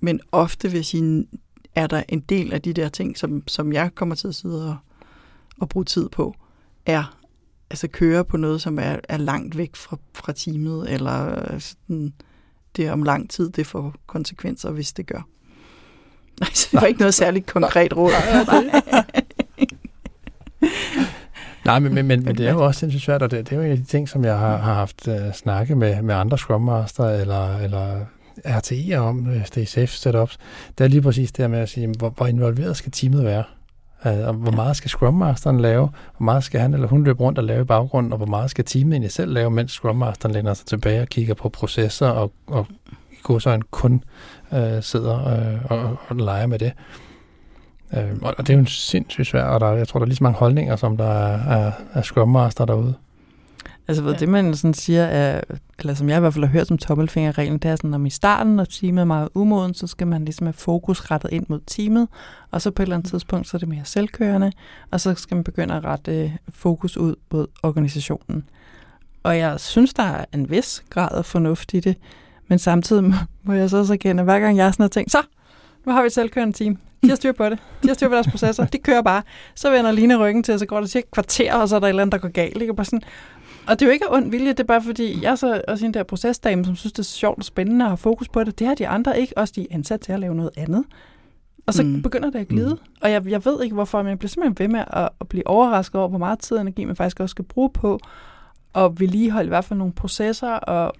Men 0.00 0.20
ofte 0.32 0.68
vil 0.68 0.78
jeg 0.78 0.84
sige, 0.84 1.26
er 1.74 1.86
der 1.86 2.02
en 2.08 2.20
del 2.20 2.52
af 2.52 2.62
de 2.62 2.72
der 2.72 2.88
ting, 2.88 3.18
som, 3.18 3.42
som 3.46 3.72
jeg 3.72 3.94
kommer 3.94 4.14
til 4.14 4.28
at 4.28 4.34
sidde 4.34 4.68
og, 4.68 4.76
og 5.60 5.68
bruge 5.68 5.84
tid 5.84 6.08
på, 6.08 6.34
er 6.86 7.18
altså 7.70 7.88
køre 7.88 8.24
på 8.24 8.36
noget, 8.36 8.62
som 8.62 8.78
er, 8.78 8.96
er 9.08 9.16
langt 9.16 9.56
væk 9.56 9.76
fra, 9.76 9.96
fra 10.14 10.32
teamet, 10.32 10.92
eller 10.92 11.58
sådan, 11.58 12.12
det 12.76 12.90
om 12.90 13.02
lang 13.02 13.30
tid, 13.30 13.50
det 13.50 13.66
får 13.66 13.94
konsekvenser, 14.06 14.70
hvis 14.70 14.92
det 14.92 15.06
gør. 15.06 15.28
Nej, 16.42 16.50
så 16.54 16.68
det 16.70 16.80
var 16.80 16.86
ikke 16.86 17.00
noget 17.00 17.14
særligt 17.14 17.46
konkret 17.46 17.96
råd. 17.96 18.12
Nej, 21.64 21.78
men, 21.78 21.94
men, 21.94 22.06
men, 22.06 22.24
men 22.24 22.38
det 22.38 22.48
er 22.48 22.52
jo 22.52 22.64
også 22.64 22.80
sindssygt 22.80 23.04
svært, 23.04 23.22
og 23.22 23.30
det, 23.30 23.50
det 23.50 23.52
er 23.52 23.56
jo 23.56 23.62
en 23.62 23.70
af 23.70 23.76
de 23.76 23.84
ting, 23.84 24.08
som 24.08 24.24
jeg 24.24 24.38
har, 24.38 24.56
har 24.56 24.74
haft 24.74 25.08
uh, 25.08 25.14
snakke 25.34 25.74
med, 25.74 26.02
med 26.02 26.14
andre 26.14 26.38
Scrum 26.38 26.62
Master 26.62 27.04
eller, 27.04 27.56
eller 27.58 28.00
RTI'er 28.46 28.96
om, 28.96 29.28
er 29.54 29.64
safe 29.66 29.86
setups. 29.86 30.38
Det 30.78 30.84
er 30.84 30.88
lige 30.88 31.02
præcis 31.02 31.32
det 31.32 31.42
her 31.42 31.48
med 31.48 31.58
at 31.58 31.68
sige, 31.68 31.94
hvor, 31.98 32.10
hvor 32.10 32.26
involveret 32.26 32.76
skal 32.76 32.92
teamet 32.92 33.24
være? 33.24 33.44
Uh, 34.04 34.28
og 34.28 34.34
hvor 34.34 34.52
meget 34.52 34.76
skal 34.76 34.90
Scrum 34.90 35.14
Masteren 35.14 35.60
lave? 35.60 35.90
Hvor 36.16 36.24
meget 36.24 36.44
skal 36.44 36.60
han 36.60 36.74
eller 36.74 36.88
hun 36.88 37.04
løbe 37.04 37.20
rundt 37.20 37.38
og 37.38 37.44
lave 37.44 37.60
i 37.60 37.64
baggrunden? 37.64 38.12
Og 38.12 38.16
hvor 38.16 38.26
meget 38.26 38.50
skal 38.50 38.64
teamet 38.64 38.92
egentlig 38.92 39.12
selv 39.12 39.32
lave, 39.32 39.50
mens 39.50 39.72
Scrum 39.72 39.96
Masteren 39.96 40.34
lænder 40.34 40.54
sig 40.54 40.66
tilbage 40.66 41.00
og 41.00 41.08
kigger 41.08 41.34
på 41.34 41.48
processer 41.48 42.08
og, 42.08 42.32
og 42.46 42.66
går 43.22 43.38
så 43.38 43.50
en 43.50 43.62
kun 43.70 44.04
uh, 44.52 44.58
sidder 44.80 45.16
uh, 45.16 45.70
og, 45.70 45.96
og 46.08 46.16
leger 46.16 46.46
med 46.46 46.58
det? 46.58 46.72
Øh, 47.96 48.16
og 48.22 48.34
det 48.38 48.50
er 48.50 48.54
jo 48.54 48.60
en 48.60 48.66
sindssygt 48.66 49.26
svær, 49.26 49.44
og 49.44 49.60
der, 49.60 49.72
jeg 49.72 49.88
tror, 49.88 50.00
der 50.00 50.04
er 50.04 50.08
lige 50.08 50.16
så 50.16 50.24
mange 50.24 50.38
holdninger, 50.38 50.76
som 50.76 50.96
der 50.96 51.04
er, 51.04 51.58
er, 51.58 51.72
er 51.94 52.02
Scrum 52.02 52.28
Master 52.28 52.64
derude. 52.64 52.94
Altså, 53.88 54.02
hvad 54.02 54.12
ja. 54.12 54.18
det 54.18 54.28
man 54.28 54.54
sådan 54.54 54.74
siger, 54.74 55.04
er, 55.04 55.40
eller 55.78 55.94
som 55.94 56.08
jeg 56.08 56.16
i 56.16 56.20
hvert 56.20 56.34
fald 56.34 56.44
har 56.44 56.52
hørt 56.52 56.66
som 56.66 56.78
tommelfingerreglen, 56.78 57.58
det 57.58 57.70
er 57.70 57.76
sådan, 57.76 57.94
at 57.94 58.06
i 58.06 58.10
starten, 58.10 58.56
når 58.56 58.64
teamet 58.64 59.00
er 59.00 59.04
meget 59.04 59.28
umoden, 59.34 59.74
så 59.74 59.86
skal 59.86 60.06
man 60.06 60.24
ligesom 60.24 60.46
have 60.46 60.52
fokus 60.52 61.10
rettet 61.10 61.32
ind 61.32 61.46
mod 61.48 61.60
teamet, 61.66 62.08
og 62.50 62.62
så 62.62 62.70
på 62.70 62.82
et 62.82 62.84
eller 62.84 62.96
andet 62.96 63.10
tidspunkt, 63.10 63.48
så 63.48 63.56
er 63.56 63.58
det 63.58 63.68
mere 63.68 63.84
selvkørende, 63.84 64.52
og 64.90 65.00
så 65.00 65.14
skal 65.14 65.34
man 65.34 65.44
begynde 65.44 65.74
at 65.74 65.84
rette 65.84 66.32
fokus 66.48 66.96
ud 66.96 67.14
mod 67.32 67.46
organisationen. 67.62 68.44
Og 69.22 69.38
jeg 69.38 69.60
synes, 69.60 69.94
der 69.94 70.02
er 70.02 70.24
en 70.34 70.50
vis 70.50 70.84
grad 70.90 71.08
af 71.12 71.24
fornuft 71.24 71.74
i 71.74 71.80
det, 71.80 71.96
men 72.50 72.58
samtidig 72.58 73.14
må 73.42 73.52
jeg 73.52 73.70
så 73.70 73.78
også 73.78 73.92
erkende, 73.92 74.20
at 74.20 74.26
hver 74.26 74.40
gang 74.40 74.56
jeg 74.56 74.72
sådan 74.72 74.82
har 74.84 74.88
tænkt, 74.88 75.10
så, 75.10 75.22
nu 75.86 75.92
har 75.92 76.02
vi 76.02 76.06
et 76.06 76.12
selvkørende 76.12 76.56
team. 76.56 76.78
De 77.02 77.08
har 77.08 77.16
styr 77.16 77.32
på 77.32 77.48
det. 77.48 77.58
De 77.82 77.88
har 77.88 77.94
styr 77.94 78.08
på 78.08 78.14
deres 78.14 78.28
processer. 78.34 78.66
De 78.66 78.78
kører 78.78 79.02
bare. 79.02 79.22
Så 79.54 79.70
vender 79.70 79.92
Line 79.92 80.16
ryggen 80.16 80.42
til, 80.42 80.54
og 80.54 80.60
så 80.60 80.66
går 80.66 80.86
til 80.86 80.98
et 80.98 81.10
kvarter, 81.10 81.54
og 81.54 81.68
så 81.68 81.76
er 81.76 81.80
der 81.80 81.86
et 81.86 81.88
eller 81.88 82.02
andet, 82.02 82.12
der 82.12 82.18
går 82.18 82.28
galt. 82.28 82.60
Ikke? 82.60 82.72
Og, 82.72 82.76
bare 82.76 82.84
sådan, 82.84 83.02
og 83.66 83.80
det 83.80 83.82
er 83.82 83.86
jo 83.86 83.92
ikke 83.92 84.04
af 84.10 84.16
ond 84.16 84.30
vilje, 84.30 84.48
det 84.48 84.60
er 84.60 84.64
bare 84.64 84.82
fordi, 84.82 85.22
jeg 85.22 85.30
er 85.30 85.34
så 85.34 85.62
også 85.68 85.86
en 85.86 85.94
der 85.94 86.02
procesdame, 86.02 86.64
som 86.64 86.76
synes, 86.76 86.92
det 86.92 86.98
er 86.98 87.02
sjovt 87.02 87.38
og 87.38 87.44
spændende 87.44 87.84
at 87.84 87.90
have 87.90 87.96
fokus 87.96 88.28
på 88.28 88.44
det. 88.44 88.58
Det 88.58 88.66
har 88.66 88.74
de 88.74 88.88
andre 88.88 89.20
ikke. 89.20 89.38
Også 89.38 89.52
de 89.56 89.62
er 89.62 89.66
ansat 89.70 90.00
til 90.00 90.12
at 90.12 90.20
lave 90.20 90.34
noget 90.34 90.50
andet. 90.56 90.84
Og 91.66 91.74
så 91.74 91.82
mm. 91.82 92.02
begynder 92.02 92.30
det 92.30 92.38
at 92.38 92.48
glide. 92.48 92.74
Mm. 92.74 92.92
Og 93.00 93.10
jeg, 93.10 93.26
jeg 93.28 93.44
ved 93.44 93.62
ikke 93.62 93.74
hvorfor, 93.74 94.02
men 94.02 94.10
jeg 94.10 94.18
bliver 94.18 94.28
simpelthen 94.28 94.58
ved 94.58 94.68
med 94.68 94.84
at, 94.86 95.08
at 95.20 95.28
blive 95.28 95.46
overrasket 95.46 96.00
over, 96.00 96.08
hvor 96.08 96.18
meget 96.18 96.38
tid 96.38 96.56
og 96.56 96.60
energi 96.60 96.84
man 96.84 96.96
faktisk 96.96 97.20
også 97.20 97.30
skal 97.30 97.44
bruge 97.44 97.70
på 97.70 98.00
at 98.74 99.00
vedligeholde 99.00 99.46
i 99.46 99.48
hvert 99.48 99.64
fald 99.64 99.78
nogle 99.78 99.92
processer 99.92 100.52
og 100.52 100.92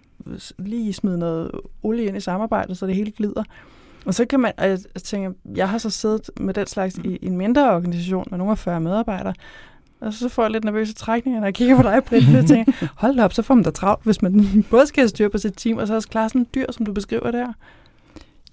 lige 0.58 0.92
smide 0.92 1.18
noget 1.18 1.50
olie 1.82 2.04
ind 2.04 2.16
i 2.16 2.20
samarbejdet, 2.20 2.78
så 2.78 2.86
det 2.86 2.94
hele 2.94 3.10
glider. 3.10 3.44
Og 4.06 4.14
så 4.14 4.24
kan 4.24 4.40
man, 4.40 4.52
og 4.58 4.68
jeg 4.68 4.78
tænker, 5.04 5.32
jeg 5.54 5.68
har 5.68 5.78
så 5.78 5.90
siddet 5.90 6.30
med 6.40 6.54
den 6.54 6.66
slags 6.66 6.98
i, 6.98 7.16
i 7.16 7.26
en 7.26 7.36
mindre 7.36 7.74
organisation 7.74 8.26
med 8.30 8.38
nogle 8.38 8.50
af 8.50 8.58
40 8.58 8.80
medarbejdere, 8.80 9.34
og 10.00 10.12
så 10.12 10.28
får 10.28 10.42
jeg 10.42 10.50
lidt 10.50 10.64
nervøse 10.64 10.94
trækninger, 10.94 11.40
når 11.40 11.46
jeg 11.46 11.54
kigger 11.54 11.76
på 11.76 11.82
dig, 11.82 12.04
Britt, 12.04 12.36
og 12.36 12.46
tænker, 12.46 12.72
hold 12.94 13.16
da 13.16 13.24
op, 13.24 13.32
så 13.32 13.42
får 13.42 13.54
man 13.54 13.64
da 13.64 13.70
travlt, 13.70 14.04
hvis 14.04 14.22
man 14.22 14.46
både 14.70 14.86
skal 14.86 15.00
have 15.00 15.08
styr 15.08 15.28
på 15.28 15.38
sit 15.38 15.54
team, 15.56 15.78
og 15.78 15.86
så 15.86 15.94
også 15.94 16.08
klare 16.08 16.28
sådan 16.28 16.40
en 16.40 16.46
dyr, 16.54 16.72
som 16.72 16.86
du 16.86 16.92
beskriver 16.92 17.30
der. 17.30 17.52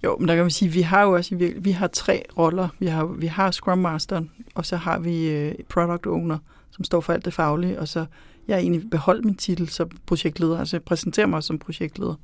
Jo, 0.03 0.17
men 0.17 0.27
der 0.27 0.35
kan 0.35 0.43
man 0.43 0.51
sige, 0.51 0.69
at 0.69 0.75
vi 0.75 0.81
har 0.81 1.03
jo 1.03 1.15
også 1.15 1.51
vi 1.57 1.71
har 1.71 1.87
tre 1.87 2.23
roller. 2.37 2.67
Vi 2.79 2.85
har, 2.85 3.05
vi 3.05 3.27
har 3.27 3.51
Scrum 3.51 3.77
Master, 3.77 4.21
og 4.55 4.65
så 4.65 4.75
har 4.77 4.99
vi 4.99 5.29
øh, 5.29 5.53
Product 5.69 6.05
Owner, 6.05 6.37
som 6.71 6.83
står 6.83 7.01
for 7.01 7.13
alt 7.13 7.25
det 7.25 7.33
faglige, 7.33 7.79
og 7.79 7.87
så 7.87 8.05
jeg 8.47 8.55
har 8.55 8.61
egentlig 8.61 8.89
beholdt 8.89 9.25
min 9.25 9.35
titel 9.35 9.69
som 9.69 9.89
projektleder, 10.05 10.59
altså 10.59 10.75
jeg 10.75 10.83
præsenterer 10.83 11.27
mig 11.27 11.43
som 11.43 11.59
projektleder. 11.59 12.15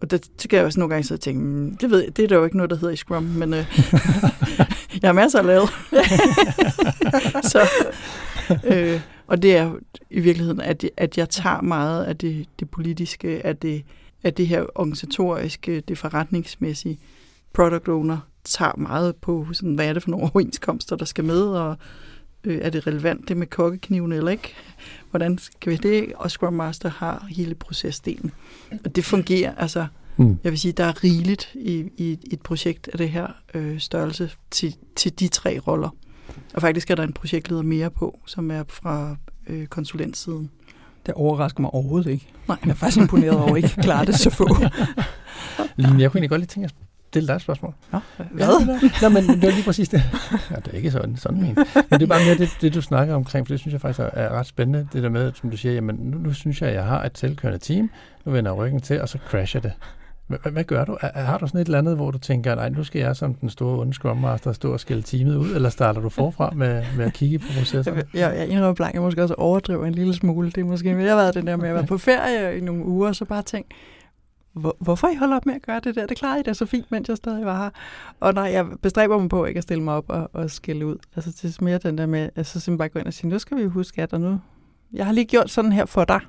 Og 0.00 0.10
der 0.10 0.18
kan 0.50 0.56
jeg 0.56 0.66
også 0.66 0.80
nogle 0.80 0.94
gange 0.94 1.06
så 1.06 1.16
tænke, 1.16 1.44
mm, 1.44 1.76
det, 1.76 1.90
ved 1.90 2.00
jeg, 2.00 2.16
det 2.16 2.22
er 2.22 2.28
der 2.28 2.36
jo 2.36 2.44
ikke 2.44 2.56
noget, 2.56 2.70
der 2.70 2.76
hedder 2.76 2.92
i 2.92 2.96
Scrum, 2.96 3.22
men 3.22 3.54
øh, 3.54 3.58
jeg 5.02 5.08
har 5.08 5.12
masser 5.12 5.38
at 5.38 5.44
lave. 5.44 5.66
så, 7.52 7.68
øh, 8.64 9.00
og 9.26 9.42
det 9.42 9.56
er 9.56 9.72
i 10.10 10.20
virkeligheden, 10.20 10.60
at, 10.60 10.84
at 10.96 11.18
jeg 11.18 11.28
tager 11.28 11.60
meget 11.60 12.04
af 12.04 12.16
det, 12.16 12.46
det 12.60 12.70
politiske, 12.70 13.46
af 13.46 13.56
det, 13.56 13.84
af 14.24 14.34
det 14.34 14.46
her 14.46 14.64
organisatoriske, 14.74 15.80
det 15.80 15.98
forretningsmæssige. 15.98 16.98
Product 17.52 17.88
owner 17.88 18.18
tager 18.44 18.76
meget 18.76 19.16
på, 19.16 19.46
sådan, 19.52 19.74
hvad 19.74 19.88
er 19.88 19.92
det 19.92 20.02
for 20.02 20.10
nogle 20.10 20.30
overenskomster, 20.32 20.96
der 20.96 21.04
skal 21.04 21.24
med, 21.24 21.42
og 21.42 21.76
øh, 22.44 22.58
er 22.62 22.70
det 22.70 22.86
relevant 22.86 23.28
det 23.28 23.36
med 23.36 23.46
kokkekniven 23.46 24.12
eller 24.12 24.30
ikke? 24.30 24.54
Hvordan 25.10 25.38
skal 25.38 25.72
vi 25.72 25.76
det? 25.76 26.12
Og 26.16 26.30
Scrum 26.30 26.52
Master 26.52 26.90
har 26.90 27.26
hele 27.30 27.54
procesdelen. 27.54 28.30
Og 28.84 28.96
det 28.96 29.04
fungerer, 29.04 29.54
altså, 29.54 29.86
mm. 30.16 30.38
jeg 30.44 30.52
vil 30.52 30.58
sige, 30.58 30.72
der 30.72 30.84
er 30.84 31.04
rigeligt 31.04 31.50
i, 31.54 31.84
i 31.96 32.18
et 32.30 32.40
projekt 32.40 32.88
af 32.92 32.98
det 32.98 33.08
her 33.08 33.26
øh, 33.54 33.78
størrelse 33.78 34.30
til, 34.50 34.76
til 34.96 35.20
de 35.20 35.28
tre 35.28 35.58
roller. 35.66 35.88
Og 36.54 36.60
faktisk 36.60 36.90
er 36.90 36.94
der 36.94 37.02
en 37.02 37.12
projektleder 37.12 37.62
mere 37.62 37.90
på, 37.90 38.18
som 38.26 38.50
er 38.50 38.64
fra 38.68 39.16
øh, 39.46 39.66
konsulentsiden. 39.66 40.50
Det 41.06 41.14
overrasker 41.14 41.60
mig 41.60 41.70
overhovedet 41.70 42.10
ikke. 42.10 42.28
Nej. 42.48 42.58
Jeg 42.64 42.70
er 42.70 42.74
faktisk 42.74 43.00
imponeret 43.00 43.36
over, 43.36 43.50
at 43.50 43.56
ikke 43.56 43.68
klarer 43.82 44.04
det 44.04 44.14
så 44.14 44.30
få. 44.30 44.48
Line, 45.76 46.00
jeg 46.02 46.10
kunne 46.10 46.18
egentlig 46.18 46.30
godt 46.30 46.40
lige 46.40 46.46
tænke 46.46 46.64
at 46.64 46.74
stille 47.12 47.28
dig 47.28 47.34
et 47.34 47.42
spørgsmål. 47.42 47.74
Ja, 47.92 47.98
hvad? 48.32 48.46
Nå, 49.02 49.08
men 49.08 49.22
det 49.22 49.44
er 49.44 49.50
lige 49.50 49.64
præcis 49.64 49.88
det. 49.88 50.02
Ja, 50.50 50.56
det 50.56 50.68
er 50.72 50.76
ikke 50.76 50.90
sådan, 50.90 51.16
sådan 51.16 51.40
men. 51.40 51.56
men 51.90 52.00
det 52.00 52.02
er 52.02 52.06
bare 52.06 52.24
mere 52.24 52.38
det, 52.38 52.50
det, 52.60 52.74
du 52.74 52.82
snakker 52.82 53.14
omkring, 53.14 53.46
for 53.46 53.52
det 53.52 53.60
synes 53.60 53.72
jeg 53.72 53.80
faktisk 53.80 54.00
er, 54.12 54.28
ret 54.28 54.46
spændende, 54.46 54.88
det 54.92 55.02
der 55.02 55.08
med, 55.08 55.32
som 55.34 55.50
du 55.50 55.56
siger, 55.56 55.72
jamen 55.72 55.96
nu, 55.96 56.18
nu 56.18 56.32
synes 56.32 56.60
jeg, 56.60 56.68
at 56.68 56.74
jeg 56.74 56.84
har 56.84 57.04
et 57.04 57.18
selvkørende 57.18 57.58
team, 57.58 57.90
nu 58.24 58.32
vender 58.32 58.50
jeg 58.50 58.58
ryggen 58.58 58.80
til, 58.80 59.00
og 59.00 59.08
så 59.08 59.18
crasher 59.28 59.60
det. 59.60 59.72
Hvad, 60.26 60.52
hvad 60.52 60.64
gør 60.64 60.84
du? 60.84 60.98
Har 61.14 61.38
du 61.38 61.46
sådan 61.46 61.60
et 61.60 61.64
eller 61.64 61.78
andet, 61.78 61.96
hvor 61.96 62.10
du 62.10 62.18
tænker, 62.18 62.54
nej, 62.54 62.68
nu 62.68 62.84
skal 62.84 63.00
jeg 63.00 63.16
som 63.16 63.34
den 63.34 63.50
store 63.50 63.80
onde 63.80 63.94
Scrum 63.94 64.16
Master 64.16 64.52
stå 64.52 64.72
og 64.72 64.80
skælde 64.80 65.02
teamet 65.02 65.36
ud, 65.36 65.54
eller 65.54 65.68
starter 65.68 66.00
du 66.00 66.08
forfra 66.08 66.52
med, 66.56 66.84
med 66.96 67.04
at 67.04 67.12
kigge 67.12 67.38
på 67.38 67.46
processen? 67.58 67.94
Jeg, 67.94 68.04
jeg, 68.14 68.34
jeg 68.36 68.48
indrømmer 68.48 68.74
blank, 68.74 68.94
jeg 68.94 69.02
måske 69.02 69.22
også 69.22 69.34
overdriver 69.34 69.86
en 69.86 69.94
lille 69.94 70.14
smule. 70.14 70.50
Det 70.50 70.60
er 70.60 70.64
måske 70.64 70.94
mere 70.94 71.16
været 71.16 71.34
den 71.34 71.46
der 71.46 71.56
med 71.56 71.68
at 71.68 71.74
være 71.74 71.86
på 71.86 71.98
ferie 71.98 72.58
i 72.58 72.60
nogle 72.60 72.84
uger, 72.84 73.08
og 73.08 73.16
så 73.16 73.24
bare 73.24 73.42
tænke, 73.42 73.68
hvor, 74.52 74.76
hvorfor 74.80 75.08
I 75.08 75.14
holder 75.14 75.36
op 75.36 75.46
med 75.46 75.54
at 75.54 75.62
gøre 75.62 75.80
det 75.80 75.94
der? 75.94 76.06
Det 76.06 76.16
klarede 76.16 76.40
I 76.40 76.42
da 76.42 76.52
så 76.52 76.66
fint, 76.66 76.92
mens 76.92 77.08
jeg 77.08 77.16
stadig 77.16 77.46
var 77.46 77.62
her. 77.62 77.70
Og 78.20 78.34
nej, 78.34 78.44
jeg 78.44 78.66
bestræber 78.82 79.18
mig 79.18 79.28
på 79.28 79.44
ikke 79.44 79.58
at 79.58 79.62
stille 79.62 79.82
mig 79.84 79.94
op 79.94 80.04
og, 80.08 80.30
og 80.32 80.50
skille 80.50 80.86
ud. 80.86 80.96
Altså 81.16 81.30
det 81.30 81.56
er 81.58 81.64
mere 81.64 81.78
den 81.78 81.98
der 81.98 82.06
med, 82.06 82.28
altså 82.36 82.52
simpelthen 82.60 82.78
bare 82.78 82.88
gå 82.88 82.98
ind 82.98 83.06
og 83.06 83.14
sige, 83.14 83.30
nu 83.30 83.38
skal 83.38 83.56
vi 83.56 83.64
huske, 83.64 84.02
at 84.02 84.10
der 84.10 84.18
nu, 84.18 84.40
jeg 84.92 85.06
har 85.06 85.12
lige 85.12 85.24
gjort 85.24 85.50
sådan 85.50 85.72
her 85.72 85.84
for 85.86 86.04
dig. 86.04 86.20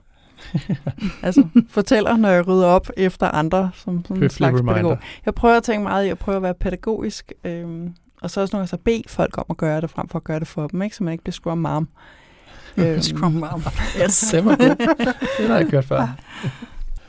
altså 1.23 1.47
fortæller, 1.69 2.17
når 2.17 2.29
jeg 2.29 2.47
rydder 2.47 2.67
op 2.67 2.89
efter 2.97 3.27
andre, 3.27 3.71
som, 3.73 4.05
som 4.05 4.23
en 4.23 4.29
slags 4.29 4.53
reminder. 4.53 4.73
pædagog. 4.73 4.97
Jeg 5.25 5.35
prøver 5.35 5.57
at 5.57 5.63
tænke 5.63 5.83
meget 5.83 6.05
i 6.05 6.09
at 6.09 6.19
prøve 6.19 6.35
at 6.35 6.43
være 6.43 6.53
pædagogisk, 6.53 7.31
øhm, 7.43 7.95
og 8.21 8.29
så 8.29 8.41
også 8.41 8.55
nogle 8.55 8.59
gange 8.61 8.67
så 8.69 8.77
bede 8.77 9.03
folk 9.07 9.37
om 9.37 9.45
at 9.49 9.57
gøre 9.57 9.81
det, 9.81 9.89
frem 9.89 10.07
for 10.07 10.19
at 10.19 10.23
gøre 10.23 10.39
det 10.39 10.47
for 10.47 10.67
dem, 10.67 10.81
ikke? 10.81 10.95
så 10.95 11.03
man 11.03 11.11
ikke 11.11 11.23
bliver 11.23 11.33
scrum 11.33 11.57
mom. 11.57 11.87
Øhm, 12.77 13.01
Scrum 13.01 13.31
mom. 13.31 13.63
Yes. 14.03 14.19
Det 14.19 14.43
har 14.43 15.47
jeg 15.47 15.59
ikke 15.59 15.71
hørt 15.71 15.85
før. 15.85 16.07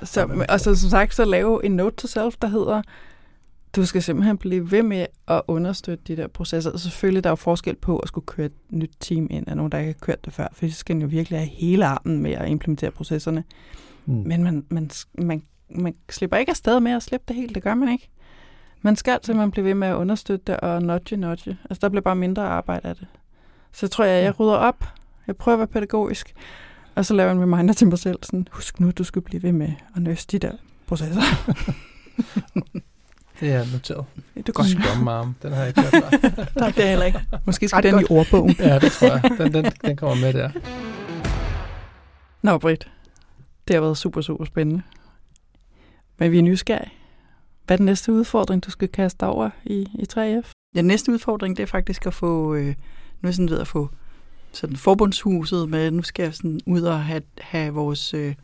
Så, 0.04 0.44
og 0.48 0.60
så 0.60 0.74
som 0.74 0.90
sagt, 0.90 1.14
så 1.14 1.24
lave 1.24 1.64
en 1.64 1.72
note 1.72 1.96
to 1.96 2.06
self, 2.08 2.34
der 2.42 2.48
hedder, 2.48 2.82
du 3.76 3.86
skal 3.86 4.02
simpelthen 4.02 4.38
blive 4.38 4.70
ved 4.70 4.82
med 4.82 5.06
at 5.28 5.42
understøtte 5.48 6.04
de 6.06 6.16
der 6.16 6.26
processer. 6.26 6.70
Og 6.70 6.80
selvfølgelig 6.80 7.24
der 7.24 7.30
er 7.30 7.32
jo 7.32 7.36
forskel 7.36 7.76
på 7.76 7.98
at 7.98 8.08
skulle 8.08 8.26
køre 8.26 8.46
et 8.46 8.52
nyt 8.70 8.92
team 9.00 9.26
ind 9.30 9.48
af 9.48 9.56
nogen, 9.56 9.72
der 9.72 9.78
ikke 9.78 9.88
har 10.00 10.06
kørt 10.06 10.24
det 10.24 10.32
før, 10.32 10.48
for 10.52 10.68
så 10.68 10.74
skal 10.74 10.94
den 10.94 11.02
jo 11.02 11.08
virkelig 11.08 11.38
have 11.38 11.48
hele 11.48 11.86
armen 11.86 12.18
med 12.18 12.32
at 12.32 12.48
implementere 12.48 12.90
processerne. 12.90 13.44
Mm. 14.06 14.14
Men 14.14 14.44
man, 14.44 14.64
man, 14.68 14.90
man, 15.18 15.42
man 15.68 15.94
slipper 16.10 16.36
ikke 16.36 16.50
afsted 16.50 16.80
med 16.80 16.92
at 16.92 17.02
slippe 17.02 17.24
det 17.28 17.36
helt, 17.36 17.54
det 17.54 17.62
gør 17.62 17.74
man 17.74 17.88
ikke. 17.88 18.08
Man 18.82 18.96
skal 18.96 19.18
simpelthen 19.22 19.50
blive 19.50 19.64
ved 19.64 19.74
med 19.74 19.88
at 19.88 19.94
understøtte 19.94 20.44
det 20.46 20.60
og 20.60 20.82
nudge, 20.82 21.16
nudge. 21.16 21.58
Altså 21.70 21.78
der 21.80 21.88
bliver 21.88 22.02
bare 22.02 22.16
mindre 22.16 22.42
arbejde 22.42 22.88
af 22.88 22.96
det. 22.96 23.06
Så 23.72 23.88
tror 23.88 24.04
jeg, 24.04 24.24
jeg 24.24 24.40
rydder 24.40 24.54
op. 24.54 24.84
Jeg 25.26 25.36
prøver 25.36 25.54
at 25.54 25.58
være 25.58 25.66
pædagogisk. 25.66 26.34
Og 26.96 27.04
så 27.04 27.14
laver 27.14 27.30
jeg 27.30 27.36
en 27.36 27.42
reminder 27.42 27.74
til 27.74 27.88
mig 27.88 27.98
selv. 27.98 28.18
Sådan, 28.22 28.48
Husk 28.52 28.80
nu, 28.80 28.90
du 28.90 29.04
skal 29.04 29.22
blive 29.22 29.42
ved 29.42 29.52
med 29.52 29.72
at 29.96 30.02
nøse 30.02 30.26
de 30.30 30.38
der 30.38 30.52
processer. 30.86 31.20
Det 33.40 33.52
er 33.52 33.64
noteret. 33.72 34.04
Det 34.34 34.48
er 34.48 34.52
godt. 34.52 35.02
Mom. 35.04 35.34
Den 35.42 35.52
har 35.52 35.58
jeg 35.60 35.68
ikke 35.68 35.80
hørt 35.80 35.90
før. 35.92 36.44
Nej, 36.60 36.70
det 36.70 36.84
er 36.84 36.88
heller 36.88 37.04
ikke. 37.04 37.20
Måske 37.44 37.68
skal 37.68 37.76
Ret 37.76 37.84
den 37.84 37.92
godt. 37.92 38.02
i 38.02 38.06
ordbogen. 38.12 38.56
Ja, 38.58 38.78
det 38.78 38.92
tror 38.92 39.06
jeg. 39.06 39.22
Den, 39.38 39.54
den, 39.54 39.72
den 39.84 39.96
kommer 39.96 40.16
med 40.20 40.32
der. 40.32 40.50
Nå, 42.42 42.58
Britt. 42.58 42.90
Det 43.68 43.74
har 43.76 43.80
været 43.80 43.98
super, 43.98 44.20
super 44.20 44.44
spændende. 44.44 44.82
Men 46.18 46.32
vi 46.32 46.38
er 46.38 46.42
nysgerrige. 46.42 46.92
Hvad 47.66 47.74
er 47.74 47.76
den 47.76 47.86
næste 47.86 48.12
udfordring, 48.12 48.64
du 48.64 48.70
skal 48.70 48.88
kaste 48.88 49.26
over 49.26 49.50
i, 49.64 49.74
i 49.94 50.06
3F? 50.12 50.52
Ja, 50.74 50.82
næste 50.82 51.12
udfordring, 51.12 51.56
det 51.56 51.62
er 51.62 51.66
faktisk 51.66 52.06
at 52.06 52.14
få, 52.14 52.54
øh, 52.54 52.74
nu 53.22 53.28
er 53.28 53.32
sådan 53.32 53.50
ved 53.50 53.58
at 53.60 53.68
få 53.68 53.90
sådan 54.54 54.76
forbundshuset 54.76 55.68
med, 55.68 55.90
nu 55.90 56.02
skal 56.02 56.22
jeg 56.22 56.34
sådan 56.34 56.60
ud 56.66 56.82
og 56.82 57.04
have, 57.04 57.22
have 57.38 57.74
vores 57.74 58.14
øh, 58.14 58.34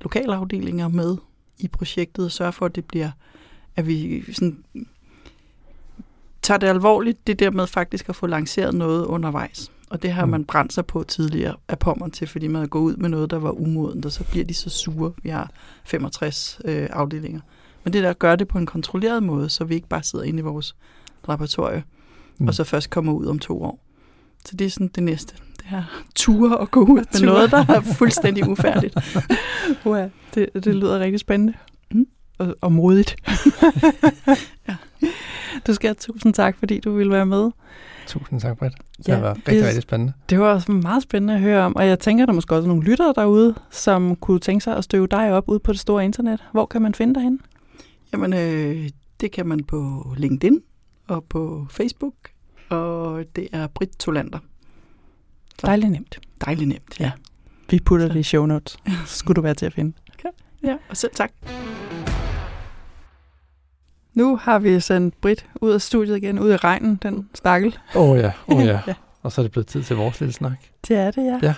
lokalafdelinger 0.00 0.88
med 0.88 1.16
i 1.58 1.68
projektet, 1.68 2.24
og 2.24 2.32
sørge 2.32 2.52
for, 2.52 2.66
at 2.66 2.74
det 2.76 2.84
bliver, 2.84 3.10
at 3.76 3.86
vi 3.86 4.24
sådan 4.32 4.64
tager 6.42 6.58
det 6.58 6.66
alvorligt, 6.66 7.26
det 7.26 7.38
der 7.38 7.50
med 7.50 7.66
faktisk 7.66 8.08
at 8.08 8.16
få 8.16 8.26
lanceret 8.26 8.74
noget 8.74 9.04
undervejs. 9.04 9.70
Og 9.90 10.02
det 10.02 10.12
har 10.12 10.24
Mm. 10.24 10.30
man 10.30 10.44
brændt 10.44 10.72
sig 10.72 10.86
på 10.86 11.02
tidligere 11.02 11.56
af 11.68 11.78
pommeren 11.78 12.10
til, 12.12 12.26
fordi 12.28 12.46
man 12.48 12.62
er 12.62 12.66
gået 12.66 12.82
ud 12.82 12.96
med 12.96 13.08
noget, 13.08 13.30
der 13.30 13.36
var 13.38 13.50
umodent, 13.50 14.06
og 14.06 14.12
så 14.12 14.24
bliver 14.24 14.44
de 14.44 14.54
så 14.54 14.70
sure. 14.70 15.12
Vi 15.22 15.28
har 15.28 15.50
65 15.84 16.60
øh, 16.64 16.88
afdelinger. 16.90 17.40
Men 17.84 17.92
det 17.92 18.02
der 18.02 18.12
gør 18.12 18.36
det 18.36 18.48
på 18.48 18.58
en 18.58 18.66
kontrolleret 18.66 19.22
måde, 19.22 19.48
så 19.48 19.64
vi 19.64 19.74
ikke 19.74 19.88
bare 19.88 20.02
sidder 20.02 20.24
inde 20.24 20.38
i 20.38 20.42
vores 20.42 20.76
laboratorie, 21.28 21.84
Mm. 22.38 22.42
mm. 22.44 22.48
og 22.48 22.54
så 22.54 22.64
først 22.64 22.90
kommer 22.90 23.12
ud 23.12 23.26
om 23.26 23.38
to 23.38 23.62
år. 23.62 23.82
Så 24.44 24.56
det 24.56 24.64
er 24.64 24.70
sådan 24.70 24.88
det 24.88 25.02
næste. 25.02 25.34
Det 25.66 25.74
her 25.76 26.02
ture 26.14 26.58
og 26.58 26.70
gå 26.70 26.80
ud 26.80 27.04
med 27.12 27.20
noget, 27.26 27.50
der 27.50 27.64
er 27.68 27.80
fuldstændig 27.80 28.48
ufærdigt. 28.48 28.94
Uha, 29.84 30.08
det, 30.34 30.48
det 30.54 30.74
lyder 30.74 30.98
rigtig 31.00 31.20
spændende. 31.20 31.52
Mm. 31.90 32.06
Og, 32.38 32.56
og 32.60 32.72
modigt. 32.72 33.16
Ja. 34.68 34.76
Du 35.66 35.74
skal 35.74 35.88
have 35.88 35.94
tusind 35.94 36.34
tak, 36.34 36.56
fordi 36.58 36.80
du 36.80 36.92
ville 36.92 37.12
være 37.12 37.26
med. 37.26 37.50
Tusind 38.06 38.40
tak, 38.40 38.58
Britt. 38.58 38.74
Det 38.98 39.08
Ja, 39.08 39.20
været 39.20 39.36
rigtig, 39.36 39.54
det- 39.54 39.64
rigtig 39.66 39.82
spændende. 39.82 40.12
Det 40.30 40.40
var 40.40 40.52
også 40.54 40.72
meget 40.72 41.02
spændende 41.02 41.34
at 41.34 41.40
høre 41.40 41.62
om, 41.64 41.76
og 41.76 41.86
jeg 41.86 41.98
tænker, 41.98 42.26
der 42.26 42.32
er 42.32 42.34
måske 42.34 42.54
også 42.54 42.68
nogle 42.68 42.82
lyttere 42.84 43.12
derude, 43.16 43.54
som 43.70 44.16
kunne 44.16 44.38
tænke 44.40 44.64
sig 44.64 44.76
at 44.76 44.84
støve 44.84 45.06
dig 45.06 45.32
op 45.32 45.44
ude 45.48 45.58
på 45.58 45.72
det 45.72 45.80
store 45.80 46.04
internet. 46.04 46.44
Hvor 46.52 46.66
kan 46.66 46.82
man 46.82 46.94
finde 46.94 47.14
dig 47.14 47.22
henne? 47.22 47.38
Jamen, 48.12 48.32
øh, 48.32 48.88
det 49.20 49.32
kan 49.32 49.46
man 49.46 49.64
på 49.64 50.06
LinkedIn 50.16 50.60
og 51.08 51.24
på 51.24 51.66
Facebook, 51.70 52.14
og 52.68 53.24
det 53.36 53.48
er 53.52 53.66
Britt 53.66 53.98
Tolander. 53.98 54.38
Så. 55.60 55.66
Dejligt 55.66 55.92
nemt. 55.92 56.18
Dejligt 56.44 56.68
nemt, 56.68 57.00
ja. 57.00 57.12
Vi 57.70 57.80
putter 57.80 58.06
Så. 58.06 58.12
det 58.12 58.20
i 58.20 58.22
show 58.22 58.46
notes. 58.46 58.76
Så 59.06 59.16
skulle 59.18 59.36
du 59.36 59.40
være 59.40 59.54
til 59.54 59.66
at 59.66 59.74
finde. 59.74 59.92
ja. 60.62 60.76
Og 60.90 60.96
selv 60.96 61.12
tak. 61.14 61.32
Nu 64.14 64.36
har 64.36 64.58
vi 64.58 64.80
sendt 64.80 65.20
Britt 65.20 65.46
ud 65.60 65.70
af 65.70 65.82
studiet 65.82 66.16
igen, 66.16 66.38
ud 66.38 66.52
i 66.52 66.56
regnen, 66.56 66.96
den 66.96 67.28
stakkel. 67.34 67.78
Åh 67.94 68.10
oh, 68.10 68.18
ja, 68.18 68.32
åh 68.48 68.56
oh, 68.58 68.64
ja. 68.66 68.80
ja. 68.86 68.94
Og 69.22 69.32
så 69.32 69.40
er 69.40 69.42
det 69.42 69.52
blevet 69.52 69.66
tid 69.66 69.82
til 69.82 69.96
vores 69.96 70.20
lille 70.20 70.32
snak. 70.32 70.58
Det 70.88 70.96
er 70.96 71.10
det, 71.10 71.24
ja. 71.24 71.38
Ja. 71.42 71.54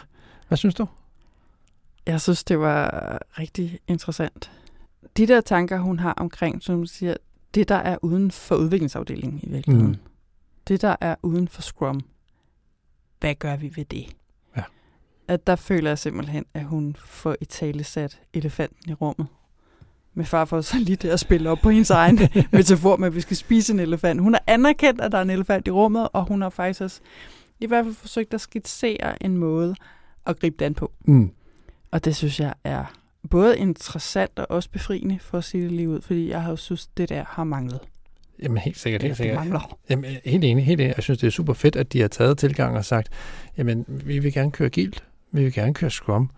Hvad 0.48 0.58
synes 0.58 0.74
du? 0.74 0.86
Jeg 2.06 2.20
synes, 2.20 2.44
det 2.44 2.60
var 2.60 3.18
rigtig 3.38 3.78
interessant. 3.88 4.50
De 5.16 5.26
der 5.26 5.40
tanker, 5.40 5.78
hun 5.78 5.98
har 5.98 6.12
omkring, 6.12 6.62
som 6.62 6.74
hun 6.76 6.86
siger, 6.86 7.14
det 7.54 7.68
der 7.68 7.74
er 7.74 7.96
uden 8.02 8.30
for 8.30 8.54
udviklingsafdelingen 8.56 9.40
i 9.42 9.48
virkeligheden. 9.50 9.90
Mm. 9.90 9.96
Det 10.68 10.82
der 10.82 10.96
er 11.00 11.14
uden 11.22 11.48
for 11.48 11.62
Scrum. 11.62 12.00
Hvad 13.20 13.34
gør 13.34 13.56
vi 13.56 13.72
ved 13.76 13.84
det? 13.84 14.16
Ja. 14.56 14.62
At 15.28 15.46
der 15.46 15.56
føler 15.56 15.90
jeg 15.90 15.98
simpelthen, 15.98 16.44
at 16.54 16.64
hun 16.64 16.96
får 16.98 17.36
i 17.40 17.44
tale 17.44 17.84
sat 17.84 18.20
elefanten 18.34 18.90
i 18.90 18.94
rummet. 18.94 19.26
Med 20.14 20.24
far 20.24 20.44
for 20.44 20.60
så 20.60 20.78
lige 20.78 20.96
det 20.96 21.08
at 21.08 21.20
spille 21.20 21.50
op 21.50 21.58
på 21.62 21.70
hendes 21.70 21.90
egen 21.90 22.18
metafor 22.52 22.96
med, 22.96 23.06
at 23.06 23.14
vi 23.14 23.20
skal 23.20 23.36
spise 23.36 23.72
en 23.72 23.78
elefant. 23.78 24.20
Hun 24.20 24.32
har 24.32 24.42
anerkendt, 24.46 25.00
at 25.00 25.12
der 25.12 25.18
er 25.18 25.22
en 25.22 25.30
elefant 25.30 25.68
i 25.68 25.70
rummet, 25.70 26.08
og 26.12 26.24
hun 26.24 26.42
har 26.42 26.50
faktisk 26.50 26.80
også 26.80 27.00
i 27.60 27.66
hvert 27.66 27.84
fald 27.84 27.94
forsøgt 27.94 28.34
at 28.34 28.40
skitsere 28.40 29.22
en 29.22 29.36
måde 29.36 29.74
at 30.26 30.38
gribe 30.38 30.64
den 30.64 30.74
på. 30.74 30.92
Mm. 31.04 31.30
Og 31.90 32.04
det 32.04 32.16
synes 32.16 32.40
jeg 32.40 32.54
er 32.64 32.84
både 33.30 33.58
interessant 33.58 34.38
og 34.38 34.50
også 34.50 34.70
befriende, 34.70 35.18
for 35.18 35.38
at 35.38 35.44
sige 35.44 35.64
det 35.64 35.72
lige 35.72 35.88
ud, 35.88 36.00
fordi 36.00 36.28
jeg 36.28 36.42
har 36.42 36.50
jo 36.50 36.56
synes, 36.56 36.86
det 36.86 37.08
der 37.08 37.24
har 37.28 37.44
manglet. 37.44 37.80
Jamen 38.42 38.58
helt 38.58 38.78
sikkert, 38.78 39.02
helt 39.02 39.10
det 39.10 39.16
sikkert. 39.16 39.36
mangler. 39.38 39.78
Jamen, 39.90 40.04
helt 40.24 40.44
enig, 40.44 40.64
helt 40.64 40.80
enig. 40.80 40.94
Jeg 40.96 41.02
synes, 41.02 41.18
det 41.18 41.26
er 41.26 41.30
super 41.30 41.52
fedt, 41.52 41.76
at 41.76 41.92
de 41.92 42.00
har 42.00 42.08
taget 42.08 42.38
tilgang 42.38 42.76
og 42.76 42.84
sagt, 42.84 43.08
jamen, 43.58 43.84
vi 43.88 44.18
vil 44.18 44.32
gerne 44.32 44.50
køre 44.50 44.66
agilt, 44.66 45.04
vi 45.32 45.42
vil 45.42 45.52
gerne 45.52 45.74
køre 45.74 45.90
Scrum, 45.90 46.30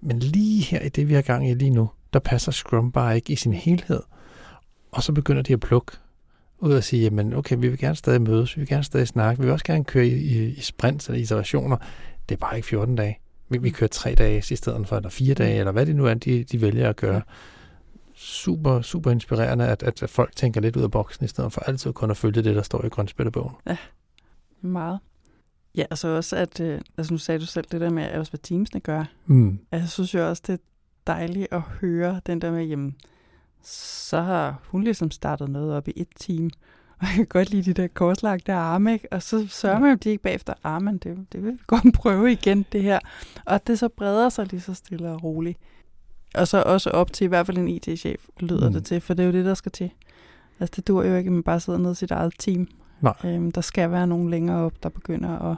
men 0.00 0.18
lige 0.18 0.62
her 0.62 0.80
i 0.80 0.88
det, 0.88 1.08
vi 1.08 1.14
har 1.14 1.22
gang 1.22 1.50
i 1.50 1.54
lige 1.54 1.70
nu, 1.70 1.90
der 2.12 2.18
passer 2.18 2.52
Scrum 2.52 2.92
bare 2.92 3.16
ikke 3.16 3.32
i 3.32 3.36
sin 3.36 3.52
helhed. 3.52 4.00
Og 4.90 5.02
så 5.02 5.12
begynder 5.12 5.42
de 5.42 5.52
at 5.52 5.60
plukke 5.60 5.92
ud 6.58 6.72
og 6.72 6.84
sige, 6.84 7.02
jamen 7.02 7.34
okay, 7.34 7.56
vi 7.58 7.68
vil 7.68 7.78
gerne 7.78 7.96
stadig 7.96 8.22
mødes, 8.22 8.56
vi 8.56 8.60
vil 8.60 8.68
gerne 8.68 8.84
stadig 8.84 9.08
snakke, 9.08 9.40
vi 9.40 9.46
vil 9.46 9.52
også 9.52 9.64
gerne 9.64 9.84
køre 9.84 10.06
i, 10.06 10.14
i, 10.14 10.46
i 10.46 10.60
sprints 10.60 11.08
eller 11.08 11.22
iterationer. 11.22 11.76
Det 12.28 12.34
er 12.34 12.38
bare 12.38 12.56
ikke 12.56 12.68
14 12.68 12.96
dage. 12.96 13.18
Vi, 13.48 13.58
vi 13.58 13.70
kører 13.70 13.88
tre 13.88 14.14
dage 14.14 14.42
i 14.50 14.56
stedet 14.56 14.88
for, 14.88 14.96
eller 14.96 15.10
fire 15.10 15.34
dage, 15.34 15.58
eller 15.58 15.72
hvad 15.72 15.86
det 15.86 15.96
nu 15.96 16.06
er, 16.06 16.14
de, 16.14 16.44
de 16.44 16.60
vælger 16.60 16.88
at 16.88 16.96
gøre. 16.96 17.22
Super, 18.18 18.82
super 18.82 19.10
inspirerende, 19.10 19.68
at, 19.68 19.82
at, 19.82 20.10
folk 20.10 20.36
tænker 20.36 20.60
lidt 20.60 20.76
ud 20.76 20.82
af 20.82 20.90
boksen, 20.90 21.24
i 21.24 21.28
stedet 21.28 21.52
for 21.52 21.60
altid 21.60 21.92
kun 21.92 22.10
at 22.10 22.16
følge 22.16 22.42
det, 22.42 22.56
der 22.56 22.62
står 22.62 22.84
i 22.84 22.88
grønspættebogen. 22.88 23.56
Meget. 24.60 24.98
Ja, 25.74 25.84
altså 25.90 26.08
også, 26.08 26.36
at, 26.36 26.60
øh, 26.60 26.80
altså 26.98 27.14
nu 27.14 27.18
sagde 27.18 27.40
du 27.40 27.46
selv 27.46 27.66
det 27.72 27.80
der 27.80 27.90
med, 27.90 28.02
at 28.02 28.18
også 28.18 28.32
hvad 28.32 28.40
teamsene 28.42 28.80
gør. 28.80 29.04
Mm. 29.26 29.58
Altså, 29.72 29.82
jeg 29.82 29.88
synes 29.88 30.14
jo 30.14 30.28
også, 30.28 30.42
det 30.46 30.52
er 30.52 30.62
dejligt 31.06 31.48
at 31.50 31.60
høre 31.60 32.20
den 32.26 32.40
der 32.40 32.50
med, 32.50 32.64
jamen, 32.64 32.96
så 33.62 34.20
har 34.20 34.60
hun 34.64 34.82
ligesom 34.82 35.10
startet 35.10 35.50
noget 35.50 35.74
op 35.74 35.88
i 35.88 35.92
et 35.96 36.08
team. 36.20 36.50
Og 37.00 37.06
jeg 37.06 37.14
kan 37.14 37.26
godt 37.26 37.50
lide 37.50 37.62
de 37.62 37.82
der 37.82 37.88
korslagte 37.88 38.52
arme, 38.52 38.92
ikke? 38.92 39.08
Og 39.12 39.22
så 39.22 39.46
sørger 39.48 39.78
man 39.78 39.90
jo, 39.90 39.96
de 39.96 40.10
ikke 40.10 40.22
bagefter, 40.22 40.54
ah, 40.64 40.82
men 40.82 40.98
det, 40.98 41.26
det 41.32 41.42
vil 41.42 41.52
vi 41.52 41.58
godt 41.66 41.94
prøve 42.02 42.32
igen, 42.32 42.66
det 42.72 42.82
her. 42.82 42.98
Og 43.44 43.66
det 43.66 43.78
så 43.78 43.88
breder 43.88 44.28
sig 44.28 44.46
lige 44.50 44.60
så 44.60 44.74
stille 44.74 45.10
og 45.10 45.24
roligt. 45.24 45.58
Og 46.36 46.48
så 46.48 46.62
også 46.62 46.90
op 46.90 47.12
til 47.12 47.24
i 47.24 47.28
hvert 47.28 47.46
fald 47.46 47.58
en 47.58 47.68
IT-chef, 47.68 48.20
lyder 48.40 48.68
Mm. 48.68 48.72
det 48.74 48.84
til, 48.84 49.00
for 49.00 49.14
det 49.14 49.22
er 49.22 49.26
jo 49.26 49.32
det, 49.32 49.44
der 49.44 49.54
skal 49.54 49.72
til. 49.72 49.90
Altså, 50.60 50.72
det 50.76 50.88
dur 50.88 51.04
jo 51.04 51.16
ikke, 51.16 51.28
at 51.28 51.32
man 51.32 51.42
bare 51.42 51.60
sidder 51.60 51.78
nede 51.78 51.92
i 51.92 51.94
sit 51.94 52.10
eget 52.10 52.32
team. 52.38 52.68
Nej. 53.00 53.14
Øhm, 53.24 53.52
der 53.52 53.60
skal 53.60 53.90
være 53.90 54.06
nogen 54.06 54.30
længere 54.30 54.56
op, 54.64 54.72
der 54.82 54.88
begynder 54.88 55.50
at, 55.50 55.56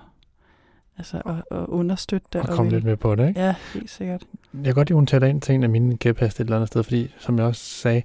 altså, 0.99 1.17
at, 1.27 1.59
at 1.59 1.67
understøtte 1.67 2.27
det. 2.33 2.41
Og 2.41 2.49
komme 2.49 2.71
vil- 2.71 2.77
lidt 2.77 2.85
med 2.85 2.97
på 2.97 3.15
det, 3.15 3.29
ikke? 3.29 3.41
Ja, 3.41 3.55
helt 3.75 3.91
sikkert. 3.91 4.25
Jeg 4.55 4.65
kan 4.65 4.75
godt 4.75 4.91
at 4.91 4.95
hun 4.95 5.07
tager 5.07 5.25
ind 5.27 5.41
til 5.41 5.55
en 5.55 5.63
af 5.63 5.69
mine 5.71 5.97
kæpheste 5.97 6.41
et 6.41 6.45
eller 6.45 6.57
andet 6.57 6.69
sted, 6.69 6.83
fordi, 6.83 7.15
som 7.19 7.39
jeg 7.39 7.47
også 7.47 7.65
sagde, 7.65 8.03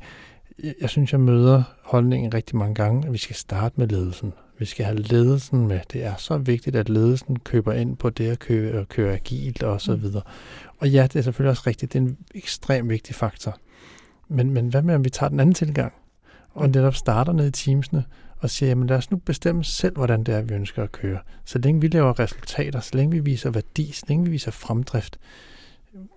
jeg, 0.64 0.74
jeg 0.82 0.90
synes, 0.90 1.12
jeg 1.12 1.20
møder 1.20 1.64
holdningen 1.84 2.34
rigtig 2.34 2.56
mange 2.56 2.76
gange, 2.76 3.08
at 3.08 3.14
vi 3.14 3.18
skal 3.18 3.36
starte 3.36 3.76
med 3.78 3.88
ledelsen. 3.88 4.34
Vi 4.60 4.66
skal 4.66 4.86
have 4.86 4.98
ledelsen 4.98 5.68
med. 5.68 5.80
Det 5.94 6.04
er 6.04 6.16
så 6.18 6.38
vigtigt, 6.38 6.76
at 6.76 6.90
ledelsen 6.90 7.40
køber 7.40 7.74
ind 7.74 7.98
på 7.98 8.10
det 8.10 8.30
at 8.32 8.40
køre, 8.40 8.80
at 8.82 8.90
køre 8.90 9.14
agilt 9.14 9.64
og 9.64 9.82
så 9.82 9.96
Mm. 9.96 10.02
videre. 10.02 10.22
Og 10.80 10.90
ja, 10.90 11.04
det 11.04 11.16
er 11.16 11.22
selvfølgelig 11.22 11.50
også 11.50 11.64
rigtigt. 11.68 11.94
Det 11.94 12.00
er 12.00 12.04
en 12.04 12.18
ekstremt 12.36 12.90
vigtig 12.90 13.16
faktor. 13.16 13.58
Men, 14.28 14.52
men 14.52 14.68
hvad 14.68 14.82
med, 14.82 14.96
om 14.96 15.04
vi 15.06 15.10
tager 15.10 15.30
den 15.30 15.40
anden 15.40 15.56
tilgang? 15.56 15.94
Og 16.54 16.70
netop 16.70 16.96
starter 16.96 17.34
ned 17.34 17.48
i 17.48 17.52
teamsene 17.52 18.04
og 18.40 18.50
siger, 18.50 18.70
jamen 18.70 18.88
lad 18.88 18.98
os 18.98 19.12
nu 19.12 19.18
bestemme 19.18 19.64
selv, 19.64 19.96
hvordan 19.96 20.24
det 20.24 20.36
er, 20.36 20.42
vi 20.42 20.54
ønsker 20.54 20.84
at 20.84 20.92
køre. 20.92 21.20
Så 21.46 21.60
længe 21.60 21.82
vi 21.82 21.88
laver 21.88 22.20
resultater, 22.20 22.80
så 22.80 22.92
længe 22.94 23.12
vi 23.12 23.20
viser 23.20 23.50
værdi, 23.50 23.92
så 23.92 24.06
længe 24.08 24.26
vi 24.26 24.32
viser 24.32 24.52
fremdrift, 24.52 25.20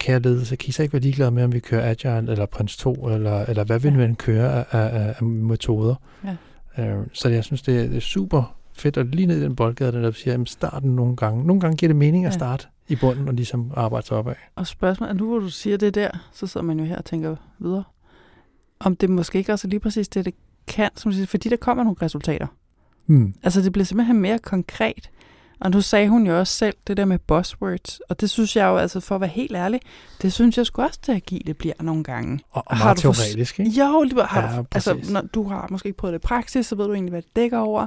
kære 0.00 0.20
ledelse, 0.20 0.56
kan 0.56 0.68
I 0.68 0.72
så 0.72 0.82
ikke 0.82 0.92
være 0.92 1.02
ligeglade 1.02 1.30
med, 1.30 1.44
om 1.44 1.52
vi 1.52 1.60
kører 1.60 1.90
Agile 1.90 2.32
eller 2.32 2.46
Prince 2.46 2.78
2, 2.78 2.92
eller, 2.94 3.40
eller 3.46 3.64
hvad 3.64 3.78
vi 3.78 3.90
nu 3.90 4.00
end 4.02 4.16
kører 4.16 4.64
af, 4.64 4.78
af, 4.78 5.14
af 5.18 5.22
metoder. 5.22 5.94
Ja. 6.24 6.36
Øh, 6.78 7.06
så 7.12 7.28
jeg 7.28 7.44
synes, 7.44 7.62
det 7.62 7.78
er, 7.78 7.86
det 7.86 7.96
er 7.96 8.00
super 8.00 8.56
fedt, 8.72 8.96
og 8.96 9.04
lige 9.04 9.26
ned 9.26 9.38
i 9.38 9.42
den 9.42 9.56
boldgade, 9.56 9.92
der 9.92 10.10
siger, 10.10 10.40
at 10.40 10.48
starten 10.48 10.96
nogle 10.96 11.16
gange. 11.16 11.46
Nogle 11.46 11.60
gange 11.60 11.76
giver 11.76 11.88
det 11.88 11.96
mening 11.96 12.26
at 12.26 12.34
starte 12.34 12.66
ja. 12.90 12.94
i 12.94 12.96
bunden 13.00 13.28
og 13.28 13.34
ligesom 13.34 13.72
arbejde 13.74 14.06
sig 14.06 14.16
opad. 14.16 14.34
Og 14.54 14.66
spørgsmålet, 14.66 15.16
nu 15.16 15.28
hvor 15.28 15.38
du 15.38 15.48
siger 15.48 15.76
det 15.76 15.94
der, 15.94 16.10
så 16.32 16.46
sidder 16.46 16.66
man 16.66 16.78
jo 16.78 16.84
her 16.84 16.96
og 16.96 17.04
tænker 17.04 17.36
videre. 17.58 17.84
Om 18.80 18.96
det 18.96 19.10
måske 19.10 19.38
ikke 19.38 19.52
også 19.52 19.68
er 19.68 19.70
lige 19.70 19.80
præcis 19.80 20.08
det, 20.08 20.24
det 20.24 20.34
kan, 20.66 20.90
som 20.96 21.12
siger, 21.12 21.26
fordi 21.26 21.48
der 21.48 21.56
kommer 21.56 21.84
nogle 21.84 21.96
resultater. 22.02 22.46
Mm. 23.06 23.34
Altså 23.42 23.62
det 23.62 23.72
bliver 23.72 23.84
simpelthen 23.84 24.20
mere 24.20 24.38
konkret. 24.38 25.10
Og 25.60 25.70
nu 25.70 25.80
sagde 25.80 26.08
hun 26.08 26.26
jo 26.26 26.38
også 26.38 26.52
selv 26.52 26.74
det 26.86 26.96
der 26.96 27.04
med 27.04 27.18
buzzwords, 27.18 28.00
og 28.08 28.20
det 28.20 28.30
synes 28.30 28.56
jeg 28.56 28.64
jo, 28.66 28.76
altså 28.76 29.00
for 29.00 29.14
at 29.14 29.20
være 29.20 29.30
helt 29.30 29.56
ærlig, 29.56 29.80
det 30.22 30.32
synes 30.32 30.58
jeg 30.58 30.66
sgu 30.66 30.82
også, 30.82 30.98
det 31.06 31.12
agile 31.12 31.54
bliver 31.54 31.74
nogle 31.80 32.04
gange. 32.04 32.40
Og, 32.50 32.62
og 32.66 32.78
meget 32.78 32.98
teoretisk, 32.98 33.60
ikke? 33.60 33.72
Jo, 33.72 34.04
det 34.04 34.26
har 34.26 34.42
ja, 34.42 34.56
du, 34.56 34.64
altså, 34.74 34.96
når 35.10 35.20
du 35.20 35.48
har 35.48 35.66
måske 35.70 35.86
ikke 35.86 35.96
prøvet 35.96 36.12
det 36.12 36.18
i 36.18 36.26
praksis, 36.26 36.66
så 36.66 36.74
ved 36.74 36.86
du 36.86 36.92
egentlig, 36.92 37.10
hvad 37.10 37.22
det 37.22 37.36
dækker 37.36 37.58
over. 37.58 37.86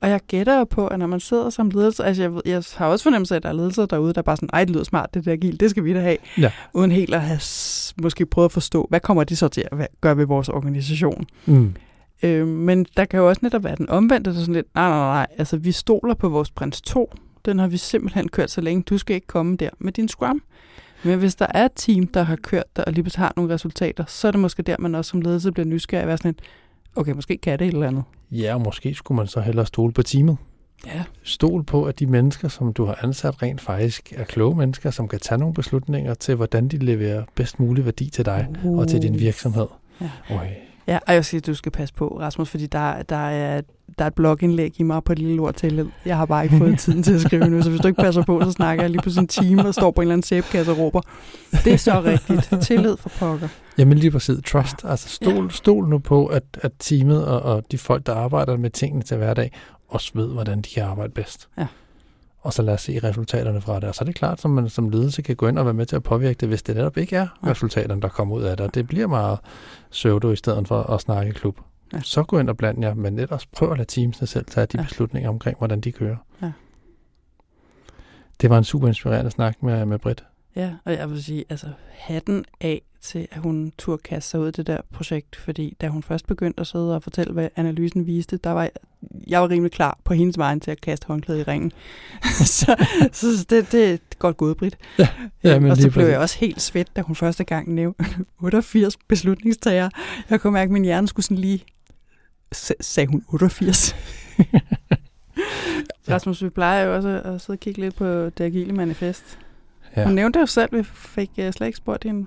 Og 0.00 0.08
jeg 0.08 0.20
gætter 0.28 0.58
jo 0.58 0.64
på, 0.64 0.86
at 0.86 0.98
når 0.98 1.06
man 1.06 1.20
sidder 1.20 1.50
som 1.50 1.70
ledelse, 1.70 2.04
altså 2.04 2.22
jeg, 2.22 2.32
jeg 2.44 2.62
har 2.76 2.86
også 2.86 3.02
fornemmelse 3.02 3.34
af, 3.34 3.36
at 3.36 3.42
der 3.42 3.48
er 3.48 3.52
ledelser 3.52 3.86
derude, 3.86 4.12
der 4.12 4.18
er 4.18 4.22
bare 4.22 4.36
sådan, 4.36 4.48
ej, 4.52 4.64
det 4.64 4.74
lyder 4.74 4.84
smart, 4.84 5.14
det 5.14 5.24
der 5.24 5.32
agile, 5.32 5.56
det 5.56 5.70
skal 5.70 5.84
vi 5.84 5.94
da 5.94 6.00
have. 6.00 6.16
Ja. 6.38 6.52
Uden 6.74 6.92
helt 6.92 7.14
at 7.14 7.20
have 7.20 7.40
måske 8.02 8.26
prøvet 8.26 8.48
at 8.48 8.52
forstå, 8.52 8.86
hvad 8.88 9.00
kommer 9.00 9.24
de 9.24 9.36
så 9.36 9.48
til 9.48 9.64
at 9.72 9.88
gøre 10.00 10.16
ved 10.16 10.26
vores 10.26 10.48
organisation. 10.48 11.24
Mm. 11.46 11.74
Øh, 12.22 12.48
men 12.48 12.86
der 12.96 13.04
kan 13.04 13.20
jo 13.20 13.28
også 13.28 13.40
netop 13.42 13.64
være 13.64 13.76
den 13.76 13.90
omvendte, 13.90 14.34
der 14.34 14.40
sådan 14.40 14.54
lidt, 14.54 14.74
nej, 14.74 14.88
nej, 14.88 14.98
nej, 14.98 15.26
altså 15.38 15.56
vi 15.56 15.72
stoler 15.72 16.14
på 16.14 16.28
vores 16.28 16.50
prins 16.50 16.80
2, 16.80 17.12
den 17.44 17.58
har 17.58 17.68
vi 17.68 17.76
simpelthen 17.76 18.28
kørt 18.28 18.50
så 18.50 18.60
længe, 18.60 18.82
du 18.82 18.98
skal 18.98 19.14
ikke 19.14 19.26
komme 19.26 19.56
der 19.56 19.70
med 19.78 19.92
din 19.92 20.08
Scrum. 20.08 20.42
Men 21.04 21.18
hvis 21.18 21.34
der 21.34 21.46
er 21.54 21.64
et 21.64 21.72
team, 21.74 22.06
der 22.06 22.22
har 22.22 22.36
kørt 22.36 22.76
der, 22.76 22.84
og 22.84 22.92
lige 22.92 23.10
har 23.14 23.32
nogle 23.36 23.54
resultater, 23.54 24.04
så 24.08 24.28
er 24.28 24.32
det 24.32 24.40
måske 24.40 24.62
der, 24.62 24.76
man 24.78 24.94
også 24.94 25.08
som 25.08 25.20
ledelse 25.20 25.52
bliver 25.52 25.66
nysgerrig 25.66 26.02
og 26.02 26.08
være 26.08 26.16
sådan 26.16 26.28
lidt, 26.28 26.40
okay, 26.96 27.12
måske 27.12 27.38
kan 27.38 27.58
det 27.58 27.66
et 27.66 27.74
eller 27.74 27.86
andet. 27.86 28.02
Ja, 28.30 28.54
og 28.54 28.60
måske 28.60 28.94
skulle 28.94 29.16
man 29.16 29.26
så 29.26 29.40
hellere 29.40 29.66
stole 29.66 29.92
på 29.92 30.02
teamet. 30.02 30.36
Ja. 30.86 31.02
Stol 31.22 31.64
på, 31.64 31.84
at 31.84 31.98
de 31.98 32.06
mennesker, 32.06 32.48
som 32.48 32.72
du 32.72 32.84
har 32.84 32.98
ansat 33.02 33.42
rent 33.42 33.60
faktisk, 33.60 34.12
er 34.16 34.24
kloge 34.24 34.56
mennesker, 34.56 34.90
som 34.90 35.08
kan 35.08 35.18
tage 35.18 35.38
nogle 35.38 35.54
beslutninger 35.54 36.14
til, 36.14 36.34
hvordan 36.34 36.68
de 36.68 36.76
leverer 36.76 37.24
bedst 37.34 37.60
mulig 37.60 37.84
værdi 37.84 38.10
til 38.10 38.24
dig 38.24 38.48
uh. 38.64 38.78
og 38.78 38.88
til 38.88 39.02
din 39.02 39.18
virksomhed. 39.18 39.66
Ja. 40.00 40.10
Okay. 40.30 40.54
Ja, 40.90 40.98
og 41.06 41.14
jeg 41.14 41.24
siger, 41.24 41.40
at 41.40 41.46
du 41.46 41.54
skal 41.54 41.72
passe 41.72 41.94
på, 41.94 42.18
Rasmus, 42.20 42.48
fordi 42.48 42.66
der, 42.66 43.02
der, 43.02 43.16
er, 43.16 43.60
der 43.98 44.04
er 44.04 44.08
et 44.08 44.14
blogindlæg 44.14 44.80
i 44.80 44.82
mig 44.82 45.04
på 45.04 45.12
et 45.12 45.18
lille 45.18 45.42
ord 45.42 45.54
til. 45.54 45.90
Jeg 46.04 46.16
har 46.16 46.26
bare 46.26 46.44
ikke 46.44 46.58
fået 46.58 46.78
tiden 46.84 47.02
til 47.02 47.14
at 47.14 47.20
skrive 47.20 47.48
nu, 47.48 47.62
så 47.62 47.70
hvis 47.70 47.80
du 47.80 47.88
ikke 47.88 48.00
passer 48.00 48.22
på, 48.22 48.40
så 48.44 48.52
snakker 48.52 48.84
jeg 48.84 48.90
lige 48.90 49.02
på 49.02 49.10
sådan 49.10 49.24
en 49.24 49.28
time 49.28 49.66
og 49.66 49.74
står 49.74 49.90
på 49.90 50.00
en 50.00 50.02
eller 50.02 50.12
anden 50.12 50.22
sæbkasse 50.22 50.72
og 50.72 50.78
råber. 50.78 51.00
Det 51.64 51.72
er 51.72 51.76
så 51.76 52.02
rigtigt. 52.04 52.62
Tillid 52.62 52.96
for 52.96 53.08
pokker. 53.18 53.48
Jamen 53.78 53.98
lige 53.98 54.10
præcis. 54.10 54.36
Trust. 54.46 54.76
Altså 54.84 55.08
stol, 55.08 55.44
ja. 55.44 55.50
stol 55.50 55.88
nu 55.88 55.98
på, 55.98 56.26
at, 56.26 56.42
at 56.62 56.72
teamet 56.78 57.26
og, 57.26 57.42
og 57.42 57.64
de 57.70 57.78
folk, 57.78 58.06
der 58.06 58.14
arbejder 58.14 58.56
med 58.56 58.70
tingene 58.70 59.02
til 59.02 59.16
hverdag, 59.16 59.52
også 59.88 60.10
ved, 60.14 60.32
hvordan 60.32 60.60
de 60.60 60.68
kan 60.74 60.82
arbejde 60.82 61.12
bedst. 61.12 61.48
Ja 61.58 61.66
og 62.40 62.52
så 62.52 62.62
lad 62.62 62.74
os 62.74 62.80
se 62.80 62.98
resultaterne 62.98 63.60
fra 63.60 63.80
det. 63.80 63.84
Og 63.84 63.94
så 63.94 64.04
er 64.04 64.06
det 64.06 64.14
klart, 64.14 64.44
at 64.44 64.50
man 64.50 64.68
som 64.68 64.88
ledelse 64.88 65.22
kan 65.22 65.36
gå 65.36 65.48
ind 65.48 65.58
og 65.58 65.64
være 65.64 65.74
med 65.74 65.86
til 65.86 65.96
at 65.96 66.02
påvirke 66.02 66.38
det, 66.40 66.48
hvis 66.48 66.62
det 66.62 66.76
netop 66.76 66.96
ikke 66.96 67.16
er 67.16 67.46
resultaterne, 67.46 68.02
der 68.02 68.08
kommer 68.08 68.36
ud 68.36 68.42
af 68.42 68.56
det. 68.56 68.74
Det 68.74 68.86
bliver 68.86 69.06
meget 69.06 69.38
pseudo 69.90 70.30
i 70.30 70.36
stedet 70.36 70.68
for 70.68 70.82
at 70.82 71.00
snakke 71.00 71.32
klub. 71.32 71.60
Ja. 71.92 72.00
Så 72.00 72.22
gå 72.22 72.38
ind 72.38 72.50
og 72.50 72.56
bland 72.56 72.82
jer, 72.82 72.94
men 72.94 73.18
ellers 73.18 73.46
prøv 73.46 73.72
at 73.72 73.78
lade 73.78 73.88
teamsene 73.88 74.26
selv 74.26 74.44
tage 74.44 74.66
de 74.66 74.78
ja. 74.78 74.82
beslutninger 74.82 75.28
omkring, 75.28 75.58
hvordan 75.58 75.80
de 75.80 75.92
kører. 75.92 76.16
Ja. 76.42 76.52
Det 78.40 78.50
var 78.50 78.58
en 78.58 78.64
super 78.64 78.88
inspirerende 78.88 79.30
snak 79.30 79.62
med, 79.62 79.86
med 79.86 79.98
Britt. 79.98 80.24
Ja, 80.56 80.74
og 80.84 80.92
jeg 80.92 81.10
vil 81.10 81.24
sige, 81.24 81.44
altså 81.48 81.66
hatten 81.90 82.44
af 82.60 82.82
til, 83.00 83.28
at 83.30 83.40
hun 83.40 83.72
turde 83.78 84.02
kaste 84.02 84.30
sig 84.30 84.40
ud 84.40 84.48
i 84.48 84.50
det 84.50 84.66
der 84.66 84.80
projekt, 84.92 85.36
fordi 85.36 85.76
da 85.80 85.88
hun 85.88 86.02
først 86.02 86.26
begyndte 86.26 86.60
at 86.60 86.66
sidde 86.66 86.94
og 86.94 87.02
fortælle, 87.02 87.32
hvad 87.32 87.48
analysen 87.56 88.06
viste, 88.06 88.36
der 88.36 88.50
var 88.50 88.68
jeg 89.28 89.40
var 89.40 89.50
rimelig 89.50 89.72
klar 89.72 89.98
på 90.04 90.14
hendes 90.14 90.38
vejen 90.38 90.60
til 90.60 90.70
at 90.70 90.80
kaste 90.80 91.06
håndklædet 91.06 91.40
i 91.40 91.42
ringen. 91.42 91.72
så 92.58 92.86
så 93.12 93.46
det, 93.50 93.72
det 93.72 93.92
er 93.92 93.96
godt 94.18 94.36
gået, 94.36 94.56
Britt. 94.56 94.78
Ja, 94.98 95.08
ja, 95.44 95.58
men 95.58 95.70
og 95.70 95.76
så 95.76 95.90
blev 95.90 96.06
jeg 96.06 96.18
også 96.18 96.38
helt 96.38 96.62
svedt, 96.62 96.96
da 96.96 97.00
hun 97.00 97.16
første 97.16 97.44
gang 97.44 97.74
nævnte 97.74 98.04
88 98.42 98.96
beslutningstager. 99.08 99.90
Jeg 100.30 100.40
kunne 100.40 100.52
mærke, 100.52 100.68
at 100.68 100.72
min 100.72 100.84
hjerne 100.84 101.08
skulle 101.08 101.26
sådan 101.26 101.38
lige... 101.38 101.64
Sagde 102.80 103.06
hun 103.06 103.24
88? 103.28 103.96
Rasmus, 106.10 106.44
vi 106.44 106.48
plejer 106.48 106.84
jo 106.84 106.96
også 106.96 107.08
at 107.24 107.40
sidde 107.40 107.56
og 107.56 107.60
kigge 107.60 107.80
lidt 107.80 107.94
på 107.94 108.04
det 108.04 108.40
agile 108.40 108.72
manifest. 108.72 109.38
Ja. 109.96 110.04
Hun 110.04 110.14
nævnte 110.14 110.38
jo 110.38 110.46
selv, 110.46 110.72
vi 110.72 110.82
fik 110.82 111.30
uh, 111.38 111.50
slet 111.50 111.66
ikke 111.66 111.76
spurgt 111.76 112.04
hende, 112.04 112.26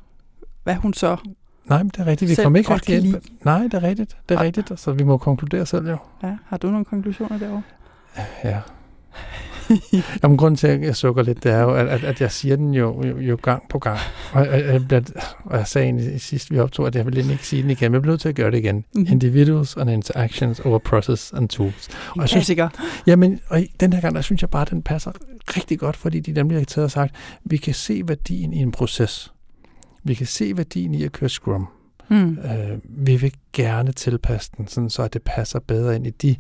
hvad 0.64 0.76
hun 0.76 0.94
så 0.94 1.18
Nej, 1.66 1.84
men 1.84 1.90
det 1.90 2.00
er 2.00 2.06
rigtigt. 2.06 2.30
Vi 2.30 2.36
kommer 2.36 2.60
ikke 2.60 2.74
rigtig 2.74 3.06
ind. 3.06 3.16
Nej, 3.46 3.62
det 3.64 3.74
er 3.74 3.84
rigtigt. 3.84 4.18
Det 4.30 4.36
er 4.36 4.40
ja. 4.40 4.46
rigtigt. 4.46 4.80
Så 4.80 4.92
vi 4.92 5.04
må 5.04 5.18
konkludere 5.18 5.66
selv 5.66 5.90
jo. 5.90 5.98
Ja. 6.24 6.38
Har 6.46 6.58
du 6.58 6.68
nogle 6.68 6.86
konklusioner 6.86 7.38
derovre? 7.38 7.62
Ja. 8.44 8.60
Jamen, 10.24 10.38
grunden 10.38 10.56
til, 10.56 10.68
at 10.68 10.82
jeg 10.82 10.96
sukker 10.96 11.24
lidt, 11.24 11.44
det 11.44 11.52
er 11.52 11.60
jo, 11.60 11.76
at, 11.76 12.04
at 12.04 12.22
jeg 12.22 12.32
siger 12.32 12.56
den 12.56 12.74
jo, 12.74 13.04
jo, 13.04 13.20
jo 13.20 13.38
gang 13.42 13.64
på 13.70 13.80
gang. 13.80 14.00
Og, 14.34 14.42
og, 14.42 14.60
jeg, 14.62 15.04
og 15.46 15.58
jeg 15.58 15.68
sagde 15.68 15.86
egentlig 15.86 16.22
sidst, 16.22 16.52
vi 16.52 16.60
optog, 16.60 16.88
at 16.88 16.96
jeg 16.96 17.06
vil 17.06 17.18
ikke 17.32 17.48
sige 17.48 17.62
den 17.62 17.72
igen, 17.72 17.92
men 17.92 17.94
jeg 17.94 18.02
bliver 18.02 18.14
nødt 18.14 18.22
til 18.22 18.30
at 18.30 18.36
gøre 18.36 18.52
det 18.52 18.58
igen. 18.58 18.76
Mm-hmm. 18.76 19.12
Individuals 19.12 19.78
and 19.78 19.90
interactions 19.90 20.60
over 20.60 20.80
process 20.80 21.34
and 21.34 21.50
tools. 21.50 21.90
Og 22.10 22.22
jeg 22.22 22.30
synes, 22.30 22.52
jamen, 23.08 23.40
og 23.48 23.64
den 23.80 23.94
her 23.94 24.02
gang, 24.02 24.16
der 24.16 24.22
synes 24.22 24.42
jeg 24.42 24.50
bare, 24.50 24.62
at 24.62 24.70
den 24.70 24.82
passer 24.82 25.12
rigtig 25.58 25.80
godt, 25.80 25.98
fordi 25.98 26.20
de 26.20 26.32
nemlig 26.32 26.58
har 26.58 26.66
taget 26.66 26.86
og 26.86 26.92
sagt, 26.92 27.16
vi 27.44 27.58
kan 27.58 27.74
se 27.74 28.02
værdien 28.06 28.54
i 28.54 28.58
en 28.58 28.72
proces. 28.72 29.33
Vi 30.04 30.14
kan 30.14 30.26
se 30.26 30.58
værdien 30.58 30.94
i 30.94 31.04
at 31.04 31.12
køre 31.12 31.30
Scrum. 31.30 31.68
Mm. 32.10 32.38
Øh, 32.38 32.80
vi 32.84 33.16
vil 33.16 33.34
gerne 33.54 33.92
tilpasse 33.92 34.52
den, 34.58 34.68
sådan 34.68 34.90
så 34.90 35.04
at 35.04 35.14
det 35.14 35.22
passer 35.22 35.60
bedre 35.60 35.96
ind 35.96 36.08
i 36.08 36.10
de 36.10 36.36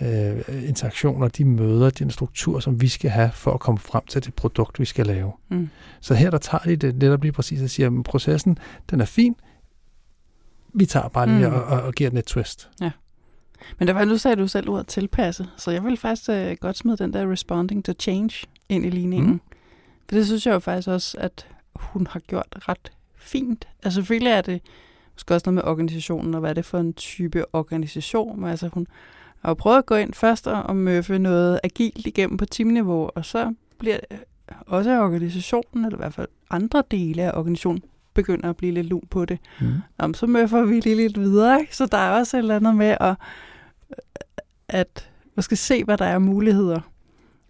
øh, 0.00 0.68
interaktioner, 0.68 1.28
de 1.28 1.44
møder, 1.44 1.90
den 1.90 2.10
struktur, 2.10 2.60
som 2.60 2.80
vi 2.80 2.88
skal 2.88 3.10
have 3.10 3.30
for 3.32 3.50
at 3.50 3.60
komme 3.60 3.78
frem 3.78 4.02
til 4.06 4.24
det 4.24 4.34
produkt, 4.34 4.80
vi 4.80 4.84
skal 4.84 5.06
lave. 5.06 5.32
Mm. 5.50 5.68
Så 6.00 6.14
her 6.14 6.30
der 6.30 6.38
tager 6.38 6.64
de 6.64 6.76
det 6.76 6.96
netop 6.96 7.22
lige 7.22 7.32
præcis 7.32 7.62
og 7.62 7.70
siger, 7.70 7.98
at 7.98 8.04
processen, 8.04 8.58
den 8.90 9.00
er 9.00 9.04
fin, 9.04 9.36
vi 10.74 10.86
tager 10.86 11.08
bare 11.08 11.26
lige 11.26 11.48
mm. 11.48 11.54
og, 11.54 11.64
og, 11.64 11.82
og 11.82 11.92
giver 11.92 12.10
den 12.10 12.18
et 12.18 12.24
twist. 12.24 12.70
Ja. 12.80 12.90
Men 13.78 13.88
der 13.88 13.94
var, 13.94 14.04
nu 14.04 14.18
sagde 14.18 14.36
du 14.36 14.46
selv 14.46 14.68
ordet 14.68 14.86
tilpasse, 14.86 15.46
så 15.56 15.70
jeg 15.70 15.84
vil 15.84 15.96
faktisk 15.96 16.28
uh, 16.28 16.56
godt 16.60 16.76
smide 16.76 16.96
den 16.96 17.12
der 17.12 17.32
responding 17.32 17.84
to 17.84 17.92
change 17.98 18.46
ind 18.68 18.86
i 18.86 18.90
ligningen. 18.90 19.30
Mm. 19.30 19.40
For 20.08 20.16
det 20.16 20.26
synes 20.26 20.46
jeg 20.46 20.52
jo 20.52 20.58
faktisk 20.58 20.88
også, 20.88 21.18
at 21.20 21.46
hun 21.74 22.06
har 22.10 22.20
gjort 22.20 22.68
ret 22.68 22.92
fint. 23.24 23.68
Altså 23.82 23.96
selvfølgelig 23.96 24.30
er 24.30 24.40
det 24.40 24.60
måske 25.14 25.34
også 25.34 25.50
noget 25.50 25.54
med 25.54 25.70
organisationen, 25.70 26.34
og 26.34 26.40
hvad 26.40 26.50
er 26.50 26.54
det 26.54 26.64
for 26.64 26.78
en 26.78 26.92
type 26.92 27.44
organisation. 27.54 28.40
Men 28.40 28.50
altså 28.50 28.68
hun 28.68 28.86
har 29.44 29.54
prøvet 29.54 29.78
at 29.78 29.86
gå 29.86 29.94
ind 29.94 30.14
først 30.14 30.46
og 30.46 30.76
møffe 30.76 31.18
noget 31.18 31.60
agilt 31.64 32.06
igennem 32.06 32.36
på 32.36 32.44
teamniveau, 32.44 33.10
og 33.14 33.24
så 33.24 33.54
bliver 33.78 33.98
også 34.66 35.02
organisationen, 35.02 35.84
eller 35.84 35.98
i 35.98 36.00
hvert 36.00 36.14
fald 36.14 36.28
andre 36.50 36.82
dele 36.90 37.22
af 37.22 37.38
organisationen, 37.38 37.82
begynder 38.14 38.50
at 38.50 38.56
blive 38.56 38.72
lidt 38.72 38.86
lun 38.86 39.06
på 39.10 39.24
det. 39.24 39.38
Mm. 39.60 39.72
Om, 39.98 40.14
så 40.14 40.26
møffer 40.26 40.62
vi 40.62 40.80
lige 40.80 40.96
lidt 40.96 41.20
videre, 41.20 41.60
ikke? 41.60 41.76
så 41.76 41.86
der 41.86 41.98
er 41.98 42.10
også 42.10 42.36
et 42.36 42.38
eller 42.38 42.56
andet 42.56 42.74
med 42.74 42.96
at, 43.00 43.16
at 44.68 45.10
måske 45.36 45.56
se, 45.56 45.84
hvad 45.84 45.98
der 45.98 46.04
er 46.04 46.18
muligheder, 46.18 46.80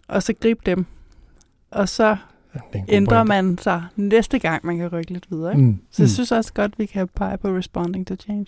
og 0.07 0.23
så 0.23 0.33
gribe 0.33 0.61
dem. 0.65 0.85
Og 1.71 1.89
så 1.89 2.17
ændrer 2.87 3.17
point. 3.17 3.27
man 3.27 3.57
sig 3.57 3.83
næste 3.95 4.39
gang, 4.39 4.65
man 4.65 4.77
kan 4.77 4.87
rykke 4.87 5.13
lidt 5.13 5.31
videre. 5.31 5.51
Ikke? 5.51 5.63
Mm. 5.63 5.79
Så 5.91 6.03
jeg 6.03 6.05
mm. 6.05 6.09
synes 6.09 6.31
også 6.31 6.53
godt, 6.53 6.79
vi 6.79 6.85
kan 6.85 7.07
pege 7.07 7.37
på 7.37 7.47
responding 7.47 8.07
to 8.07 8.15
change. 8.15 8.45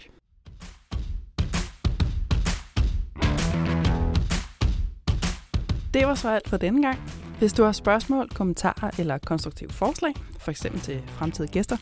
Det 5.93 6.07
var 6.07 6.15
så 6.15 6.29
alt 6.29 6.49
for 6.49 6.57
denne 6.57 6.81
gang. 6.81 6.99
Hvis 7.39 7.53
du 7.53 7.63
har 7.63 7.71
spørgsmål, 7.71 8.29
kommentarer 8.29 8.91
eller 8.99 9.17
konstruktive 9.17 9.69
forslag, 9.69 10.13
for 10.39 10.51
eksempel 10.51 10.81
til 10.81 11.01
fremtidige 11.07 11.51
gæster, 11.51 11.77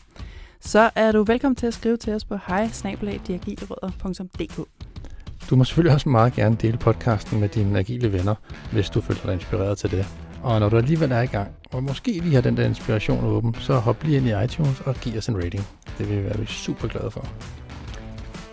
så 0.60 0.90
er 0.94 1.12
du 1.12 1.24
velkommen 1.24 1.56
til 1.56 1.66
at 1.66 1.74
skrive 1.74 1.96
til 1.96 2.12
os 2.12 2.24
på 2.24 2.38
hej 2.46 2.68
Du 5.50 5.56
må 5.56 5.64
selvfølgelig 5.64 5.94
også 5.94 6.08
meget 6.08 6.32
gerne 6.32 6.56
dele 6.56 6.78
podcasten 6.78 7.40
med 7.40 7.48
dine 7.48 7.78
agile 7.78 8.12
venner, 8.12 8.34
hvis 8.72 8.90
du 8.90 9.00
føler 9.00 9.20
dig 9.24 9.34
inspireret 9.34 9.78
til 9.78 9.90
det. 9.90 10.25
Og 10.42 10.60
når 10.60 10.68
du 10.68 10.76
alligevel 10.76 11.12
er 11.12 11.20
i 11.20 11.26
gang, 11.26 11.50
og 11.72 11.82
måske 11.82 12.12
lige 12.12 12.34
har 12.34 12.40
den 12.40 12.56
der 12.56 12.64
inspiration 12.66 13.24
åben, 13.24 13.54
så 13.54 13.78
hop 13.78 14.04
lige 14.04 14.16
ind 14.16 14.26
i 14.26 14.44
iTunes 14.44 14.80
og 14.80 14.94
giv 14.94 15.18
os 15.18 15.28
en 15.28 15.36
rating. 15.36 15.66
Det 15.98 16.08
vil 16.08 16.18
vi 16.18 16.24
være 16.24 16.46
super 16.46 16.88
glade 16.88 17.10
for. 17.10 17.28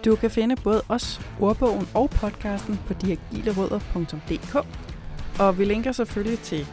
Du 0.06 0.16
kan 0.16 0.32
finde 0.32 0.56
både 0.56 0.82
os, 0.90 1.22
ordbogen 1.40 1.88
og 1.94 2.10
podcasten 2.10 2.80
på 2.88 2.94
diagilerødder.dk. 2.94 4.66
Og 5.40 5.58
vi 5.58 5.66
linker 5.66 5.92
selvfølgelig 5.92 6.40
til 6.40 6.68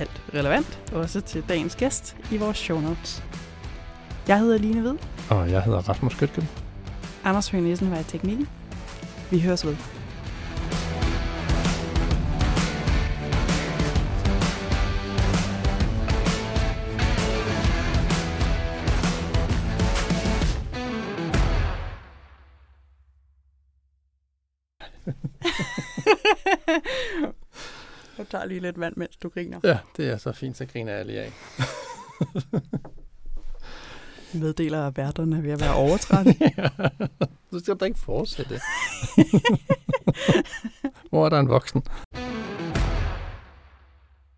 alt 0.00 0.22
relevant, 0.34 0.80
også 0.92 1.20
til 1.20 1.44
dagens 1.48 1.76
gæst 1.76 2.16
i 2.32 2.36
vores 2.36 2.56
show 2.56 2.80
notes. 2.80 3.22
Jeg 4.28 4.38
hedder 4.38 4.58
Line 4.58 4.80
Hvid. 4.80 4.94
Og 5.30 5.50
jeg 5.50 5.62
hedder 5.62 5.88
Rasmus 5.88 6.16
Gøtgen. 6.16 6.48
Anders 7.24 7.48
Høgh 7.48 7.64
Nielsen 7.64 7.90
var 7.90 7.98
i 7.98 8.04
teknikken. 8.04 8.48
Vi 9.30 9.40
høres 9.40 9.66
ved. 9.66 9.76
Jeg 28.18 28.28
tager 28.30 28.44
lige 28.44 28.60
lidt 28.60 28.80
vand, 28.80 28.94
mens 28.96 29.16
du 29.16 29.28
griner. 29.28 29.60
Ja, 29.64 29.78
det 29.96 30.08
er 30.08 30.16
så 30.16 30.32
fint, 30.32 30.56
så 30.56 30.66
griner 30.66 30.92
jeg 30.92 31.06
lige 31.06 31.20
af. 31.20 31.32
Meddeler 34.34 34.86
at 34.86 34.96
værterne 34.96 35.42
ved 35.42 35.50
at 35.50 35.60
være 35.60 35.74
overtrætte. 35.74 36.34
Du 37.52 37.58
skal 37.58 37.76
da 37.76 37.84
ikke 37.84 37.98
fortsætte. 37.98 38.60
Hvor 41.10 41.24
er 41.24 41.28
der 41.28 41.40
en 41.40 41.48
voksen? 41.48 41.82